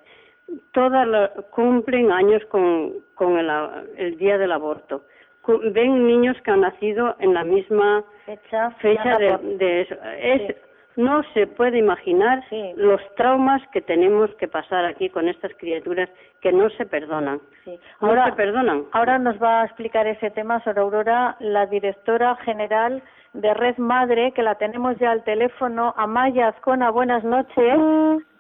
Todas 0.74 1.08
lo, 1.08 1.30
cumplen 1.52 2.12
años 2.12 2.44
con, 2.46 2.94
con 3.16 3.38
el, 3.38 3.50
el 3.98 4.18
día 4.18 4.38
del 4.38 4.52
aborto. 4.52 5.06
Ven 5.48 6.06
niños 6.06 6.38
que 6.44 6.52
han 6.52 6.62
nacido 6.62 7.16
en 7.20 7.34
la 7.34 7.44
misma 7.44 8.04
fecha, 8.26 8.72
fecha 8.82 9.18
de, 9.18 9.38
de 9.58 9.82
eso. 9.82 9.96
Es, 10.20 10.48
sí 10.48 10.71
no 10.96 11.24
se 11.34 11.48
puede 11.48 11.78
imaginar 11.78 12.44
sí. 12.50 12.74
los 12.76 13.02
traumas 13.16 13.62
que 13.72 13.82
tenemos 13.82 14.30
que 14.36 14.48
pasar 14.48 14.86
aquí 14.86 15.10
con 15.10 15.28
estas 15.28 15.52
criaturas 15.58 16.10
que 16.42 16.52
no 16.52 16.70
se 16.72 16.86
perdonan. 16.86 17.40
Sí. 17.64 17.80
Ahora, 18.00 18.26
no 18.26 18.32
se 18.32 18.38
perdonan. 18.38 18.84
Ahora 18.92 19.20
nos 19.20 19.42
va 19.42 19.62
a 19.62 19.66
explicar 19.66 20.08
ese 20.08 20.32
tema 20.32 20.64
sobre 20.64 20.82
Aurora 20.82 21.38
la 21.40 21.66
directora 21.66 22.36
general 22.38 23.02
de 23.34 23.54
Red 23.54 23.78
Madre, 23.78 24.34
que 24.34 24.44
la 24.44 24.56
tenemos 24.56 24.98
ya 24.98 25.12
al 25.12 25.24
teléfono. 25.24 25.94
Amaya 25.98 26.50
Azcona, 26.50 26.92
buenas 26.92 27.24
noches. 27.24 27.78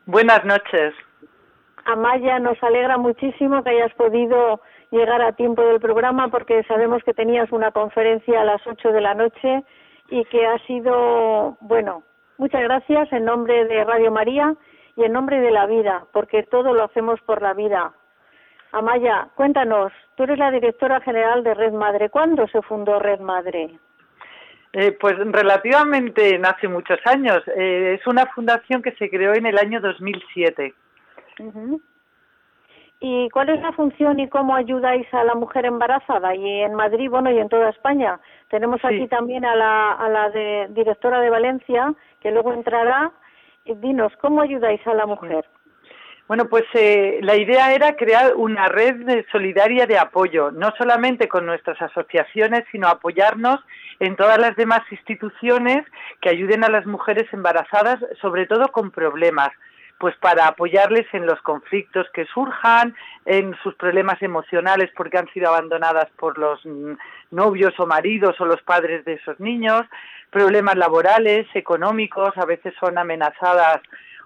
Buenas 0.05 0.43
noches. 0.43 0.93
Amaya, 1.85 2.39
nos 2.39 2.61
alegra 2.61 2.97
muchísimo 2.97 3.63
que 3.63 3.71
hayas 3.71 3.93
podido 3.93 4.61
llegar 4.91 5.21
a 5.21 5.31
tiempo 5.31 5.63
del 5.63 5.79
programa 5.79 6.27
porque 6.27 6.63
sabemos 6.63 7.03
que 7.03 7.13
tenías 7.13 7.51
una 7.51 7.71
conferencia 7.71 8.41
a 8.41 8.45
las 8.45 8.65
ocho 8.67 8.91
de 8.91 9.01
la 9.01 9.15
noche 9.15 9.63
y 10.09 10.25
que 10.25 10.45
ha 10.45 10.59
sido, 10.67 11.57
bueno, 11.61 12.03
Muchas 12.41 12.63
gracias 12.63 13.13
en 13.13 13.25
nombre 13.25 13.65
de 13.65 13.83
Radio 13.83 14.11
María 14.11 14.55
y 14.97 15.03
en 15.03 15.13
nombre 15.13 15.39
de 15.39 15.51
la 15.51 15.67
vida, 15.67 16.07
porque 16.11 16.41
todo 16.41 16.73
lo 16.73 16.85
hacemos 16.85 17.21
por 17.21 17.39
la 17.39 17.53
vida. 17.53 17.93
Amaya, 18.71 19.27
cuéntanos, 19.35 19.93
tú 20.15 20.23
eres 20.23 20.39
la 20.39 20.49
directora 20.49 20.99
general 21.01 21.43
de 21.43 21.53
Red 21.53 21.73
Madre. 21.73 22.09
¿Cuándo 22.09 22.47
se 22.47 22.63
fundó 22.63 22.97
Red 22.97 23.19
Madre? 23.19 23.77
Eh, 24.73 24.91
pues 24.99 25.17
relativamente 25.19 26.41
hace 26.43 26.67
muchos 26.67 26.97
años. 27.05 27.43
Eh, 27.55 27.99
es 27.99 28.07
una 28.07 28.25
fundación 28.25 28.81
que 28.81 28.93
se 28.93 29.07
creó 29.11 29.35
en 29.35 29.45
el 29.45 29.59
año 29.59 29.79
2007. 29.79 30.73
Ujú. 31.41 31.79
¿Y 33.03 33.29
cuál 33.31 33.49
es 33.49 33.59
la 33.61 33.71
función 33.71 34.19
y 34.19 34.29
cómo 34.29 34.55
ayudáis 34.55 35.11
a 35.11 35.23
la 35.23 35.33
mujer 35.33 35.65
embarazada? 35.65 36.35
Y 36.35 36.61
en 36.61 36.75
Madrid, 36.75 37.09
bueno, 37.09 37.31
y 37.31 37.39
en 37.39 37.49
toda 37.49 37.69
España. 37.69 38.19
Tenemos 38.49 38.79
Sí. 38.81 38.87
aquí 38.87 39.07
también 39.07 39.43
a 39.43 39.55
la, 39.55 39.93
a 39.93 40.07
la 40.07 40.29
de, 40.29 40.67
directora 40.69 41.19
de 41.19 41.31
Valencia, 41.31 41.93
que 42.21 42.31
luego 42.31 42.53
entrará. 42.53 43.11
Y 43.65 43.73
dinos, 43.75 44.13
¿cómo 44.21 44.41
ayudáis 44.41 44.85
a 44.85 44.93
la 44.93 45.07
mujer? 45.07 45.43
Bueno, 46.27 46.45
pues 46.45 46.63
eh, 46.75 47.19
la 47.23 47.35
idea 47.35 47.73
era 47.73 47.95
crear 47.95 48.35
una 48.35 48.67
red 48.67 48.95
de- 49.03 49.25
solidaria 49.31 49.87
de 49.87 49.97
apoyo, 49.97 50.51
no 50.51 50.71
solamente 50.77 51.27
con 51.27 51.45
nuestras 51.47 51.81
asociaciones, 51.81 52.63
sino 52.71 52.87
apoyarnos 52.87 53.59
en 53.99 54.15
todas 54.15 54.37
las 54.37 54.55
demás 54.55 54.81
instituciones 54.91 55.83
que 56.21 56.29
ayuden 56.29 56.63
a 56.63 56.69
las 56.69 56.85
mujeres 56.85 57.25
embarazadas, 57.33 57.97
sobre 58.21 58.45
todo 58.45 58.67
con 58.69 58.91
problemas, 58.91 59.49
pues 60.01 60.15
para 60.17 60.47
apoyarles 60.47 61.05
en 61.13 61.27
los 61.27 61.39
conflictos 61.43 62.07
que 62.11 62.25
surjan, 62.25 62.95
en 63.25 63.55
sus 63.61 63.75
problemas 63.75 64.19
emocionales 64.23 64.89
porque 64.97 65.19
han 65.19 65.27
sido 65.27 65.49
abandonadas 65.49 66.09
por 66.17 66.39
los 66.39 66.59
mm, 66.65 66.93
novios 67.29 67.79
o 67.79 67.85
maridos 67.85 68.35
o 68.41 68.45
los 68.45 68.59
padres 68.63 69.05
de 69.05 69.13
esos 69.13 69.39
niños, 69.39 69.83
problemas 70.31 70.75
laborales, 70.75 71.45
económicos, 71.53 72.35
a 72.35 72.45
veces 72.45 72.73
son 72.79 72.97
amenazadas 72.97 73.79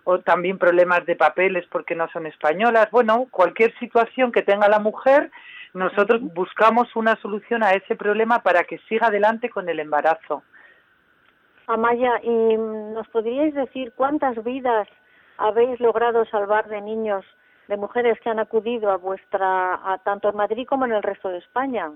o 0.06 0.20
también 0.20 0.58
problemas 0.58 1.06
de 1.06 1.18
papeles 1.18 1.66
porque 1.70 1.94
no 1.94 2.08
son 2.08 2.26
españolas. 2.26 2.90
Bueno, 2.90 3.28
cualquier 3.30 3.78
situación 3.78 4.32
que 4.32 4.44
tenga 4.44 4.70
la 4.70 4.80
mujer, 4.80 5.30
nosotros 5.74 6.22
buscamos 6.22 6.96
una 6.96 7.18
solución 7.18 7.64
a 7.64 7.72
ese 7.72 7.98
problema 7.98 8.40
para 8.44 8.64
que 8.64 8.78
siga 8.88 9.08
adelante 9.08 9.50
con 9.50 9.68
el 9.68 9.82
embarazo. 9.82 10.42
Amaya, 11.68 12.14
¿y 12.24 12.56
nos 12.56 13.10
podríais 13.10 13.54
decir 13.54 13.92
cuántas 13.98 14.42
vidas 14.42 14.88
habéis 15.38 15.80
logrado 15.80 16.26
salvar 16.26 16.68
de 16.68 16.82
niños, 16.82 17.26
de 17.68 17.78
mujeres 17.78 18.20
que 18.22 18.30
han 18.30 18.40
acudido 18.40 18.92
a 18.92 18.98
vuestra, 18.98 19.76
a 19.76 19.98
tanto 20.04 20.30
en 20.30 20.38
Madrid 20.38 20.68
como 20.68 20.86
en 20.86 20.94
el 20.94 21.04
resto 21.04 21.30
de 21.30 21.40
España? 21.40 21.92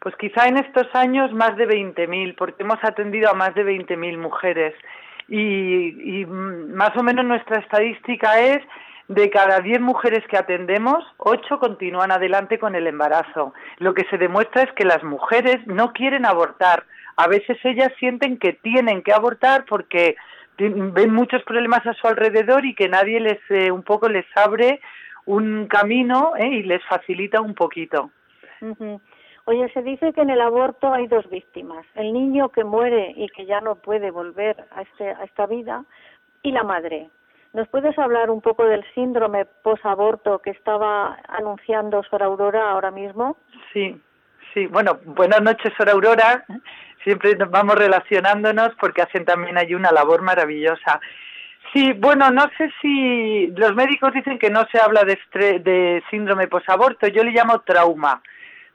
Pues 0.00 0.14
quizá 0.16 0.46
en 0.46 0.58
estos 0.58 0.86
años 0.94 1.32
más 1.32 1.56
de 1.56 1.66
20.000, 1.66 2.36
porque 2.36 2.62
hemos 2.62 2.82
atendido 2.82 3.30
a 3.30 3.34
más 3.34 3.54
de 3.54 3.64
20.000 3.64 4.18
mujeres. 4.18 4.74
Y, 5.28 6.20
y 6.20 6.26
más 6.26 6.96
o 6.96 7.02
menos 7.02 7.24
nuestra 7.24 7.58
estadística 7.60 8.38
es 8.38 8.62
de 9.08 9.30
cada 9.30 9.60
10 9.60 9.80
mujeres 9.80 10.24
que 10.28 10.36
atendemos, 10.36 11.04
8 11.18 11.58
continúan 11.58 12.10
adelante 12.10 12.58
con 12.58 12.74
el 12.74 12.86
embarazo. 12.86 13.54
Lo 13.78 13.94
que 13.94 14.04
se 14.10 14.18
demuestra 14.18 14.62
es 14.62 14.72
que 14.72 14.84
las 14.84 15.02
mujeres 15.04 15.64
no 15.66 15.92
quieren 15.92 16.26
abortar. 16.26 16.84
A 17.16 17.28
veces 17.28 17.56
ellas 17.64 17.92
sienten 17.98 18.38
que 18.38 18.52
tienen 18.52 19.02
que 19.02 19.12
abortar 19.12 19.64
porque 19.66 20.16
ven 20.58 21.12
muchos 21.12 21.42
problemas 21.44 21.86
a 21.86 21.94
su 21.94 22.06
alrededor 22.06 22.64
y 22.64 22.74
que 22.74 22.88
nadie 22.88 23.20
les 23.20 23.40
eh, 23.50 23.70
un 23.70 23.82
poco 23.82 24.08
les 24.08 24.26
abre 24.36 24.80
un 25.26 25.66
camino 25.66 26.32
eh, 26.36 26.46
y 26.46 26.62
les 26.62 26.84
facilita 26.84 27.40
un 27.40 27.54
poquito. 27.54 28.10
Ujú. 28.60 29.00
Oye, 29.44 29.68
se 29.72 29.82
dice 29.82 30.12
que 30.12 30.22
en 30.22 30.30
el 30.30 30.40
aborto 30.40 30.92
hay 30.92 31.06
dos 31.06 31.28
víctimas, 31.30 31.86
el 31.94 32.12
niño 32.12 32.48
que 32.48 32.64
muere 32.64 33.12
y 33.16 33.28
que 33.28 33.46
ya 33.46 33.60
no 33.60 33.76
puede 33.76 34.10
volver 34.10 34.56
a, 34.72 34.82
este, 34.82 35.08
a 35.10 35.22
esta 35.24 35.46
vida 35.46 35.84
y 36.42 36.50
la 36.50 36.64
madre. 36.64 37.10
¿Nos 37.52 37.68
puedes 37.68 37.96
hablar 37.98 38.30
un 38.30 38.40
poco 38.40 38.64
del 38.64 38.84
síndrome 38.94 39.44
posaborto 39.62 40.40
que 40.40 40.50
estaba 40.50 41.18
anunciando 41.28 42.02
Sor 42.02 42.22
Aurora 42.22 42.70
ahora 42.70 42.90
mismo? 42.90 43.36
Sí, 43.72 44.00
sí. 44.56 44.66
Bueno, 44.66 44.98
buenas 45.04 45.42
noches, 45.42 45.72
Sor 45.76 45.90
Aurora. 45.90 46.44
Siempre 47.04 47.36
nos 47.36 47.50
vamos 47.50 47.76
relacionándonos 47.76 48.70
porque 48.80 49.02
hacen 49.02 49.24
también 49.24 49.58
allí 49.58 49.74
una 49.74 49.92
labor 49.92 50.22
maravillosa. 50.22 50.98
Sí, 51.72 51.92
bueno, 51.92 52.30
no 52.30 52.44
sé 52.56 52.72
si 52.80 53.48
los 53.48 53.74
médicos 53.74 54.12
dicen 54.14 54.38
que 54.38 54.48
no 54.50 54.66
se 54.72 54.80
habla 54.80 55.04
de, 55.04 55.18
estre- 55.18 55.62
de 55.62 56.02
síndrome 56.10 56.48
posaborto. 56.48 57.06
Yo 57.08 57.22
le 57.22 57.32
llamo 57.32 57.60
trauma, 57.60 58.22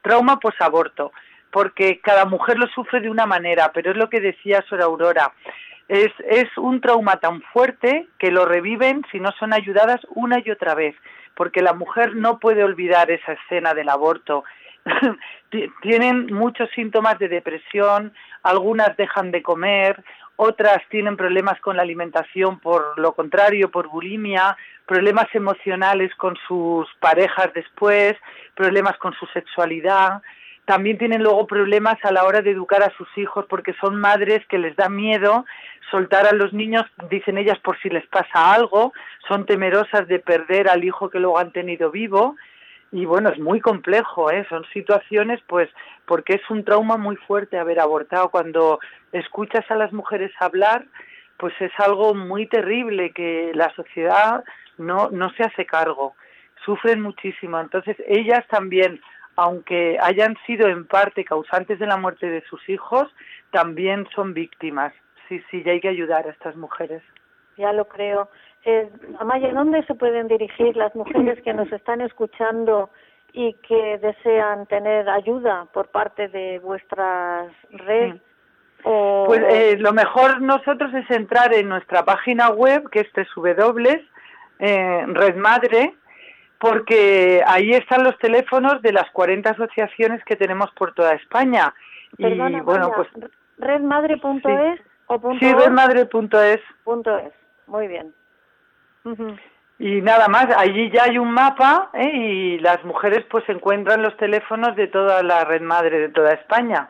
trauma 0.03 0.39
posaborto, 0.39 1.11
porque 1.51 1.99
cada 1.99 2.25
mujer 2.25 2.59
lo 2.59 2.67
sufre 2.67 3.01
de 3.01 3.09
una 3.09 3.25
manera, 3.25 3.71
pero 3.73 3.89
es 3.91 3.97
lo 3.97 4.07
que 4.09 4.21
decía 4.21 4.63
Sor 4.69 4.81
Aurora. 4.81 5.33
Es, 5.87 6.11
es 6.29 6.47
un 6.57 6.79
trauma 6.79 7.17
tan 7.17 7.41
fuerte 7.41 8.07
que 8.19 8.29
lo 8.31 8.45
reviven 8.45 9.03
si 9.11 9.19
no 9.19 9.31
son 9.39 9.51
ayudadas 9.53 9.99
una 10.15 10.37
y 10.45 10.51
otra 10.51 10.75
vez, 10.75 10.95
porque 11.35 11.61
la 11.61 11.73
mujer 11.73 12.15
no 12.15 12.39
puede 12.39 12.63
olvidar 12.63 13.09
esa 13.09 13.33
escena 13.33 13.73
del 13.73 13.89
aborto. 13.89 14.43
Ti- 15.49 15.71
Tienen 15.81 16.27
muchos 16.33 16.69
síntomas 16.71 17.19
de 17.19 17.27
depresión, 17.27 18.13
algunas 18.43 18.95
dejan 18.97 19.31
de 19.31 19.41
comer, 19.41 20.03
otras 20.35 20.79
tienen 20.89 21.17
problemas 21.17 21.59
con 21.61 21.75
la 21.77 21.83
alimentación 21.83 22.59
por 22.59 22.97
lo 22.97 23.13
contrario, 23.13 23.69
por 23.69 23.87
bulimia, 23.89 24.57
problemas 24.87 25.27
emocionales 25.33 26.13
con 26.15 26.35
sus 26.47 26.87
parejas 26.99 27.51
después, 27.53 28.15
problemas 28.55 28.97
con 28.97 29.13
su 29.13 29.27
sexualidad. 29.27 30.21
También 30.65 30.97
tienen 30.97 31.21
luego 31.21 31.45
problemas 31.45 31.97
a 32.03 32.11
la 32.11 32.23
hora 32.23 32.41
de 32.41 32.51
educar 32.51 32.81
a 32.81 32.91
sus 32.97 33.07
hijos 33.17 33.45
porque 33.49 33.73
son 33.81 33.95
madres 33.99 34.45
que 34.47 34.57
les 34.57 34.75
da 34.75 34.89
miedo 34.89 35.45
soltar 35.91 36.25
a 36.25 36.31
los 36.31 36.53
niños, 36.53 36.85
dicen 37.09 37.37
ellas, 37.37 37.59
por 37.59 37.77
si 37.81 37.89
les 37.89 38.05
pasa 38.07 38.53
algo, 38.53 38.93
son 39.27 39.45
temerosas 39.45 40.07
de 40.07 40.19
perder 40.19 40.69
al 40.69 40.83
hijo 40.85 41.09
que 41.09 41.19
luego 41.19 41.37
han 41.37 41.51
tenido 41.51 41.91
vivo 41.91 42.37
y 42.91 43.05
bueno, 43.05 43.29
es 43.29 43.39
muy 43.39 43.61
complejo, 43.61 44.31
¿eh? 44.31 44.45
son 44.49 44.65
situaciones 44.73 45.39
pues 45.47 45.69
porque 46.05 46.35
es 46.35 46.49
un 46.49 46.65
trauma 46.65 46.97
muy 46.97 47.15
fuerte 47.15 47.57
haber 47.57 47.79
abortado. 47.79 48.29
Cuando 48.29 48.79
escuchas 49.13 49.63
a 49.69 49.75
las 49.75 49.93
mujeres 49.93 50.31
hablar, 50.39 50.85
pues 51.37 51.53
es 51.61 51.71
algo 51.77 52.13
muy 52.13 52.47
terrible 52.47 53.11
que 53.11 53.51
la 53.55 53.73
sociedad 53.75 54.43
no, 54.77 55.09
no 55.09 55.31
se 55.31 55.43
hace 55.43 55.65
cargo, 55.65 56.15
sufren 56.65 57.01
muchísimo. 57.01 57.59
Entonces 57.61 57.95
ellas 58.07 58.45
también, 58.49 58.99
aunque 59.37 59.97
hayan 60.01 60.35
sido 60.45 60.67
en 60.67 60.85
parte 60.85 61.23
causantes 61.23 61.79
de 61.79 61.87
la 61.87 61.95
muerte 61.97 62.29
de 62.29 62.41
sus 62.41 62.67
hijos, 62.67 63.07
también 63.51 64.05
son 64.13 64.33
víctimas. 64.33 64.93
Sí, 65.29 65.41
sí, 65.49 65.63
y 65.65 65.69
hay 65.69 65.79
que 65.79 65.87
ayudar 65.87 66.27
a 66.27 66.31
estas 66.31 66.57
mujeres. 66.57 67.01
Ya 67.55 67.71
lo 67.71 67.87
creo. 67.87 68.29
Eh, 68.63 68.89
Amaya, 69.19 69.51
¿dónde 69.53 69.83
se 69.85 69.95
pueden 69.95 70.27
dirigir 70.27 70.75
las 70.75 70.93
mujeres 70.95 71.41
que 71.41 71.53
nos 71.53 71.71
están 71.71 72.01
escuchando 72.01 72.89
y 73.33 73.53
que 73.67 73.97
desean 73.97 74.67
tener 74.67 75.09
ayuda 75.09 75.65
por 75.73 75.87
parte 75.87 76.27
de 76.27 76.59
vuestras 76.59 77.51
red? 77.71 78.15
O, 78.83 79.25
Pues 79.27 79.41
eh, 79.49 79.77
lo 79.77 79.93
mejor 79.93 80.41
nosotros 80.41 80.93
es 80.93 81.09
entrar 81.11 81.53
en 81.53 81.69
nuestra 81.69 82.03
página 82.03 82.49
web, 82.49 82.89
que 82.89 83.01
es 83.01 83.07
www, 83.35 83.89
eh, 84.59 85.05
Red 85.07 85.35
Madre, 85.35 85.95
porque 86.59 87.43
ahí 87.47 87.71
están 87.71 88.03
los 88.03 88.17
teléfonos 88.19 88.81
de 88.83 88.93
las 88.93 89.09
40 89.11 89.49
asociaciones 89.49 90.23
que 90.25 90.35
tenemos 90.35 90.69
por 90.71 90.93
toda 90.93 91.13
España. 91.13 91.73
Perdona, 92.17 92.59
y 92.59 92.61
bueno, 92.61 92.91
pues 92.95 93.07
redmadre.es 93.57 94.79
o 95.07 95.19
punto 95.19 95.39
sí, 95.39 95.53
redmadre.es. 95.53 96.61
Punto 96.83 97.17
es. 97.17 97.33
Muy 97.67 97.87
bien. 97.87 98.13
Y 99.79 100.01
nada 100.01 100.27
más, 100.27 100.45
allí 100.55 100.91
ya 100.91 101.05
hay 101.05 101.17
un 101.17 101.31
mapa 101.31 101.89
¿eh? 101.93 102.11
y 102.13 102.59
las 102.59 102.83
mujeres 102.83 103.25
pues 103.31 103.43
encuentran 103.49 104.03
los 104.03 104.15
teléfonos 104.17 104.75
de 104.75 104.87
toda 104.87 105.23
la 105.23 105.43
red 105.43 105.61
madre 105.61 105.99
de 105.99 106.09
toda 106.09 106.33
España. 106.33 106.87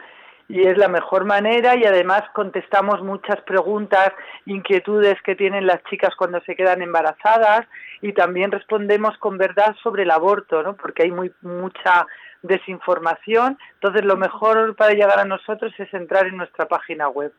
Y 0.50 0.68
es 0.68 0.78
la 0.78 0.90
mejor 0.90 1.24
manera 1.24 1.78
y 1.78 1.86
además 1.86 2.24
contestamos 2.34 3.02
muchas 3.02 3.40
preguntas, 3.44 4.12
inquietudes 4.46 5.16
que 5.24 5.38
tienen 5.38 5.66
las 5.66 5.82
chicas 5.86 6.14
cuando 6.18 6.42
se 6.42 6.58
quedan 6.58 6.82
embarazadas 6.82 7.62
y 8.02 8.12
también 8.12 8.52
respondemos 8.52 9.18
con 9.20 9.38
verdad 9.38 9.74
sobre 9.82 10.04
el 10.04 10.12
aborto, 10.12 10.62
¿no? 10.62 10.76
Porque 10.76 11.04
hay 11.04 11.12
muy 11.12 11.32
mucha 11.42 12.06
desinformación. 12.42 13.58
Entonces 13.76 14.04
lo 14.04 14.18
mejor 14.18 14.76
para 14.76 14.94
llegar 14.94 15.20
a 15.20 15.24
nosotros 15.24 15.72
es 15.78 15.94
entrar 15.94 16.28
en 16.28 16.36
nuestra 16.36 16.68
página 16.68 17.08
web. 17.08 17.32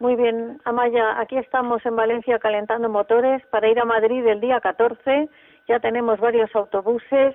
Muy 0.00 0.16
bien, 0.16 0.60
Amaya, 0.64 1.18
aquí 1.20 1.36
estamos 1.38 1.84
en 1.86 1.96
Valencia 1.96 2.38
calentando 2.38 2.88
motores 2.88 3.44
para 3.46 3.68
ir 3.68 3.78
a 3.78 3.84
Madrid 3.84 4.26
el 4.26 4.40
día 4.40 4.60
14. 4.60 5.28
Ya 5.68 5.80
tenemos 5.80 6.18
varios 6.20 6.54
autobuses 6.54 7.34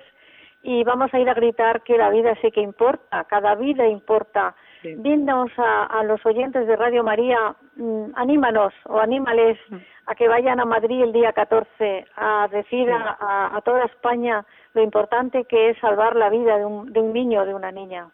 y 0.62 0.84
vamos 0.84 1.12
a 1.14 1.18
ir 1.18 1.28
a 1.28 1.34
gritar 1.34 1.82
que 1.82 1.96
la 1.96 2.10
vida 2.10 2.34
sí 2.42 2.50
que 2.52 2.60
importa, 2.60 3.24
cada 3.24 3.54
vida 3.54 3.86
importa. 3.88 4.54
Sí. 4.82 4.94
Dinos 4.96 5.50
a, 5.58 5.84
a 5.86 6.04
los 6.04 6.24
oyentes 6.24 6.66
de 6.66 6.76
Radio 6.76 7.02
María, 7.02 7.54
mm, 7.76 8.12
anímanos 8.14 8.72
o 8.86 8.98
anímales 8.98 9.58
a 10.06 10.14
que 10.14 10.28
vayan 10.28 10.60
a 10.60 10.64
Madrid 10.64 11.02
el 11.02 11.12
día 11.12 11.32
14 11.32 12.04
a 12.16 12.46
decir 12.50 12.90
a, 12.90 13.16
a- 13.20 13.56
a 13.56 13.60
toda 13.62 13.84
España 13.86 14.44
lo 14.74 14.82
importante 14.82 15.44
que 15.44 15.70
es 15.70 15.78
salvar 15.78 16.14
la 16.14 16.28
vida 16.30 16.56
de 16.58 16.64
un, 16.66 16.92
de 16.92 17.00
un 17.00 17.12
niño 17.12 17.40
o 17.42 17.46
de 17.46 17.54
una 17.54 17.72
niña. 17.72 18.08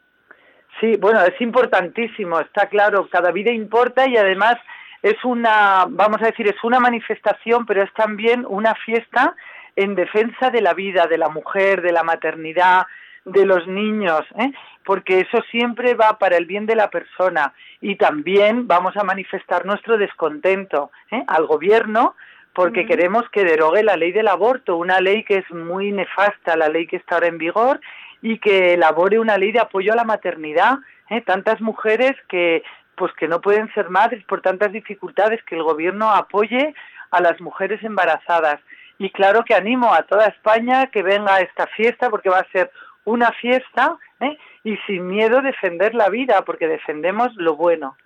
Sí, 0.80 0.96
bueno, 0.96 1.22
es 1.22 1.40
importantísimo, 1.40 2.38
está 2.40 2.68
claro, 2.68 3.08
cada 3.08 3.30
vida 3.32 3.50
importa 3.50 4.06
y 4.06 4.16
además 4.16 4.56
es 5.02 5.16
una, 5.24 5.86
vamos 5.88 6.20
a 6.20 6.26
decir, 6.26 6.48
es 6.48 6.62
una 6.64 6.80
manifestación, 6.80 7.64
pero 7.64 7.82
es 7.82 7.92
también 7.94 8.44
una 8.46 8.74
fiesta 8.74 9.34
en 9.74 9.94
defensa 9.94 10.50
de 10.50 10.60
la 10.60 10.74
vida, 10.74 11.06
de 11.06 11.18
la 11.18 11.28
mujer, 11.28 11.82
de 11.82 11.92
la 11.92 12.02
maternidad, 12.02 12.86
de 13.24 13.44
los 13.44 13.66
niños, 13.66 14.22
¿eh? 14.38 14.52
porque 14.84 15.20
eso 15.20 15.42
siempre 15.50 15.94
va 15.94 16.18
para 16.18 16.36
el 16.36 16.46
bien 16.46 16.64
de 16.66 16.76
la 16.76 16.90
persona 16.90 17.52
y 17.80 17.96
también 17.96 18.68
vamos 18.68 18.96
a 18.96 19.04
manifestar 19.04 19.66
nuestro 19.66 19.98
descontento 19.98 20.90
¿eh? 21.10 21.24
al 21.26 21.46
gobierno 21.46 22.14
porque 22.54 22.86
queremos 22.86 23.28
que 23.30 23.44
derogue 23.44 23.82
la 23.82 23.96
ley 23.96 24.12
del 24.12 24.28
aborto, 24.28 24.78
una 24.78 24.98
ley 25.00 25.24
que 25.24 25.38
es 25.38 25.50
muy 25.50 25.92
nefasta, 25.92 26.56
la 26.56 26.70
ley 26.70 26.86
que 26.86 26.96
está 26.96 27.16
ahora 27.16 27.26
en 27.26 27.36
vigor, 27.36 27.80
y 28.22 28.38
que 28.38 28.74
elabore 28.74 29.18
una 29.18 29.38
ley 29.38 29.52
de 29.52 29.60
apoyo 29.60 29.92
a 29.92 29.96
la 29.96 30.04
maternidad. 30.04 30.78
¿eh? 31.10 31.20
Tantas 31.20 31.60
mujeres 31.60 32.14
que 32.28 32.62
pues 32.96 33.12
que 33.12 33.28
no 33.28 33.40
pueden 33.40 33.72
ser 33.74 33.90
madres 33.90 34.24
por 34.24 34.40
tantas 34.40 34.72
dificultades, 34.72 35.42
que 35.44 35.54
el 35.54 35.62
gobierno 35.62 36.10
apoye 36.10 36.74
a 37.10 37.20
las 37.20 37.40
mujeres 37.40 37.82
embarazadas. 37.84 38.58
Y 38.98 39.10
claro 39.10 39.44
que 39.44 39.54
animo 39.54 39.92
a 39.92 40.04
toda 40.04 40.26
España 40.26 40.86
que 40.86 41.02
venga 41.02 41.34
a 41.34 41.40
esta 41.40 41.66
fiesta 41.66 42.08
porque 42.08 42.30
va 42.30 42.38
a 42.38 42.50
ser 42.50 42.70
una 43.04 43.30
fiesta 43.32 43.98
¿eh? 44.20 44.38
y 44.64 44.76
sin 44.86 45.06
miedo 45.06 45.42
defender 45.42 45.94
la 45.94 46.08
vida 46.08 46.42
porque 46.46 46.66
defendemos 46.66 47.34
lo 47.36 47.54
bueno. 47.56 47.96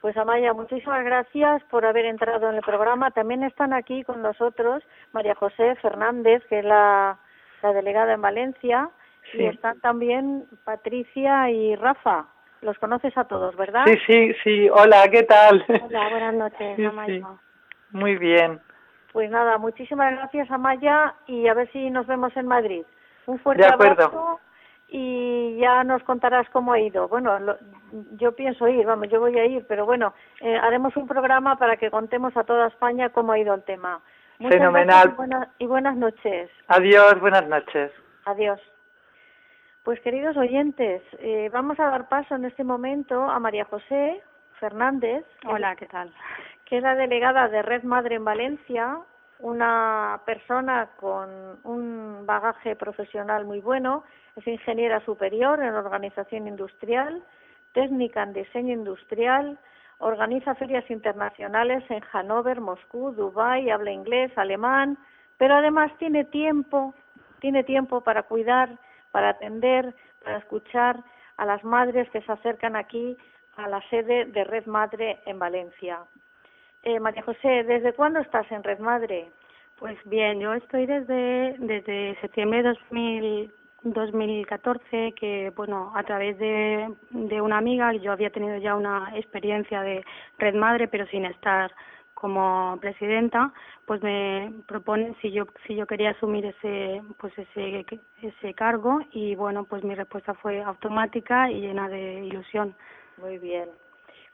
Pues 0.00 0.16
Amaya, 0.16 0.52
muchísimas 0.52 1.04
gracias 1.04 1.62
por 1.70 1.86
haber 1.86 2.06
entrado 2.06 2.50
en 2.50 2.56
el 2.56 2.62
programa. 2.62 3.12
También 3.12 3.44
están 3.44 3.72
aquí 3.72 4.02
con 4.02 4.20
nosotros 4.20 4.82
María 5.12 5.36
José 5.36 5.76
Fernández, 5.76 6.42
que 6.48 6.58
es 6.58 6.64
la, 6.64 7.20
la 7.62 7.72
delegada 7.72 8.12
en 8.14 8.22
Valencia, 8.22 8.90
y 9.34 9.44
están 9.46 9.80
también 9.80 10.44
Patricia 10.64 11.48
y 11.50 11.76
Rafa. 11.76 12.26
Los 12.60 12.78
conoces 12.78 13.16
a 13.16 13.24
todos, 13.24 13.56
¿verdad? 13.56 13.84
Sí, 13.86 13.98
sí, 14.06 14.34
sí. 14.44 14.68
Hola, 14.70 15.08
¿qué 15.10 15.22
tal? 15.24 15.64
Hola, 15.68 16.08
buenas 16.10 16.34
noches, 16.34 16.78
Amaya. 16.86 17.26
Muy 17.90 18.16
bien. 18.16 18.60
Pues 19.12 19.30
nada, 19.30 19.58
muchísimas 19.58 20.12
gracias, 20.12 20.50
Amaya, 20.50 21.14
y 21.26 21.46
a 21.48 21.54
ver 21.54 21.70
si 21.72 21.90
nos 21.90 22.06
vemos 22.06 22.36
en 22.36 22.46
Madrid. 22.46 22.84
Un 23.26 23.38
fuerte 23.38 23.62
De 23.62 23.68
acuerdo. 23.68 24.04
abrazo 24.04 24.40
y 24.88 25.56
ya 25.58 25.84
nos 25.84 26.02
contarás 26.04 26.48
cómo 26.50 26.72
ha 26.72 26.78
ido. 26.80 27.08
Bueno, 27.08 27.38
lo- 27.38 27.56
yo 28.12 28.32
pienso 28.32 28.66
ir, 28.68 28.84
vamos, 28.86 29.08
yo 29.08 29.20
voy 29.20 29.38
a 29.38 29.44
ir, 29.46 29.64
pero 29.66 29.86
bueno, 29.86 30.12
eh, 30.40 30.56
haremos 30.56 30.96
un 30.96 31.06
programa 31.06 31.56
para 31.56 31.76
que 31.76 31.90
contemos 31.90 32.36
a 32.36 32.44
toda 32.44 32.68
España 32.68 33.08
cómo 33.10 33.32
ha 33.32 33.38
ido 33.38 33.54
el 33.54 33.62
tema. 33.64 34.00
Muchas 34.38 34.58
Fenomenal. 34.58 34.86
gracias 34.86 35.12
y 35.12 35.16
buenas, 35.16 35.48
y 35.58 35.66
buenas 35.66 35.96
noches. 35.96 36.50
Adiós, 36.68 37.20
buenas 37.20 37.46
noches. 37.48 37.92
Adiós. 38.24 38.60
Pues 39.84 40.00
queridos 40.00 40.36
oyentes, 40.36 41.02
eh, 41.18 41.50
vamos 41.52 41.78
a 41.80 41.90
dar 41.90 42.08
paso 42.08 42.36
en 42.36 42.44
este 42.44 42.62
momento 42.62 43.22
a 43.28 43.38
María 43.40 43.64
José 43.64 44.22
Fernández. 44.60 45.24
Hola, 45.44 45.74
¿qué 45.74 45.86
tal? 45.86 46.12
Que 46.66 46.76
es 46.76 46.82
la 46.82 46.94
delegada 46.94 47.48
de 47.48 47.62
Red 47.62 47.82
Madre 47.82 48.14
en 48.14 48.24
Valencia, 48.24 48.98
una 49.40 50.20
persona 50.24 50.90
con 51.00 51.58
un 51.64 52.24
bagaje 52.24 52.76
profesional 52.76 53.44
muy 53.44 53.60
bueno, 53.60 54.04
es 54.36 54.46
ingeniera 54.46 55.04
superior 55.04 55.60
en 55.60 55.74
organización 55.74 56.46
industrial, 56.46 57.22
técnica 57.72 58.22
en 58.22 58.34
diseño 58.34 58.72
industrial, 58.74 59.58
organiza 60.02 60.56
ferias 60.56 60.88
internacionales 60.90 61.84
en 61.88 62.00
Hannover, 62.00 62.60
Moscú, 62.60 63.12
Dubái, 63.12 63.70
habla 63.70 63.92
inglés, 63.92 64.36
alemán, 64.36 64.98
pero 65.38 65.54
además 65.54 65.92
tiene 65.98 66.24
tiempo, 66.24 66.92
tiene 67.40 67.62
tiempo 67.62 68.00
para 68.00 68.24
cuidar, 68.24 68.78
para 69.12 69.30
atender, 69.30 69.94
para 70.24 70.38
escuchar 70.38 71.02
a 71.36 71.46
las 71.46 71.62
madres 71.62 72.10
que 72.10 72.20
se 72.20 72.32
acercan 72.32 72.74
aquí 72.74 73.16
a 73.56 73.68
la 73.68 73.80
sede 73.90 74.24
de 74.26 74.44
Red 74.44 74.66
Madre 74.66 75.20
en 75.24 75.38
Valencia. 75.38 76.00
Eh, 76.82 76.98
María 76.98 77.22
José, 77.22 77.62
¿desde 77.62 77.92
cuándo 77.92 78.18
estás 78.18 78.50
en 78.50 78.64
Red 78.64 78.80
Madre? 78.80 79.30
Pues 79.78 79.96
bien, 80.04 80.40
yo 80.40 80.52
estoy 80.52 80.86
desde, 80.86 81.54
desde 81.58 82.18
septiembre 82.20 82.62
de 82.62 82.68
2000, 82.70 83.52
2014, 83.84 85.12
que 85.12 85.52
bueno, 85.56 85.92
a 85.94 86.02
través 86.04 86.38
de, 86.38 86.94
de 87.10 87.40
una 87.40 87.58
amiga, 87.58 87.92
yo 87.94 88.12
había 88.12 88.30
tenido 88.30 88.56
ya 88.58 88.76
una 88.76 89.10
experiencia 89.16 89.82
de 89.82 90.04
Red 90.38 90.54
Madre, 90.54 90.88
pero 90.88 91.06
sin 91.06 91.24
estar 91.24 91.72
como 92.14 92.78
presidenta, 92.80 93.52
pues 93.84 94.00
me 94.00 94.52
proponen 94.68 95.16
si 95.20 95.32
yo 95.32 95.44
si 95.66 95.74
yo 95.74 95.88
quería 95.88 96.10
asumir 96.10 96.46
ese 96.46 97.02
pues 97.18 97.36
ese 97.36 97.84
ese 98.22 98.54
cargo 98.54 99.00
y 99.10 99.34
bueno, 99.34 99.64
pues 99.64 99.82
mi 99.82 99.96
respuesta 99.96 100.32
fue 100.34 100.62
automática 100.62 101.50
y 101.50 101.60
llena 101.60 101.88
de 101.88 102.24
ilusión. 102.24 102.76
Muy 103.16 103.38
bien. 103.38 103.68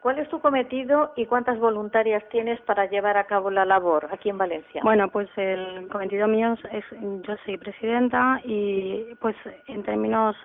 ¿Cuál 0.01 0.21
es 0.21 0.29
tu 0.29 0.41
cometido 0.41 1.13
y 1.17 1.27
cuántas 1.27 1.59
voluntarias 1.59 2.23
tienes 2.29 2.61
para 2.61 2.87
llevar 2.87 3.17
a 3.17 3.25
cabo 3.25 3.51
la 3.51 3.65
labor 3.65 4.09
aquí 4.13 4.29
en 4.29 4.39
Valencia? 4.39 4.81
Bueno, 4.85 5.09
pues 5.09 5.29
el 5.37 5.89
cometido 5.89 6.29
mío 6.29 6.55
es, 6.71 6.85
yo 7.01 7.37
soy 7.45 7.57
presidenta 7.57 8.41
y 8.45 9.15
pues 9.21 9.35
en 9.67 9.83
términos 9.83 10.37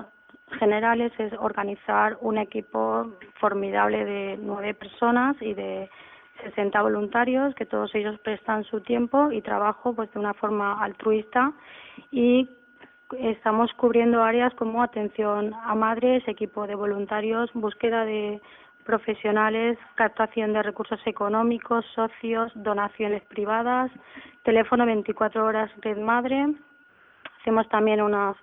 generales 0.59 1.11
es 1.19 1.33
organizar 1.33 2.17
un 2.21 2.39
equipo 2.39 3.11
formidable 3.39 4.03
de 4.05 4.37
nueve 4.41 4.73
personas 4.73 5.35
y 5.39 5.53
de 5.53 5.87
60 6.43 6.81
voluntarios 6.81 7.53
que 7.53 7.65
todos 7.65 7.93
ellos 7.93 8.19
prestan 8.21 8.63
su 8.63 8.81
tiempo 8.81 9.31
y 9.31 9.41
trabajo 9.41 9.93
pues 9.93 10.11
de 10.13 10.19
una 10.19 10.33
forma 10.33 10.83
altruista 10.83 11.53
y 12.11 12.49
estamos 13.19 13.71
cubriendo 13.73 14.23
áreas 14.23 14.53
como 14.55 14.81
atención 14.81 15.53
a 15.53 15.75
madres, 15.75 16.27
equipo 16.27 16.65
de 16.65 16.73
voluntarios, 16.73 17.51
búsqueda 17.53 18.05
de 18.05 18.41
profesionales, 18.83 19.77
captación 19.95 20.53
de 20.53 20.63
recursos 20.63 20.99
económicos, 21.05 21.85
socios, 21.95 22.51
donaciones 22.55 23.23
privadas, 23.23 23.91
teléfono 24.43 24.85
24 24.85 25.45
horas 25.45 25.71
Red 25.81 25.97
Madre. 25.97 26.53
Hacemos 27.41 27.67
también 27.69 28.01
unas 28.01 28.35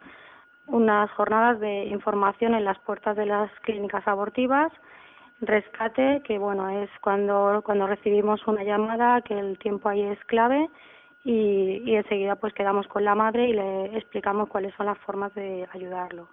unas 0.66 1.11
jornadas 1.12 1.59
de 1.59 1.86
información 1.86 2.55
en 2.55 2.64
las 2.64 2.78
puertas 2.80 3.16
de 3.16 3.26
las 3.26 3.51
clínicas 3.62 4.07
abortivas, 4.07 4.72
rescate, 5.41 6.22
que 6.24 6.38
bueno, 6.38 6.68
es 6.68 6.91
cuando 7.01 7.62
cuando 7.64 7.86
recibimos 7.86 8.47
una 8.47 8.62
llamada, 8.62 9.20
que 9.22 9.38
el 9.38 9.59
tiempo 9.59 9.88
ahí 9.88 10.03
es 10.03 10.24
clave 10.26 10.68
y, 11.24 11.82
y 11.84 11.97
enseguida 11.97 12.36
pues 12.36 12.55
quedamos 12.55 12.86
con 12.86 13.05
la 13.05 13.14
madre 13.14 13.49
y 13.49 13.53
le 13.53 13.97
explicamos 13.97 14.49
cuáles 14.49 14.74
son 14.74 14.86
las 14.86 14.99
formas 14.99 15.34
de 15.34 15.68
ayudarlo. 15.72 16.28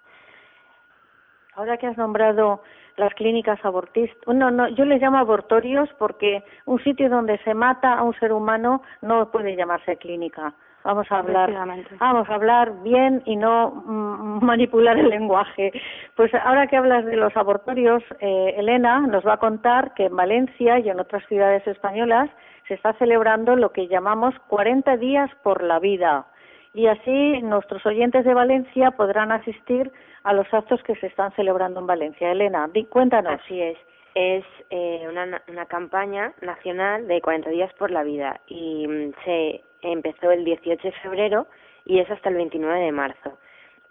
Ahora 1.58 1.76
que 1.76 1.88
has 1.88 1.96
nombrado 1.96 2.62
las 2.98 3.14
clínicas 3.14 3.58
abortistas, 3.64 4.34
no, 4.34 4.50
no, 4.50 4.68
yo 4.68 4.84
les 4.84 5.00
llamo 5.00 5.18
abortorios 5.18 5.88
porque 5.98 6.42
un 6.66 6.82
sitio 6.82 7.08
donde 7.08 7.38
se 7.38 7.54
mata 7.54 7.94
a 7.94 8.02
un 8.02 8.14
ser 8.18 8.32
humano 8.32 8.82
no 9.02 9.30
puede 9.30 9.56
llamarse 9.56 9.96
clínica. 9.96 10.54
Vamos 10.84 11.10
a 11.10 11.18
hablar, 11.18 11.52
vamos 11.98 12.30
a 12.30 12.34
hablar 12.34 12.82
bien 12.82 13.22
y 13.26 13.36
no 13.36 13.70
mm, 13.84 14.44
manipular 14.44 14.96
el 14.96 15.08
lenguaje. 15.08 15.72
Pues 16.14 16.32
ahora 16.34 16.66
que 16.66 16.76
hablas 16.76 17.04
de 17.04 17.16
los 17.16 17.36
abortorios, 17.36 18.02
eh, 18.20 18.54
Elena 18.56 19.00
nos 19.00 19.26
va 19.26 19.34
a 19.34 19.38
contar 19.38 19.92
que 19.94 20.06
en 20.06 20.16
Valencia 20.16 20.78
y 20.78 20.88
en 20.88 21.00
otras 21.00 21.26
ciudades 21.26 21.66
españolas 21.66 22.30
se 22.68 22.74
está 22.74 22.92
celebrando 22.94 23.56
lo 23.56 23.72
que 23.72 23.88
llamamos 23.88 24.34
40 24.46 24.96
días 24.98 25.30
por 25.42 25.62
la 25.62 25.78
vida. 25.78 26.26
Y 26.74 26.86
así 26.86 27.42
nuestros 27.42 27.84
oyentes 27.84 28.24
de 28.24 28.34
Valencia 28.34 28.92
podrán 28.92 29.32
asistir 29.32 29.90
a 30.24 30.32
los 30.32 30.52
actos 30.52 30.82
que 30.82 30.94
se 30.96 31.06
están 31.06 31.32
celebrando 31.32 31.80
en 31.80 31.86
Valencia. 31.86 32.30
Elena, 32.30 32.68
di, 32.72 32.84
cuéntanos. 32.84 33.40
Así 33.40 33.60
es. 33.60 33.78
Es 34.14 34.44
eh, 34.70 35.06
una, 35.08 35.42
una 35.48 35.66
campaña 35.66 36.32
nacional 36.40 37.06
de 37.06 37.20
40 37.20 37.50
días 37.50 37.72
por 37.74 37.90
la 37.90 38.02
vida 38.02 38.40
y 38.46 38.86
mm, 38.88 39.12
se 39.24 39.62
empezó 39.82 40.30
el 40.30 40.44
18 40.44 40.82
de 40.82 40.92
febrero 40.92 41.46
y 41.84 42.00
es 42.00 42.10
hasta 42.10 42.28
el 42.28 42.36
29 42.36 42.80
de 42.80 42.92
marzo. 42.92 43.38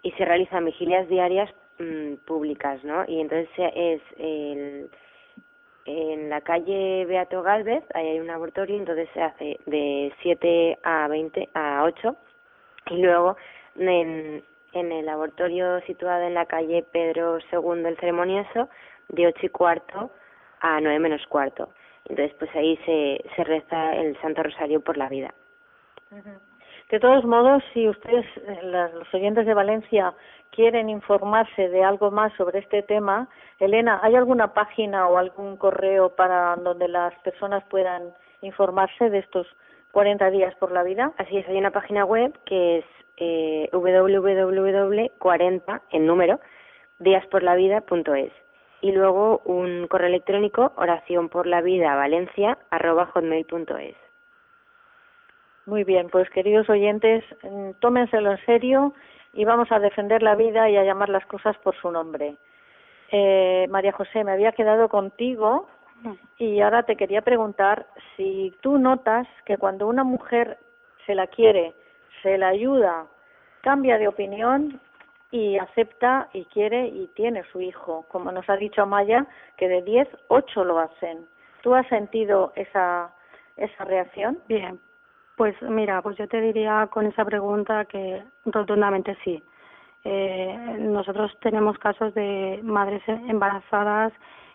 Y 0.02 0.12
se 0.12 0.24
realizan 0.24 0.64
vigilias 0.64 1.08
diarias 1.08 1.50
mm, 1.78 2.14
públicas, 2.26 2.82
¿no? 2.84 3.04
Y 3.08 3.20
entonces 3.20 3.48
es 3.74 4.02
el, 4.18 4.90
en 5.88 6.28
la 6.28 6.42
calle 6.42 7.06
Beato 7.06 7.42
Galvez, 7.42 7.82
ahí 7.94 8.08
hay 8.08 8.20
un 8.20 8.28
abortorio, 8.28 8.76
entonces 8.76 9.08
se 9.14 9.22
hace 9.22 9.58
de 9.64 10.12
7 10.22 10.78
a 10.82 11.08
20 11.08 11.48
a 11.54 11.84
8 11.84 12.16
y 12.90 12.98
luego 12.98 13.36
en, 13.76 14.44
en 14.72 14.92
el 14.92 15.06
laboratorio 15.06 15.80
situado 15.82 16.22
en 16.22 16.34
la 16.34 16.46
calle 16.46 16.84
Pedro 16.92 17.38
II 17.38 17.86
el 17.86 17.96
Ceremonioso 17.96 18.68
de 19.08 19.26
ocho 19.26 19.46
y 19.46 19.48
cuarto 19.48 20.10
a 20.60 20.80
nueve 20.80 20.98
menos 20.98 21.26
cuarto. 21.26 21.70
Entonces, 22.08 22.34
pues 22.38 22.54
ahí 22.54 22.76
se, 22.86 23.22
se 23.36 23.44
reza 23.44 23.94
el 23.96 24.18
Santo 24.20 24.42
Rosario 24.42 24.80
por 24.80 24.96
la 24.96 25.08
vida. 25.08 25.34
De 26.90 27.00
todos 27.00 27.24
modos, 27.24 27.62
si 27.74 27.86
ustedes, 27.86 28.24
eh, 28.36 28.60
los 28.62 29.12
oyentes 29.12 29.44
de 29.44 29.52
Valencia, 29.52 30.14
quieren 30.50 30.88
informarse 30.88 31.68
de 31.68 31.84
algo 31.84 32.10
más 32.10 32.32
sobre 32.34 32.60
este 32.60 32.82
tema, 32.82 33.28
Elena, 33.58 34.00
¿hay 34.02 34.14
alguna 34.16 34.54
página 34.54 35.06
o 35.06 35.18
algún 35.18 35.58
correo 35.58 36.16
para 36.16 36.56
donde 36.56 36.88
las 36.88 37.14
personas 37.20 37.62
puedan 37.64 38.14
informarse 38.40 39.10
de 39.10 39.18
estos 39.18 39.46
40 39.92 40.30
días 40.30 40.54
por 40.54 40.72
la 40.72 40.82
vida? 40.82 41.12
Así 41.18 41.36
es, 41.36 41.46
hay 41.46 41.58
una 41.58 41.72
página 41.72 42.06
web 42.06 42.32
que 42.46 42.78
es 42.78 42.84
eh, 43.18 43.68
www.40 43.72 45.80
en 45.90 46.06
número 46.06 46.40
díasporlavida.es 46.98 48.32
y 48.80 48.92
luego 48.92 49.40
un 49.44 49.86
correo 49.88 50.08
electrónico 50.08 50.72
oración 50.76 51.28
por 51.28 51.46
la 51.46 51.60
vida 51.60 51.94
valencia 51.96 52.58
hotmail.es. 52.70 53.96
Muy 55.66 55.84
bien, 55.84 56.08
pues 56.10 56.30
queridos 56.30 56.68
oyentes, 56.70 57.24
mm, 57.42 57.72
tómenselo 57.80 58.32
en 58.32 58.46
serio 58.46 58.94
y 59.32 59.44
vamos 59.44 59.70
a 59.70 59.78
defender 59.78 60.22
la 60.22 60.34
vida 60.34 60.68
y 60.70 60.76
a 60.76 60.84
llamar 60.84 61.08
las 61.08 61.26
cosas 61.26 61.56
por 61.58 61.76
su 61.76 61.90
nombre. 61.90 62.36
Eh, 63.10 63.66
María 63.68 63.92
José, 63.92 64.24
me 64.24 64.32
había 64.32 64.52
quedado 64.52 64.88
contigo 64.88 65.68
y 66.38 66.60
ahora 66.60 66.84
te 66.84 66.96
quería 66.96 67.22
preguntar 67.22 67.86
si 68.16 68.54
tú 68.60 68.78
notas 68.78 69.26
que 69.44 69.58
cuando 69.58 69.88
una 69.88 70.04
mujer 70.04 70.58
se 71.06 71.14
la 71.14 71.26
quiere, 71.26 71.74
se 72.22 72.38
la 72.38 72.48
ayuda, 72.48 73.06
cambia 73.62 73.98
de 73.98 74.08
opinión 74.08 74.80
y 75.30 75.58
acepta 75.58 76.28
y 76.32 76.44
quiere 76.46 76.86
y 76.88 77.08
tiene 77.14 77.42
su 77.52 77.60
hijo, 77.60 78.06
como 78.08 78.32
nos 78.32 78.48
ha 78.48 78.56
dicho 78.56 78.82
Amaya, 78.82 79.26
que 79.56 79.68
de 79.68 79.82
10, 79.82 80.08
8 80.28 80.64
lo 80.64 80.78
hacen. 80.78 81.26
¿Tú 81.62 81.74
has 81.74 81.86
sentido 81.88 82.52
esa, 82.56 83.10
esa 83.56 83.84
reacción? 83.84 84.38
Bien, 84.48 84.80
pues 85.36 85.54
mira, 85.62 86.00
pues 86.02 86.16
yo 86.16 86.26
te 86.28 86.40
diría 86.40 86.88
con 86.90 87.06
esa 87.06 87.24
pregunta 87.24 87.84
que 87.84 88.22
rotundamente 88.46 89.16
sí. 89.24 89.42
Eh, 90.04 90.76
nosotros 90.78 91.36
tenemos 91.40 91.76
casos 91.78 92.14
de 92.14 92.60
madres 92.62 93.02
embarazadas 93.06 94.12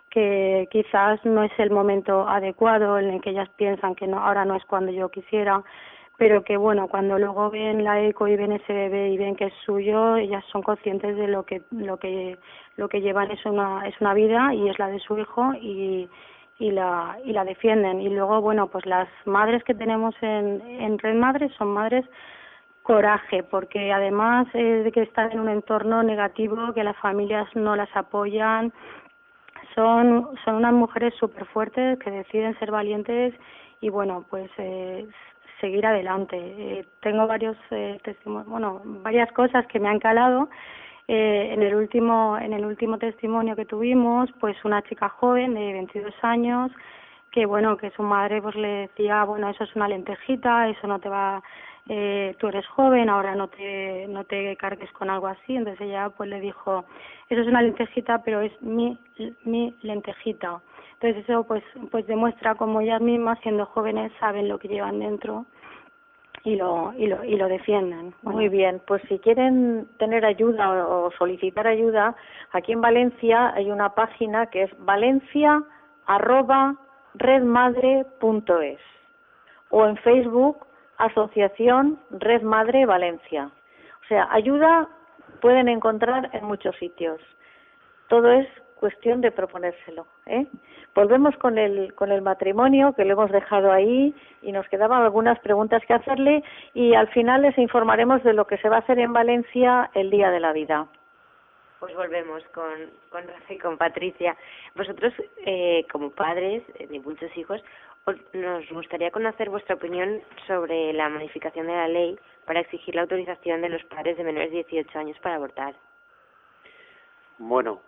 que 0.10 0.68
quizás 0.72 1.24
no 1.26 1.44
es 1.44 1.52
el 1.58 1.72
momento 1.72 2.28
adecuado 2.28 3.00
en 3.00 3.10
el 3.10 3.22
que 3.22 3.32
ellas 3.32 3.50
piensan 3.58 3.96
que 3.96 4.08
no 4.08 4.20
ahora 4.20 4.46
no 4.46 4.56
es 4.56 4.64
cuando 4.66 4.92
yo 4.92 5.10
quisiera 5.10 5.64
pero 6.18 6.44
que 6.44 6.58
bueno 6.58 6.88
cuando 6.88 7.18
luego 7.18 7.50
ven 7.50 7.84
la 7.84 8.02
eco 8.02 8.28
y 8.28 8.36
ven 8.36 8.52
ese 8.52 8.74
bebé 8.74 9.10
y 9.10 9.18
ven 9.18 9.36
que 9.36 9.46
es 9.46 9.54
suyo 9.66 10.16
ellas 10.16 10.44
son 10.52 10.62
conscientes 10.62 11.16
de 11.18 11.28
lo 11.28 11.44
que 11.44 11.62
lo 11.72 11.98
que 11.98 12.38
lo 12.78 12.88
que 12.88 13.02
llevan 13.02 13.32
es 13.32 13.46
una 13.46 13.88
es 13.88 14.00
una 14.00 14.14
vida 14.14 14.54
y 14.54 14.70
es 14.70 14.78
la 14.80 14.88
de 14.88 15.00
su 15.00 15.18
hijo 15.18 15.54
y 15.60 16.10
y 16.60 16.72
la 16.72 17.18
y 17.26 17.34
la 17.34 17.44
defienden. 17.44 18.00
Y 18.02 18.10
luego 18.10 18.42
bueno 18.42 18.68
pues 18.68 18.86
las 18.86 19.10
madres 19.26 19.64
que 19.64 19.74
tenemos 19.74 20.16
en 20.22 20.62
en 20.62 21.00
Red 21.00 21.16
Madres 21.16 21.52
son 21.58 21.70
madres 21.70 22.06
coraje 22.84 23.44
porque 23.44 23.92
además 23.92 24.48
de 24.54 24.92
que 24.94 25.02
están 25.02 25.32
en 25.32 25.40
un 25.40 25.50
entorno 25.50 26.04
negativo 26.04 26.74
que 26.74 26.84
las 26.84 26.98
familias 26.98 27.48
no 27.56 27.76
las 27.76 27.90
apoyan. 27.96 28.72
Son, 29.74 30.30
son 30.46 30.56
unas 30.56 30.74
mujeres 30.74 31.16
súper 31.16 31.46
fuertes 31.46 31.98
que 32.00 32.12
deciden 32.12 32.58
ser 32.60 32.70
valientes 32.70 33.34
y 33.82 33.90
bueno, 33.90 34.24
pues 34.30 34.52
eh, 34.58 35.08
seguir 35.64 35.86
adelante. 35.86 36.36
Eh, 36.38 36.86
tengo 37.00 37.26
varios 37.26 37.56
eh, 37.72 37.98
testimonios, 38.04 38.50
bueno, 38.50 38.82
varias 38.84 39.32
cosas 39.32 39.66
que 39.68 39.80
me 39.80 39.88
han 39.88 40.00
calado. 40.00 40.50
Eh, 41.08 41.54
en 41.54 41.62
el 41.62 41.74
último 41.76 42.38
en 42.38 42.52
el 42.54 42.66
último 42.66 42.98
testimonio 42.98 43.56
que 43.56 43.66
tuvimos, 43.66 44.30
pues 44.42 44.58
una 44.66 44.82
chica 44.84 45.08
joven 45.08 45.54
de 45.54 45.74
22 45.74 46.14
años 46.22 46.72
que 47.32 47.46
bueno, 47.46 47.78
que 47.78 47.92
su 47.92 48.04
madre 48.04 48.42
pues 48.42 48.56
le 48.56 48.88
decía, 48.88 49.24
bueno, 49.24 49.50
eso 49.50 49.64
es 49.64 49.76
una 49.76 49.88
lentejita, 49.88 50.70
eso 50.70 50.86
no 50.88 51.00
te 51.00 51.10
va 51.10 51.42
eh, 51.90 52.36
tú 52.40 52.48
eres 52.48 52.66
joven, 52.68 53.10
ahora 53.10 53.36
no 53.36 53.50
te, 53.50 54.08
no 54.08 54.24
te 54.24 54.56
cargues 54.56 54.92
con 54.92 55.10
algo 55.10 55.28
así. 55.28 55.56
Entonces 55.56 55.82
ella 55.88 56.10
pues 56.10 56.30
le 56.30 56.40
dijo, 56.40 56.86
eso 57.30 57.42
es 57.42 57.48
una 57.48 57.62
lentejita, 57.62 58.24
pero 58.24 58.42
es 58.42 58.52
mi, 58.62 58.98
mi 59.44 59.76
lentejita. 59.82 60.62
Entonces 61.04 61.30
eso 61.30 61.44
pues, 61.44 61.62
pues 61.92 62.08
demuestra 62.08 62.56
como 62.56 62.80
ellas 62.80 63.02
mismas, 63.02 63.38
siendo 63.42 63.66
jóvenes, 63.66 64.10
saben 64.22 64.48
lo 64.48 64.58
que 64.58 64.70
llevan 64.70 65.00
dentro 65.00 65.46
y 66.46 66.56
lo, 66.56 66.94
y 66.94 67.08
lo, 67.08 67.26
y 67.26 67.36
lo 67.36 67.50
defienden. 67.50 68.14
Muy 68.22 68.48
bien, 68.48 68.82
pues 68.88 69.02
si 69.10 69.20
quieren 69.20 69.86
tener 70.00 70.24
ayuda 70.24 70.88
o 70.88 71.12
solicitar 71.12 71.68
ayuda, 71.68 72.16
aquí 72.54 72.72
en 72.72 72.80
Valencia 72.80 73.54
hay 73.54 73.70
una 73.70 73.90
página 73.90 74.46
que 74.46 74.64
es 74.64 74.72
valencia 74.86 75.62
redmadre.es 77.16 78.80
o 79.72 79.86
en 79.86 79.98
Facebook 79.98 80.66
Asociación 81.00 82.00
Red 82.12 82.44
Madre 82.44 82.86
Valencia. 82.86 83.52
O 84.06 84.08
sea, 84.08 84.30
ayuda 84.32 84.88
pueden 85.42 85.68
encontrar 85.68 86.30
en 86.32 86.46
muchos 86.46 86.78
sitios. 86.78 87.20
Todo 88.08 88.32
es 88.32 88.48
cuestión 88.84 89.22
de 89.22 89.32
proponérselo. 89.32 90.06
¿eh? 90.26 90.46
Volvemos 90.96 91.36
con 91.38 91.58
el, 91.58 91.94
con 91.96 92.12
el 92.12 92.22
matrimonio, 92.22 92.94
que 92.94 93.04
lo 93.04 93.14
hemos 93.14 93.32
dejado 93.32 93.72
ahí, 93.72 94.14
y 94.42 94.52
nos 94.52 94.68
quedaban 94.70 95.02
algunas 95.02 95.40
preguntas 95.40 95.82
que 95.88 95.94
hacerle, 95.94 96.44
y 96.74 96.94
al 96.94 97.08
final 97.10 97.42
les 97.42 97.58
informaremos 97.58 98.24
de 98.24 98.34
lo 98.34 98.46
que 98.46 98.58
se 98.58 98.70
va 98.70 98.78
a 98.78 98.80
hacer 98.80 99.00
en 99.00 99.12
Valencia 99.12 99.90
el 99.96 100.12
Día 100.12 100.30
de 100.30 100.40
la 100.40 100.54
Vida. 100.54 100.88
Pues 101.80 101.96
volvemos 101.96 102.44
con, 102.54 102.92
con 103.10 103.28
Rafa 103.28 103.54
y 103.54 103.58
con 103.58 103.78
Patricia. 103.78 104.38
Vosotros, 104.76 105.14
eh, 105.46 105.86
como 105.92 106.12
padres 106.12 106.64
de 106.78 107.00
muchos 107.00 107.36
hijos, 107.36 107.62
nos 108.34 108.70
gustaría 108.70 109.12
conocer 109.12 109.50
vuestra 109.50 109.76
opinión 109.76 110.22
sobre 110.48 110.94
la 110.94 111.10
modificación 111.10 111.68
de 111.68 111.74
la 111.74 111.88
ley 111.88 112.20
para 112.46 112.60
exigir 112.60 112.96
la 112.96 113.02
autorización 113.02 113.62
de 113.62 113.70
los 113.70 113.84
padres 113.86 114.18
de 114.18 114.24
menores 114.24 114.52
de 114.52 114.64
18 114.64 115.00
años 115.00 115.18
para 115.20 115.36
abortar. 115.36 115.74
Bueno, 117.40 117.82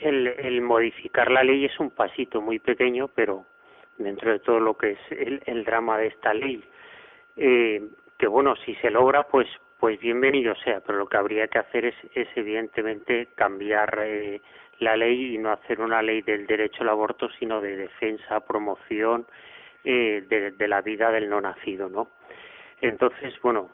el, 0.00 0.26
el 0.26 0.60
modificar 0.60 1.30
la 1.30 1.42
ley 1.42 1.64
es 1.64 1.78
un 1.80 1.90
pasito 1.90 2.40
muy 2.40 2.58
pequeño, 2.58 3.08
pero 3.08 3.46
dentro 3.98 4.32
de 4.32 4.40
todo 4.40 4.60
lo 4.60 4.76
que 4.76 4.92
es 4.92 4.98
el, 5.10 5.42
el 5.46 5.64
drama 5.64 5.98
de 5.98 6.08
esta 6.08 6.34
ley, 6.34 6.62
eh, 7.36 7.82
que 8.18 8.26
bueno, 8.26 8.54
si 8.56 8.74
se 8.76 8.90
logra, 8.90 9.24
pues 9.24 9.48
pues 9.84 10.00
bienvenido 10.00 10.54
sea, 10.64 10.80
pero 10.80 10.96
lo 10.96 11.06
que 11.06 11.18
habría 11.18 11.46
que 11.48 11.58
hacer 11.58 11.84
es, 11.84 11.94
es 12.14 12.26
evidentemente 12.36 13.28
cambiar 13.34 14.00
eh, 14.02 14.40
la 14.78 14.96
ley 14.96 15.34
y 15.34 15.38
no 15.38 15.50
hacer 15.50 15.80
una 15.80 16.00
ley 16.00 16.22
del 16.22 16.46
derecho 16.46 16.82
al 16.82 16.88
aborto, 16.88 17.28
sino 17.38 17.60
de 17.60 17.76
defensa, 17.76 18.40
promoción 18.40 19.26
eh, 19.84 20.24
de, 20.26 20.52
de 20.52 20.68
la 20.68 20.80
vida 20.80 21.10
del 21.10 21.28
no 21.28 21.38
nacido, 21.40 21.90
¿no? 21.90 22.08
Entonces, 22.80 23.34
bueno, 23.42 23.68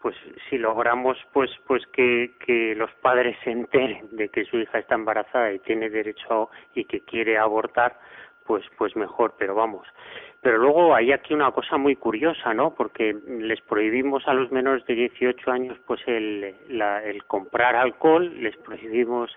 pues 0.00 0.16
si 0.48 0.58
logramos 0.58 1.18
pues 1.32 1.50
pues 1.66 1.86
que, 1.88 2.32
que 2.44 2.74
los 2.74 2.90
padres 3.02 3.36
se 3.44 3.50
enteren 3.50 4.08
de 4.12 4.28
que 4.28 4.44
su 4.44 4.58
hija 4.58 4.78
está 4.78 4.94
embarazada 4.94 5.52
y 5.52 5.58
tiene 5.60 5.90
derecho 5.90 6.50
y 6.74 6.84
que 6.84 7.00
quiere 7.00 7.38
abortar, 7.38 7.98
pues 8.46 8.64
pues 8.76 8.96
mejor, 8.96 9.34
pero 9.38 9.54
vamos. 9.54 9.86
Pero 10.40 10.58
luego 10.58 10.94
hay 10.94 11.12
aquí 11.12 11.34
una 11.34 11.50
cosa 11.50 11.76
muy 11.76 11.96
curiosa, 11.96 12.54
¿no? 12.54 12.74
Porque 12.74 13.16
les 13.26 13.60
prohibimos 13.60 14.26
a 14.28 14.34
los 14.34 14.52
menores 14.52 14.86
de 14.86 14.94
18 14.94 15.50
años 15.50 15.78
pues 15.86 16.00
el 16.06 16.54
la, 16.68 17.02
el 17.02 17.24
comprar 17.24 17.76
alcohol, 17.76 18.32
les 18.40 18.56
prohibimos 18.56 19.36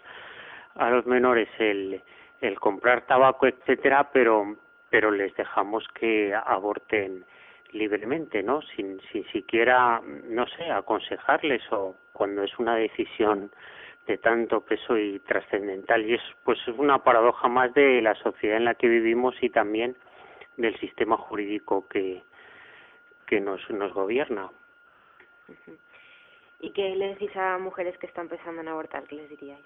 a 0.76 0.90
los 0.90 1.06
menores 1.06 1.50
el, 1.60 2.02
el 2.40 2.60
comprar 2.60 3.06
tabaco, 3.08 3.48
etcétera, 3.48 4.10
pero 4.14 4.56
pero 4.90 5.10
les 5.10 5.34
dejamos 5.36 5.88
que 5.96 6.36
aborten 6.36 7.26
libremente, 7.74 8.44
¿no? 8.44 8.62
Sin, 8.62 9.00
sin 9.12 9.26
siquiera, 9.32 10.02
no 10.02 10.46
sé, 10.48 10.72
aconsejarles 10.72 11.62
o 11.72 11.96
cuando 12.14 12.44
es 12.44 12.58
una 12.60 12.76
decisión 12.76 13.52
de 14.08 14.18
tanto 14.18 14.62
peso 14.62 14.98
y 14.98 15.20
trascendental. 15.20 16.06
Y 16.06 16.16
es 16.16 16.22
pues 16.44 16.60
una 16.68 17.00
paradoja 17.04 17.48
más 17.48 17.74
de 17.74 18.02
la 18.02 18.16
sociedad 18.16 18.58
en 18.58 18.66
la 18.66 18.76
que 18.76 18.88
vivimos 18.88 19.36
y 19.42 19.50
también 19.50 19.96
del 20.58 20.78
sistema 20.80 21.18
jurídico 21.18 21.88
que, 21.88 22.24
que 23.26 23.40
nos, 23.40 23.68
nos 23.70 23.94
gobierna. 23.94 24.50
¿Y 26.60 26.72
qué 26.72 26.96
le 26.96 27.10
decís 27.10 27.36
a 27.36 27.58
mujeres 27.58 27.98
que 27.98 28.08
están 28.08 28.28
pensando 28.28 28.62
en 28.62 28.68
abortar? 28.68 29.04
¿Qué 29.04 29.16
les 29.16 29.30
diríais? 29.30 29.66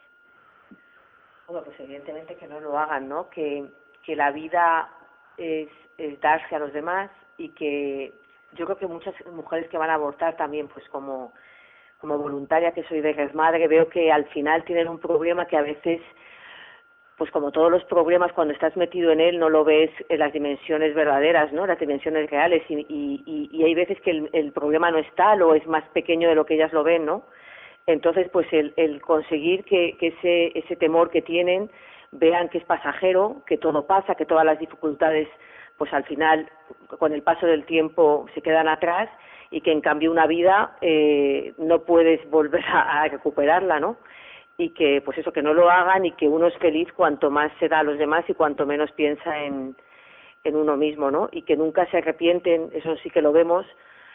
Bueno, 1.47 1.63
pues 1.65 1.79
evidentemente 1.79 2.35
que 2.35 2.47
no 2.47 2.59
lo 2.59 2.77
hagan, 2.77 3.07
¿no? 3.07 3.29
Que, 3.29 3.65
que 4.03 4.15
la 4.15 4.31
vida 4.31 4.89
es, 5.37 5.69
es 5.97 6.19
darse 6.21 6.55
a 6.55 6.59
los 6.59 6.73
demás 6.73 7.11
y 7.37 7.49
que 7.49 8.13
yo 8.53 8.65
creo 8.65 8.77
que 8.77 8.87
muchas 8.87 9.13
mujeres 9.27 9.69
que 9.69 9.77
van 9.77 9.89
a 9.89 9.95
abortar 9.95 10.37
también, 10.37 10.67
pues 10.67 10.87
como, 10.89 11.33
como 11.99 12.17
voluntaria 12.17 12.71
que 12.71 12.83
soy 12.83 13.01
de 13.01 13.13
resmadre, 13.13 13.67
veo 13.67 13.89
que 13.89 14.11
al 14.11 14.25
final 14.25 14.63
tienen 14.63 14.87
un 14.87 14.99
problema 14.99 15.45
que 15.45 15.57
a 15.57 15.61
veces 15.61 16.01
pues 17.17 17.31
como 17.31 17.51
todos 17.51 17.71
los 17.71 17.83
problemas, 17.85 18.33
cuando 18.33 18.53
estás 18.53 18.75
metido 18.75 19.11
en 19.11 19.21
él 19.21 19.39
no 19.39 19.49
lo 19.49 19.63
ves 19.63 19.89
en 20.09 20.19
las 20.19 20.33
dimensiones 20.33 20.93
verdaderas, 20.93 21.51
¿no? 21.53 21.65
Las 21.65 21.79
dimensiones 21.79 22.29
reales 22.29 22.63
y, 22.67 22.85
y, 22.89 23.49
y 23.51 23.63
hay 23.63 23.73
veces 23.73 23.99
que 24.01 24.11
el, 24.11 24.29
el 24.33 24.51
problema 24.51 24.91
no 24.91 24.97
es 24.97 25.07
tal 25.15 25.41
o 25.41 25.55
es 25.55 25.65
más 25.65 25.83
pequeño 25.93 26.27
de 26.27 26.35
lo 26.35 26.45
que 26.45 26.55
ellas 26.55 26.73
lo 26.73 26.83
ven, 26.83 27.05
¿no? 27.05 27.23
Entonces, 27.87 28.27
pues 28.31 28.51
el, 28.51 28.73
el 28.75 29.01
conseguir 29.01 29.63
que, 29.63 29.95
que 29.97 30.07
ese, 30.07 30.57
ese 30.59 30.75
temor 30.75 31.09
que 31.09 31.21
tienen 31.21 31.69
vean 32.11 32.49
que 32.49 32.57
es 32.57 32.65
pasajero, 32.65 33.43
que 33.45 33.57
todo 33.57 33.85
pasa, 33.85 34.15
que 34.15 34.25
todas 34.25 34.45
las 34.45 34.59
dificultades, 34.59 35.29
pues 35.77 35.93
al 35.93 36.03
final, 36.05 36.49
con 36.99 37.13
el 37.13 37.21
paso 37.21 37.45
del 37.45 37.65
tiempo, 37.65 38.25
se 38.33 38.41
quedan 38.41 38.67
atrás 38.67 39.09
y 39.51 39.61
que 39.61 39.71
en 39.71 39.81
cambio 39.81 40.11
una 40.11 40.27
vida 40.27 40.75
eh, 40.81 41.53
no 41.57 41.83
puedes 41.83 42.27
volver 42.29 42.63
a, 42.65 43.01
a 43.01 43.07
recuperarla, 43.07 43.79
¿no? 43.79 43.97
y 44.57 44.69
que 44.69 45.01
pues 45.03 45.17
eso 45.17 45.33
que 45.33 45.41
no 45.41 45.53
lo 45.53 45.69
hagan 45.69 46.05
y 46.05 46.13
que 46.13 46.29
uno 46.29 46.47
es 46.47 46.57
feliz 46.59 46.87
cuanto 46.93 47.29
más 47.29 47.51
se 47.59 47.67
da 47.67 47.79
a 47.79 47.83
los 47.83 47.97
demás 47.97 48.23
y 48.29 48.35
cuanto 48.35 48.65
menos 48.65 48.89
piensa 48.93 49.43
en 49.43 49.75
en 50.45 50.55
uno 50.55 50.77
mismo, 50.77 51.11
¿no? 51.11 51.27
Y 51.31 51.41
que 51.41 51.57
nunca 51.57 51.85
se 51.87 51.97
arrepienten, 51.97 52.69
eso 52.73 52.95
sí 52.97 53.09
que 53.09 53.21
lo 53.21 53.33
vemos, 53.33 53.65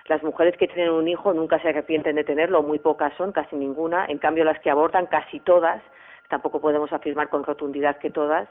las 0.07 0.23
mujeres 0.23 0.57
que 0.57 0.69
tienen 0.69 0.93
un 0.93 1.09
hijo 1.09 1.35
nunca 1.35 1.61
se 1.61 1.69
arrepienten 1.69 2.17
de 2.17 2.25
tenerlo, 2.25 2.63
muy 2.63 2.79
pocas 2.79 3.13
son, 3.17 3.33
casi 3.33 3.57
ninguna, 3.57 4.07
en 4.07 4.19
cambio 4.19 4.45
las 4.45 4.59
que 4.61 4.71
abortan 4.71 5.07
casi 5.07 5.41
todas 5.41 5.83
tampoco 6.29 6.61
podemos 6.61 6.93
afirmar 6.93 7.29
con 7.29 7.43
rotundidad 7.43 7.99
que 7.99 8.11
todas, 8.11 8.49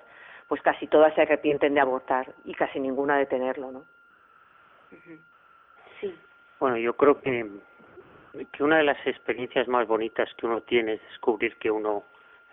pues 0.50 0.62
casi 0.64 0.88
todas 0.88 1.14
se 1.14 1.22
arrepienten 1.22 1.76
de 1.76 1.80
abortar 1.80 2.34
y 2.44 2.56
casi 2.56 2.80
ninguna 2.80 3.18
de 3.18 3.28
tenerlo, 3.28 3.72
¿no? 3.72 3.86
Sí. 6.02 6.14
Bueno, 6.60 6.76
yo 6.78 6.96
creo 6.98 7.22
que, 7.22 7.48
que 8.52 8.64
una 8.64 8.78
de 8.78 8.84
las 8.84 8.98
experiencias 9.06 9.68
más 9.68 9.88
bonitas 9.88 10.28
que 10.36 10.48
uno 10.48 10.62
tiene 10.62 10.94
es 10.94 11.02
descubrir 11.04 11.56
que 11.58 11.70
uno 11.70 12.04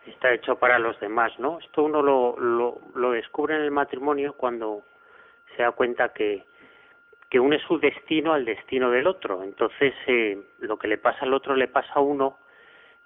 está 0.04 0.30
hecho 0.30 0.56
para 0.56 0.78
los 0.78 1.00
demás, 1.00 1.36
¿no? 1.38 1.58
Esto 1.58 1.84
uno 1.84 2.02
lo, 2.02 2.38
lo, 2.38 2.80
lo 2.94 3.12
descubre 3.12 3.56
en 3.56 3.62
el 3.62 3.70
matrimonio 3.70 4.34
cuando 4.34 4.82
se 5.56 5.62
da 5.62 5.72
cuenta 5.72 6.12
que, 6.12 6.44
que 7.30 7.40
une 7.40 7.58
su 7.60 7.78
destino 7.78 8.34
al 8.34 8.44
destino 8.44 8.90
del 8.90 9.06
otro. 9.06 9.42
Entonces, 9.42 9.94
eh, 10.06 10.38
lo 10.58 10.78
que 10.78 10.88
le 10.88 10.98
pasa 10.98 11.24
al 11.24 11.32
otro 11.32 11.56
le 11.56 11.68
pasa 11.68 11.94
a 11.94 12.00
uno 12.00 12.38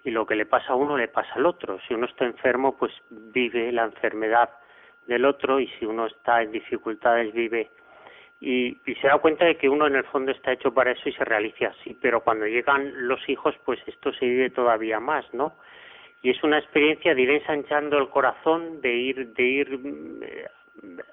y 0.03 0.11
lo 0.11 0.26
que 0.26 0.34
le 0.34 0.47
pasa 0.47 0.72
a 0.72 0.76
uno 0.76 0.97
le 0.97 1.07
pasa 1.07 1.32
al 1.34 1.47
otro. 1.47 1.78
Si 1.86 1.95
uno 1.95 2.07
está 2.07 2.24
enfermo, 2.24 2.76
pues 2.76 2.93
vive 3.09 3.70
la 3.70 3.84
enfermedad 3.84 4.51
del 5.11 5.26
otro 5.26 5.61
y 5.61 5.66
si 5.78 5.84
uno 5.84 6.06
está 6.06 6.40
en 6.40 6.52
dificultades, 6.52 7.34
vive 7.34 7.68
y, 8.40 8.78
y 8.86 8.94
se 8.94 9.08
da 9.08 9.18
cuenta 9.18 9.44
de 9.44 9.56
que 9.56 9.68
uno 9.68 9.86
en 9.86 9.96
el 9.96 10.04
fondo 10.04 10.32
está 10.32 10.52
hecho 10.52 10.72
para 10.72 10.92
eso 10.92 11.08
y 11.08 11.12
se 11.12 11.24
realiza 11.24 11.68
así, 11.68 11.96
pero 12.00 12.22
cuando 12.22 12.46
llegan 12.46 13.06
los 13.06 13.28
hijos, 13.28 13.54
pues 13.66 13.78
esto 13.86 14.12
se 14.14 14.24
vive 14.24 14.50
todavía 14.50 14.98
más, 14.98 15.26
¿no? 15.34 15.52
Y 16.22 16.30
es 16.30 16.42
una 16.42 16.58
experiencia 16.58 17.14
de 17.14 17.22
ir 17.22 17.30
ensanchando 17.30 17.98
el 17.98 18.08
corazón, 18.08 18.80
de 18.80 18.94
ir, 18.94 19.34
de 19.34 19.42
ir 19.42 19.78
mm, 19.78 20.20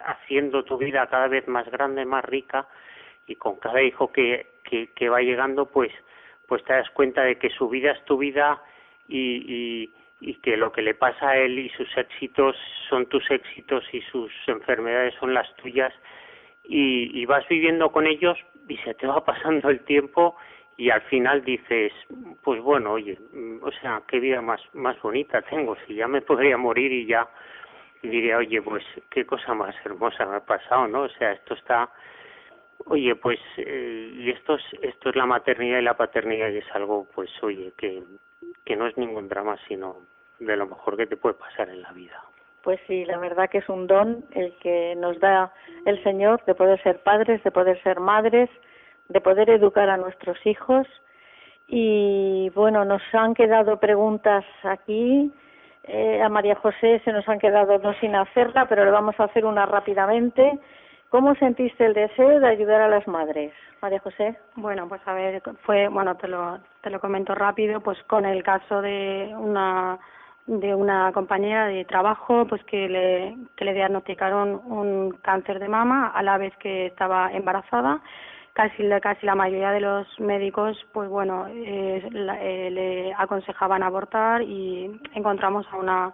haciendo 0.05 0.63
tu 0.63 0.77
vida 0.77 1.07
cada 1.07 1.27
vez 1.27 1.47
más 1.47 1.69
grande, 1.69 2.05
más 2.05 2.23
rica, 2.23 2.67
y 3.25 3.35
con 3.35 3.57
cada 3.57 3.81
hijo 3.81 4.11
que, 4.11 4.47
que, 4.63 4.87
que 4.95 5.09
va 5.09 5.19
llegando, 5.21 5.65
pues, 5.65 5.91
pues 6.47 6.63
te 6.63 6.73
das 6.73 6.89
cuenta 6.91 7.23
de 7.23 7.37
que 7.37 7.49
su 7.49 7.67
vida 7.67 7.91
es 7.91 8.05
tu 8.05 8.17
vida 8.17 8.61
y, 9.09 9.43
y, 9.53 9.93
y 10.19 10.35
que 10.35 10.57
lo 10.57 10.71
que 10.71 10.81
le 10.81 10.93
pasa 10.93 11.29
a 11.29 11.37
él 11.37 11.59
y 11.59 11.69
sus 11.69 11.95
éxitos 11.97 12.55
son 12.89 13.05
tus 13.07 13.29
éxitos 13.29 13.83
y 13.93 14.01
sus 14.01 14.31
enfermedades 14.47 15.13
son 15.19 15.33
las 15.33 15.53
tuyas 15.57 15.93
y, 16.63 17.19
y 17.19 17.25
vas 17.25 17.47
viviendo 17.47 17.91
con 17.91 18.07
ellos 18.07 18.37
y 18.67 18.77
se 18.77 18.93
te 18.95 19.07
va 19.07 19.23
pasando 19.25 19.69
el 19.69 19.81
tiempo 19.81 20.35
y 20.77 20.91
al 20.91 21.01
final 21.03 21.43
dices, 21.43 21.91
pues 22.43 22.61
bueno, 22.61 22.93
oye, 22.93 23.17
o 23.61 23.71
sea, 23.81 24.03
qué 24.07 24.19
vida 24.19 24.41
más 24.41 24.61
más 24.73 25.01
bonita 25.01 25.41
tengo, 25.41 25.75
si 25.87 25.95
ya 25.95 26.07
me 26.07 26.21
podría 26.21 26.55
morir 26.55 26.91
y 26.91 27.07
ya 27.07 27.27
diría, 28.03 28.37
oye, 28.37 28.61
pues 28.61 28.83
qué 29.09 29.25
cosa 29.25 29.53
más 29.53 29.75
hermosa 29.83 30.25
me 30.25 30.37
ha 30.37 30.45
pasado, 30.45 30.87
¿no? 30.87 31.03
O 31.03 31.09
sea, 31.09 31.31
esto 31.31 31.55
está, 31.55 31.89
oye, 32.85 33.15
pues, 33.15 33.39
eh, 33.57 34.11
y 34.13 34.29
esto 34.29 34.55
es, 34.55 34.63
esto 34.81 35.09
es 35.09 35.15
la 35.15 35.25
maternidad 35.25 35.79
y 35.79 35.83
la 35.83 35.97
paternidad 35.97 36.49
y 36.49 36.57
es 36.57 36.75
algo, 36.75 37.07
pues, 37.13 37.31
oye, 37.41 37.73
que, 37.77 38.03
que 38.65 38.75
no 38.75 38.87
es 38.87 38.97
ningún 38.97 39.29
drama, 39.29 39.57
sino 39.67 39.97
de 40.39 40.55
lo 40.55 40.67
mejor 40.67 40.97
que 40.97 41.07
te 41.07 41.17
puede 41.17 41.35
pasar 41.35 41.69
en 41.69 41.81
la 41.81 41.91
vida. 41.91 42.21
Pues 42.61 42.79
sí, 42.87 43.05
la 43.05 43.17
verdad 43.17 43.49
que 43.49 43.59
es 43.59 43.69
un 43.69 43.87
don 43.87 44.25
el 44.31 44.53
que 44.57 44.95
nos 44.97 45.19
da 45.19 45.53
el 45.85 46.03
Señor 46.03 46.43
de 46.45 46.53
poder 46.53 46.81
ser 46.83 47.01
padres, 47.01 47.41
de 47.43 47.51
poder 47.51 47.81
ser 47.81 47.99
madres, 47.99 48.49
de 49.07 49.21
poder 49.21 49.49
educar 49.49 49.89
a 49.89 49.97
nuestros 49.97 50.37
hijos. 50.45 50.85
Y 51.67 52.49
bueno, 52.55 52.83
nos 52.83 53.01
han 53.13 53.33
quedado 53.33 53.79
preguntas 53.79 54.43
aquí. 54.63 55.31
Eh, 55.83 56.21
a 56.21 56.27
María 56.27 56.55
José 56.55 57.01
se 57.05 57.13
nos 57.13 57.27
han 57.29 57.39
quedado 57.39 57.79
dos 57.79 57.95
sin 58.01 58.15
hacerla, 58.15 58.67
pero 58.67 58.83
le 58.83 58.91
vamos 58.91 59.17
a 59.19 59.25
hacer 59.25 59.45
una 59.45 59.65
rápidamente. 59.65 60.59
¿Cómo 61.09 61.35
sentiste 61.35 61.85
el 61.85 61.93
deseo 61.93 62.39
de 62.39 62.47
ayudar 62.47 62.81
a 62.81 62.89
las 62.89 63.07
madres, 63.07 63.53
María 63.81 63.99
José? 63.99 64.37
Bueno, 64.55 64.89
pues 64.89 65.01
a 65.05 65.13
ver, 65.13 65.41
fue, 65.63 65.87
bueno, 65.87 66.15
te 66.15 66.27
lo, 66.27 66.59
te 66.81 66.89
lo 66.89 66.99
comento 66.99 67.33
rápido, 67.33 67.79
pues 67.79 67.97
con 68.03 68.25
el 68.25 68.43
caso 68.43 68.81
de 68.81 69.33
una 69.37 69.97
de 70.47 70.73
una 70.73 71.11
compañera 71.11 71.67
de 71.67 71.83
trabajo 71.83 72.47
pues 72.47 72.63
que 72.63 72.87
le, 72.87 73.37
que 73.57 73.65
le 73.65 73.73
diagnosticaron 73.73 74.61
un 74.65 75.11
cáncer 75.21 75.59
de 75.59 75.67
mama 75.67 76.07
a 76.15 76.23
la 76.23 76.37
vez 76.37 76.55
que 76.57 76.85
estaba 76.85 77.33
embarazada 77.33 78.01
casi 78.53 78.83
la, 78.83 79.01
casi 79.01 79.25
la 79.25 79.35
mayoría 79.35 79.71
de 79.71 79.81
los 79.81 80.07
médicos 80.21 80.77
pues 80.93 81.09
bueno 81.09 81.47
eh, 81.49 82.07
la, 82.11 82.41
eh, 82.41 82.71
le 82.71 83.13
aconsejaban 83.15 83.83
abortar 83.83 84.41
y 84.41 85.01
encontramos 85.13 85.67
a 85.69 85.75
una 85.75 86.13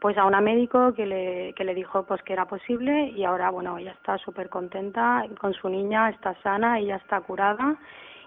pues 0.00 0.18
a 0.18 0.24
una 0.24 0.40
médico 0.40 0.92
que 0.94 1.06
le 1.06 1.52
que 1.54 1.64
le 1.64 1.74
dijo 1.74 2.04
pues 2.04 2.22
que 2.22 2.32
era 2.32 2.44
posible 2.44 3.08
y 3.08 3.24
ahora 3.24 3.50
bueno 3.50 3.78
ella 3.78 3.92
está 3.92 4.18
súper 4.18 4.48
contenta 4.48 5.24
con 5.40 5.54
su 5.54 5.68
niña 5.68 6.10
está 6.10 6.34
sana 6.42 6.78
ella 6.78 6.96
está 6.96 7.20
curada 7.20 7.76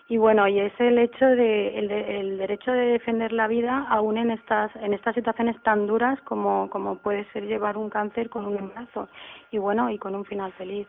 y 0.07 0.17
bueno 0.17 0.47
y 0.47 0.59
es 0.59 0.74
el 0.80 0.97
hecho 0.97 1.26
de 1.26 1.78
el, 1.78 1.88
de, 1.88 2.20
el 2.20 2.38
derecho 2.39 2.72
de 2.72 2.86
defender 2.97 3.32
la 3.32 3.47
vida 3.47 3.86
aún 3.89 4.17
en 4.17 4.32
estas 4.32 4.76
en 4.78 4.93
estas 4.93 5.13
situaciones 5.13 5.61
tan 5.61 5.86
duras 5.86 6.20
como 6.22 6.70
como 6.70 6.95
puede 6.95 7.26
ser 7.32 7.45
llevar 7.45 7.78
un 7.78 7.89
cáncer 7.89 8.30
con 8.30 8.45
un 8.45 8.57
embarazo 8.57 9.07
y 9.51 9.59
bueno 9.59 9.89
y 9.91 9.99
con 9.99 10.15
un 10.15 10.26
final 10.26 10.51
feliz 10.53 10.88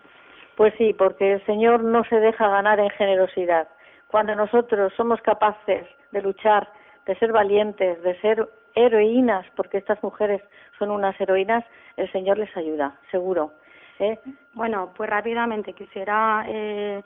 Pues 0.56 0.74
sí, 0.76 0.92
porque 0.92 1.32
el 1.34 1.46
Señor 1.46 1.82
no 1.82 2.04
se 2.04 2.20
deja 2.20 2.46
ganar 2.48 2.80
en 2.80 2.90
generosidad. 2.90 3.68
Cuando 4.08 4.34
nosotros 4.34 4.92
somos 4.94 5.20
capaces 5.22 5.86
de 6.12 6.20
luchar, 6.20 6.68
de 7.06 7.16
ser 7.16 7.32
valientes, 7.32 8.02
de 8.02 8.20
ser 8.20 8.46
heroínas, 8.74 9.46
porque 9.56 9.78
estas 9.78 10.02
mujeres 10.02 10.42
son 10.80 10.90
unas 10.90 11.20
heroínas, 11.20 11.62
el 11.96 12.10
Señor 12.10 12.38
les 12.38 12.56
ayuda, 12.56 12.98
seguro. 13.10 13.52
¿eh? 14.00 14.18
Bueno, 14.54 14.92
pues 14.96 15.08
rápidamente 15.08 15.74
quisiera, 15.74 16.44
eh, 16.48 17.02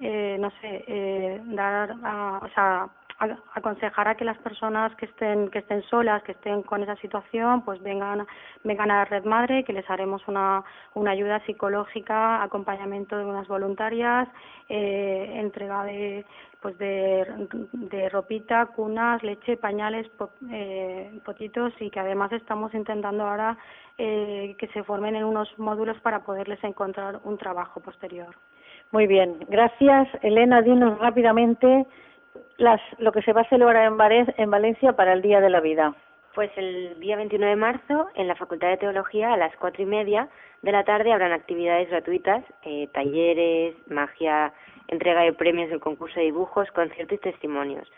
eh, 0.00 0.36
no 0.40 0.50
sé, 0.60 0.84
eh, 0.88 1.40
dar, 1.44 1.94
a, 2.02 2.38
o 2.42 2.48
sea, 2.48 2.88
a- 3.20 3.38
aconsejar 3.54 4.08
a 4.08 4.14
que 4.16 4.24
las 4.24 4.38
personas 4.38 4.94
que 4.96 5.06
estén 5.06 5.48
que 5.50 5.60
estén 5.60 5.82
solas, 5.84 6.22
que 6.24 6.32
estén 6.32 6.62
con 6.62 6.82
esa 6.82 6.96
situación, 6.96 7.62
pues 7.64 7.80
vengan 7.82 8.26
vengan 8.64 8.90
a 8.90 8.98
la 9.00 9.04
red 9.04 9.24
madre, 9.24 9.62
que 9.64 9.72
les 9.72 9.88
haremos 9.88 10.26
una 10.26 10.64
una 10.94 11.12
ayuda 11.12 11.40
psicológica, 11.46 12.42
acompañamiento 12.42 13.16
de 13.16 13.24
unas 13.24 13.46
voluntarias, 13.46 14.28
eh, 14.68 15.32
entrega 15.36 15.84
de 15.84 16.24
pues 16.62 16.76
de, 16.76 17.24
de 17.72 18.08
ropita, 18.10 18.66
cunas, 18.66 19.22
leche, 19.22 19.56
pañales, 19.56 20.06
po- 20.10 20.30
eh, 20.50 21.18
potitos 21.24 21.72
y 21.80 21.88
que 21.90 22.00
además 22.00 22.32
estamos 22.32 22.74
intentando 22.74 23.26
ahora 23.26 23.56
eh, 23.96 24.54
que 24.58 24.66
se 24.68 24.82
formen 24.82 25.16
en 25.16 25.24
unos 25.24 25.48
módulos 25.58 25.98
para 26.00 26.20
poderles 26.20 26.62
encontrar 26.62 27.18
un 27.24 27.38
trabajo 27.38 27.80
posterior. 27.80 28.34
Muy 28.92 29.06
bien, 29.06 29.38
gracias. 29.48 30.08
Elena, 30.22 30.60
dinos 30.60 30.98
rápidamente 30.98 31.86
las, 32.58 32.80
lo 32.98 33.12
que 33.12 33.22
se 33.22 33.32
va 33.32 33.42
a 33.42 33.48
celebrar 33.48 33.84
en, 34.36 34.50
Valencia 34.50 34.92
para 34.92 35.12
el 35.12 35.22
Día 35.22 35.40
de 35.40 35.50
la 35.50 35.60
Vida. 35.60 35.94
Pues 36.34 36.50
el 36.56 36.98
día 37.00 37.16
21 37.16 37.46
de 37.46 37.56
marzo, 37.56 38.08
en 38.14 38.28
la 38.28 38.36
Facultad 38.36 38.68
de 38.68 38.76
Teología, 38.76 39.32
a 39.32 39.36
las 39.36 39.54
cuatro 39.56 39.82
y 39.82 39.86
media 39.86 40.28
de 40.62 40.72
la 40.72 40.84
tarde, 40.84 41.12
habrán 41.12 41.32
actividades 41.32 41.90
gratuitas, 41.90 42.44
eh, 42.62 42.88
talleres, 42.92 43.74
magia, 43.88 44.52
entrega 44.88 45.22
de 45.22 45.32
premios 45.32 45.70
del 45.70 45.80
concurso 45.80 46.20
de 46.20 46.26
dibujos, 46.26 46.70
conciertos 46.70 47.18
y 47.18 47.20
testimonios. 47.20 47.90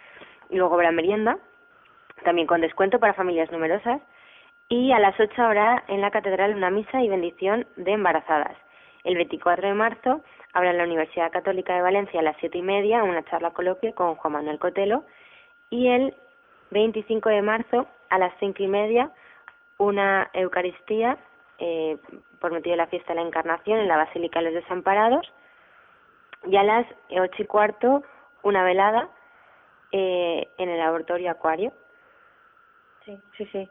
Y 0.48 0.56
luego 0.56 0.74
habrá 0.74 0.92
merienda, 0.92 1.38
también 2.24 2.46
con 2.46 2.60
descuento 2.60 2.98
para 2.98 3.14
familias 3.14 3.50
numerosas. 3.50 4.00
Y 4.68 4.92
a 4.92 4.98
las 4.98 5.18
ocho 5.20 5.42
habrá 5.42 5.84
en 5.88 6.00
la 6.00 6.10
catedral 6.10 6.54
una 6.54 6.70
misa 6.70 7.02
y 7.02 7.08
bendición 7.08 7.66
de 7.76 7.92
embarazadas. 7.92 8.56
El 9.04 9.16
24 9.16 9.68
de 9.68 9.74
marzo 9.74 10.22
habrá 10.52 10.70
en 10.70 10.78
la 10.78 10.84
Universidad 10.84 11.30
Católica 11.30 11.74
de 11.74 11.82
Valencia 11.82 12.20
a 12.20 12.22
las 12.22 12.36
siete 12.38 12.58
y 12.58 12.62
media 12.62 13.04
una 13.04 13.24
charla 13.24 13.50
coloquia 13.50 13.94
con 13.94 14.14
Juan 14.16 14.32
Manuel 14.34 14.58
Cotelo. 14.58 15.04
Y 15.70 15.88
el 15.88 16.14
25 16.70 17.28
de 17.28 17.42
marzo 17.42 17.86
a 18.10 18.18
las 18.18 18.32
cinco 18.38 18.62
y 18.62 18.68
media 18.68 19.10
una 19.78 20.30
Eucaristía 20.32 21.18
eh, 21.58 21.96
por 22.40 22.52
motivo 22.52 22.72
de 22.72 22.78
la 22.78 22.86
fiesta 22.86 23.12
de 23.12 23.20
la 23.20 23.26
Encarnación 23.26 23.78
en 23.78 23.88
la 23.88 23.96
Basílica 23.96 24.40
de 24.40 24.46
los 24.46 24.54
Desamparados 24.54 25.32
y 26.44 26.56
a 26.56 26.62
las 26.62 26.86
ocho 27.10 27.42
y 27.42 27.46
cuarto 27.46 28.02
una 28.42 28.64
velada 28.64 29.08
eh, 29.92 30.48
en 30.58 30.68
el 30.68 30.78
laboratorio 30.78 31.30
Acuario. 31.30 31.72
Sí, 33.04 33.18
sí, 33.36 33.46
sí. 33.52 33.68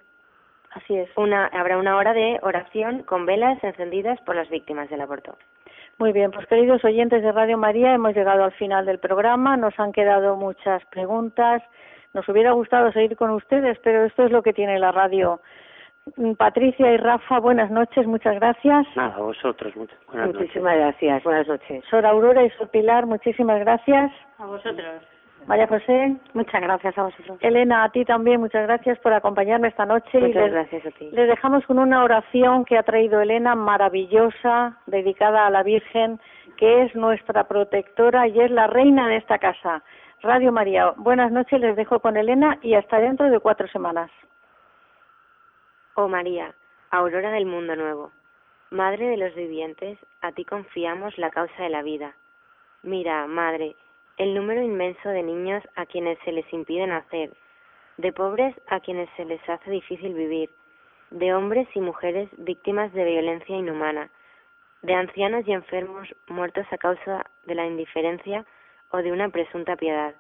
Así 0.72 0.96
es. 0.96 1.10
Una, 1.18 1.48
habrá 1.48 1.78
una 1.78 1.98
hora 1.98 2.14
de 2.14 2.40
oración 2.42 3.04
con 3.04 3.26
velas 3.26 3.62
encendidas 3.64 4.20
por 4.22 4.36
las 4.36 4.50
víctimas 4.50 4.90
del 4.90 5.02
aborto. 5.02 5.38
Muy 6.02 6.14
bien, 6.14 6.32
pues 6.32 6.48
queridos 6.48 6.84
oyentes 6.84 7.22
de 7.22 7.32
Radio 7.32 7.60
María, 7.60 7.94
hemos 7.94 8.16
llegado 8.16 8.44
al 8.44 8.54
final 8.54 8.88
del 8.88 8.98
programa, 8.98 9.56
nos 9.56 9.80
han 9.80 9.92
quedado 9.92 10.36
muchas 10.36 10.84
preguntas, 10.86 11.62
nos 12.16 12.28
hubiera 12.28 12.54
gustado 12.54 12.92
seguir 12.92 13.16
con 13.16 13.30
ustedes, 13.30 13.78
pero 13.84 14.06
esto 14.06 14.24
es 14.24 14.32
lo 14.32 14.42
que 14.42 14.52
tiene 14.52 14.80
la 14.80 14.92
radio. 14.92 15.42
Mm, 16.16 16.32
Patricia 16.34 16.92
y 16.92 16.98
Rafa, 16.98 17.40
buenas 17.40 17.70
noches, 17.70 18.08
muchas 18.08 18.34
gracias. 18.34 18.88
Nada, 18.96 19.14
a 19.14 19.20
vosotros, 19.20 19.76
muchas 19.76 20.00
buenas 20.08 20.30
noches. 20.30 20.42
Muchísimas 20.42 20.76
gracias. 20.76 21.24
Buenas 21.24 21.48
noches. 21.48 21.84
Sor 21.92 22.04
Aurora 22.08 22.44
y 22.46 22.50
Sor 22.50 22.70
Pilar, 22.70 23.06
muchísimas 23.06 23.60
gracias. 23.60 24.12
A 24.40 24.48
vosotros. 24.48 25.04
María 25.48 25.68
José, 25.68 26.16
Muchas 26.34 26.62
gracias 26.62 26.98
a 26.98 27.04
vosotros. 27.04 27.38
Elena, 27.42 27.84
a 27.84 27.90
ti 27.92 28.06
también, 28.06 28.40
muchas 28.40 28.64
gracias 28.68 28.98
por 29.00 29.12
acompañarme 29.14 29.68
esta 29.68 29.86
noche. 29.86 30.20
y 30.20 30.22
Muchas 30.22 30.44
les- 30.44 30.52
gracias 30.54 30.86
a 30.86 30.92
ti. 30.92 31.10
Les 31.12 31.28
dejamos 31.28 31.66
con 31.66 31.80
una 31.80 32.04
oración 32.04 32.64
que 32.64 32.78
ha 32.78 32.84
traído 32.84 33.20
Elena, 33.22 33.56
maravillosa, 33.56 34.78
dedicada 34.86 35.48
a 35.48 35.50
la 35.50 35.64
Virgen, 35.64 36.20
que 36.58 36.84
es 36.84 36.96
nuestra 36.96 37.46
protectora 37.48 38.28
y 38.28 38.40
es 38.40 38.52
la 38.52 38.68
reina 38.68 39.08
de 39.08 39.18
esta 39.18 39.40
casa. 39.40 39.84
Radio 40.22 40.52
María, 40.52 40.94
buenas 40.98 41.32
noches, 41.32 41.60
les 41.60 41.76
dejo 41.76 42.00
con 42.00 42.16
Elena 42.16 42.58
y 42.62 42.76
hasta 42.76 43.00
dentro 43.00 43.30
de 43.30 43.40
cuatro 43.40 43.68
semanas. 43.70 44.12
Oh 45.96 46.08
María, 46.08 46.54
aurora 46.92 47.32
del 47.32 47.46
mundo 47.46 47.76
nuevo, 47.76 48.12
Madre 48.70 49.08
de 49.08 49.18
los 49.18 49.36
vivientes, 49.36 49.98
a 50.22 50.32
ti 50.32 50.46
confiamos 50.46 51.18
la 51.18 51.30
causa 51.30 51.64
de 51.64 51.70
la 51.70 51.82
vida. 51.82 52.14
Mira, 52.84 53.28
Madre, 53.28 53.76
el 54.18 54.34
número 54.34 54.62
inmenso 54.62 55.10
de 55.10 55.24
niños 55.24 55.64
a 55.76 55.86
quienes 55.86 56.18
se 56.26 56.32
les 56.32 56.52
impide 56.54 56.88
nacer, 56.88 57.32
de 57.98 58.12
pobres 58.14 58.56
a 58.68 58.80
quienes 58.80 59.10
se 59.18 59.26
les 59.26 59.42
hace 59.50 59.72
difícil 59.72 60.14
vivir, 60.14 60.50
de 61.10 61.34
hombres 61.34 61.68
y 61.76 61.82
mujeres 61.82 62.30
víctimas 62.38 62.94
de 62.94 63.06
violencia 63.06 63.56
inhumana, 63.56 64.10
de 64.82 64.94
ancianos 64.94 65.48
y 65.48 65.54
enfermos 65.54 66.08
muertos 66.28 66.66
a 66.72 66.78
causa 66.78 67.26
de 67.46 67.56
la 67.56 67.66
indiferencia 67.66 68.46
o 68.92 68.98
de 68.98 69.12
una 69.12 69.30
presunta 69.30 69.76
piedad. 69.76 70.16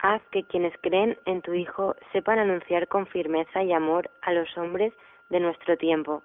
Haz 0.00 0.22
que 0.30 0.44
quienes 0.44 0.76
creen 0.80 1.16
en 1.26 1.42
tu 1.42 1.54
Hijo 1.54 1.94
sepan 2.12 2.38
anunciar 2.38 2.88
con 2.88 3.06
firmeza 3.06 3.62
y 3.62 3.72
amor 3.72 4.10
a 4.20 4.32
los 4.32 4.56
hombres 4.58 4.92
de 5.28 5.40
nuestro 5.40 5.76
tiempo 5.76 6.22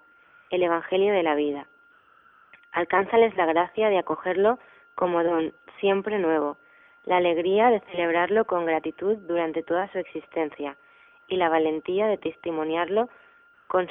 el 0.49 0.63
Evangelio 0.63 1.13
de 1.13 1.24
la 1.24 1.36
vida. 1.36 1.68
Alcánzales 2.72 3.36
la 3.36 3.45
gracia 3.45 3.89
de 3.89 3.97
acogerlo 3.97 4.59
como 4.98 5.24
don 5.24 5.54
siempre 5.80 6.18
nuevo, 6.18 6.58
la 7.06 7.18
alegría 7.18 7.70
de 7.70 7.82
celebrarlo 7.91 8.45
con 8.45 8.66
gratitud 8.66 9.16
durante 9.28 9.62
toda 9.62 9.89
su 9.91 10.00
existencia 10.00 10.76
y 11.28 11.38
la 11.38 11.50
valentía 11.50 12.08
de 12.08 12.18
testimoniarlo 12.18 13.08
con, 13.68 13.88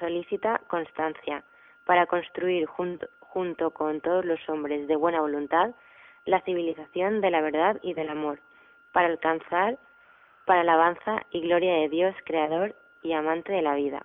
solícita 0.00 0.60
constancia 0.66 1.44
para 1.84 2.06
construir 2.06 2.66
junto, 2.66 3.06
junto 3.20 3.70
con 3.70 4.00
todos 4.00 4.24
los 4.24 4.40
hombres 4.48 4.88
de 4.88 4.96
buena 4.96 5.20
voluntad 5.20 5.70
la 6.24 6.40
civilización 6.40 7.20
de 7.20 7.30
la 7.30 7.40
verdad 7.40 7.78
y 7.82 7.94
del 7.94 8.08
amor, 8.08 8.40
para 8.90 9.06
alcanzar 9.06 9.78
para 10.44 10.62
alabanza 10.62 11.22
y 11.30 11.40
gloria 11.42 11.74
de 11.74 11.88
Dios, 11.88 12.16
Creador 12.24 12.74
y 13.00 13.12
amante 13.12 13.52
de 13.52 13.62
la 13.62 13.76
vida. 13.76 14.04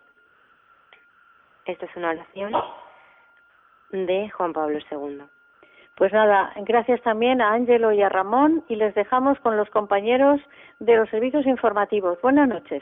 Esta 1.65 1.87
es 1.87 1.95
una 1.95 2.11
oración 2.11 2.53
de 3.89 4.29
Juan 4.29 4.53
Pablo 4.53 4.77
II. 4.91 5.30
Pues 6.01 6.13
nada, 6.13 6.51
gracias 6.65 6.99
también 7.03 7.41
a 7.41 7.53
Ángelo 7.53 7.91
y 7.91 8.01
a 8.01 8.09
Ramón 8.09 8.63
y 8.67 8.75
les 8.75 8.95
dejamos 8.95 9.39
con 9.41 9.55
los 9.55 9.69
compañeros 9.69 10.41
de 10.79 10.95
los 10.95 11.07
servicios 11.09 11.45
informativos. 11.45 12.19
Buenas 12.23 12.49
noches. 12.49 12.81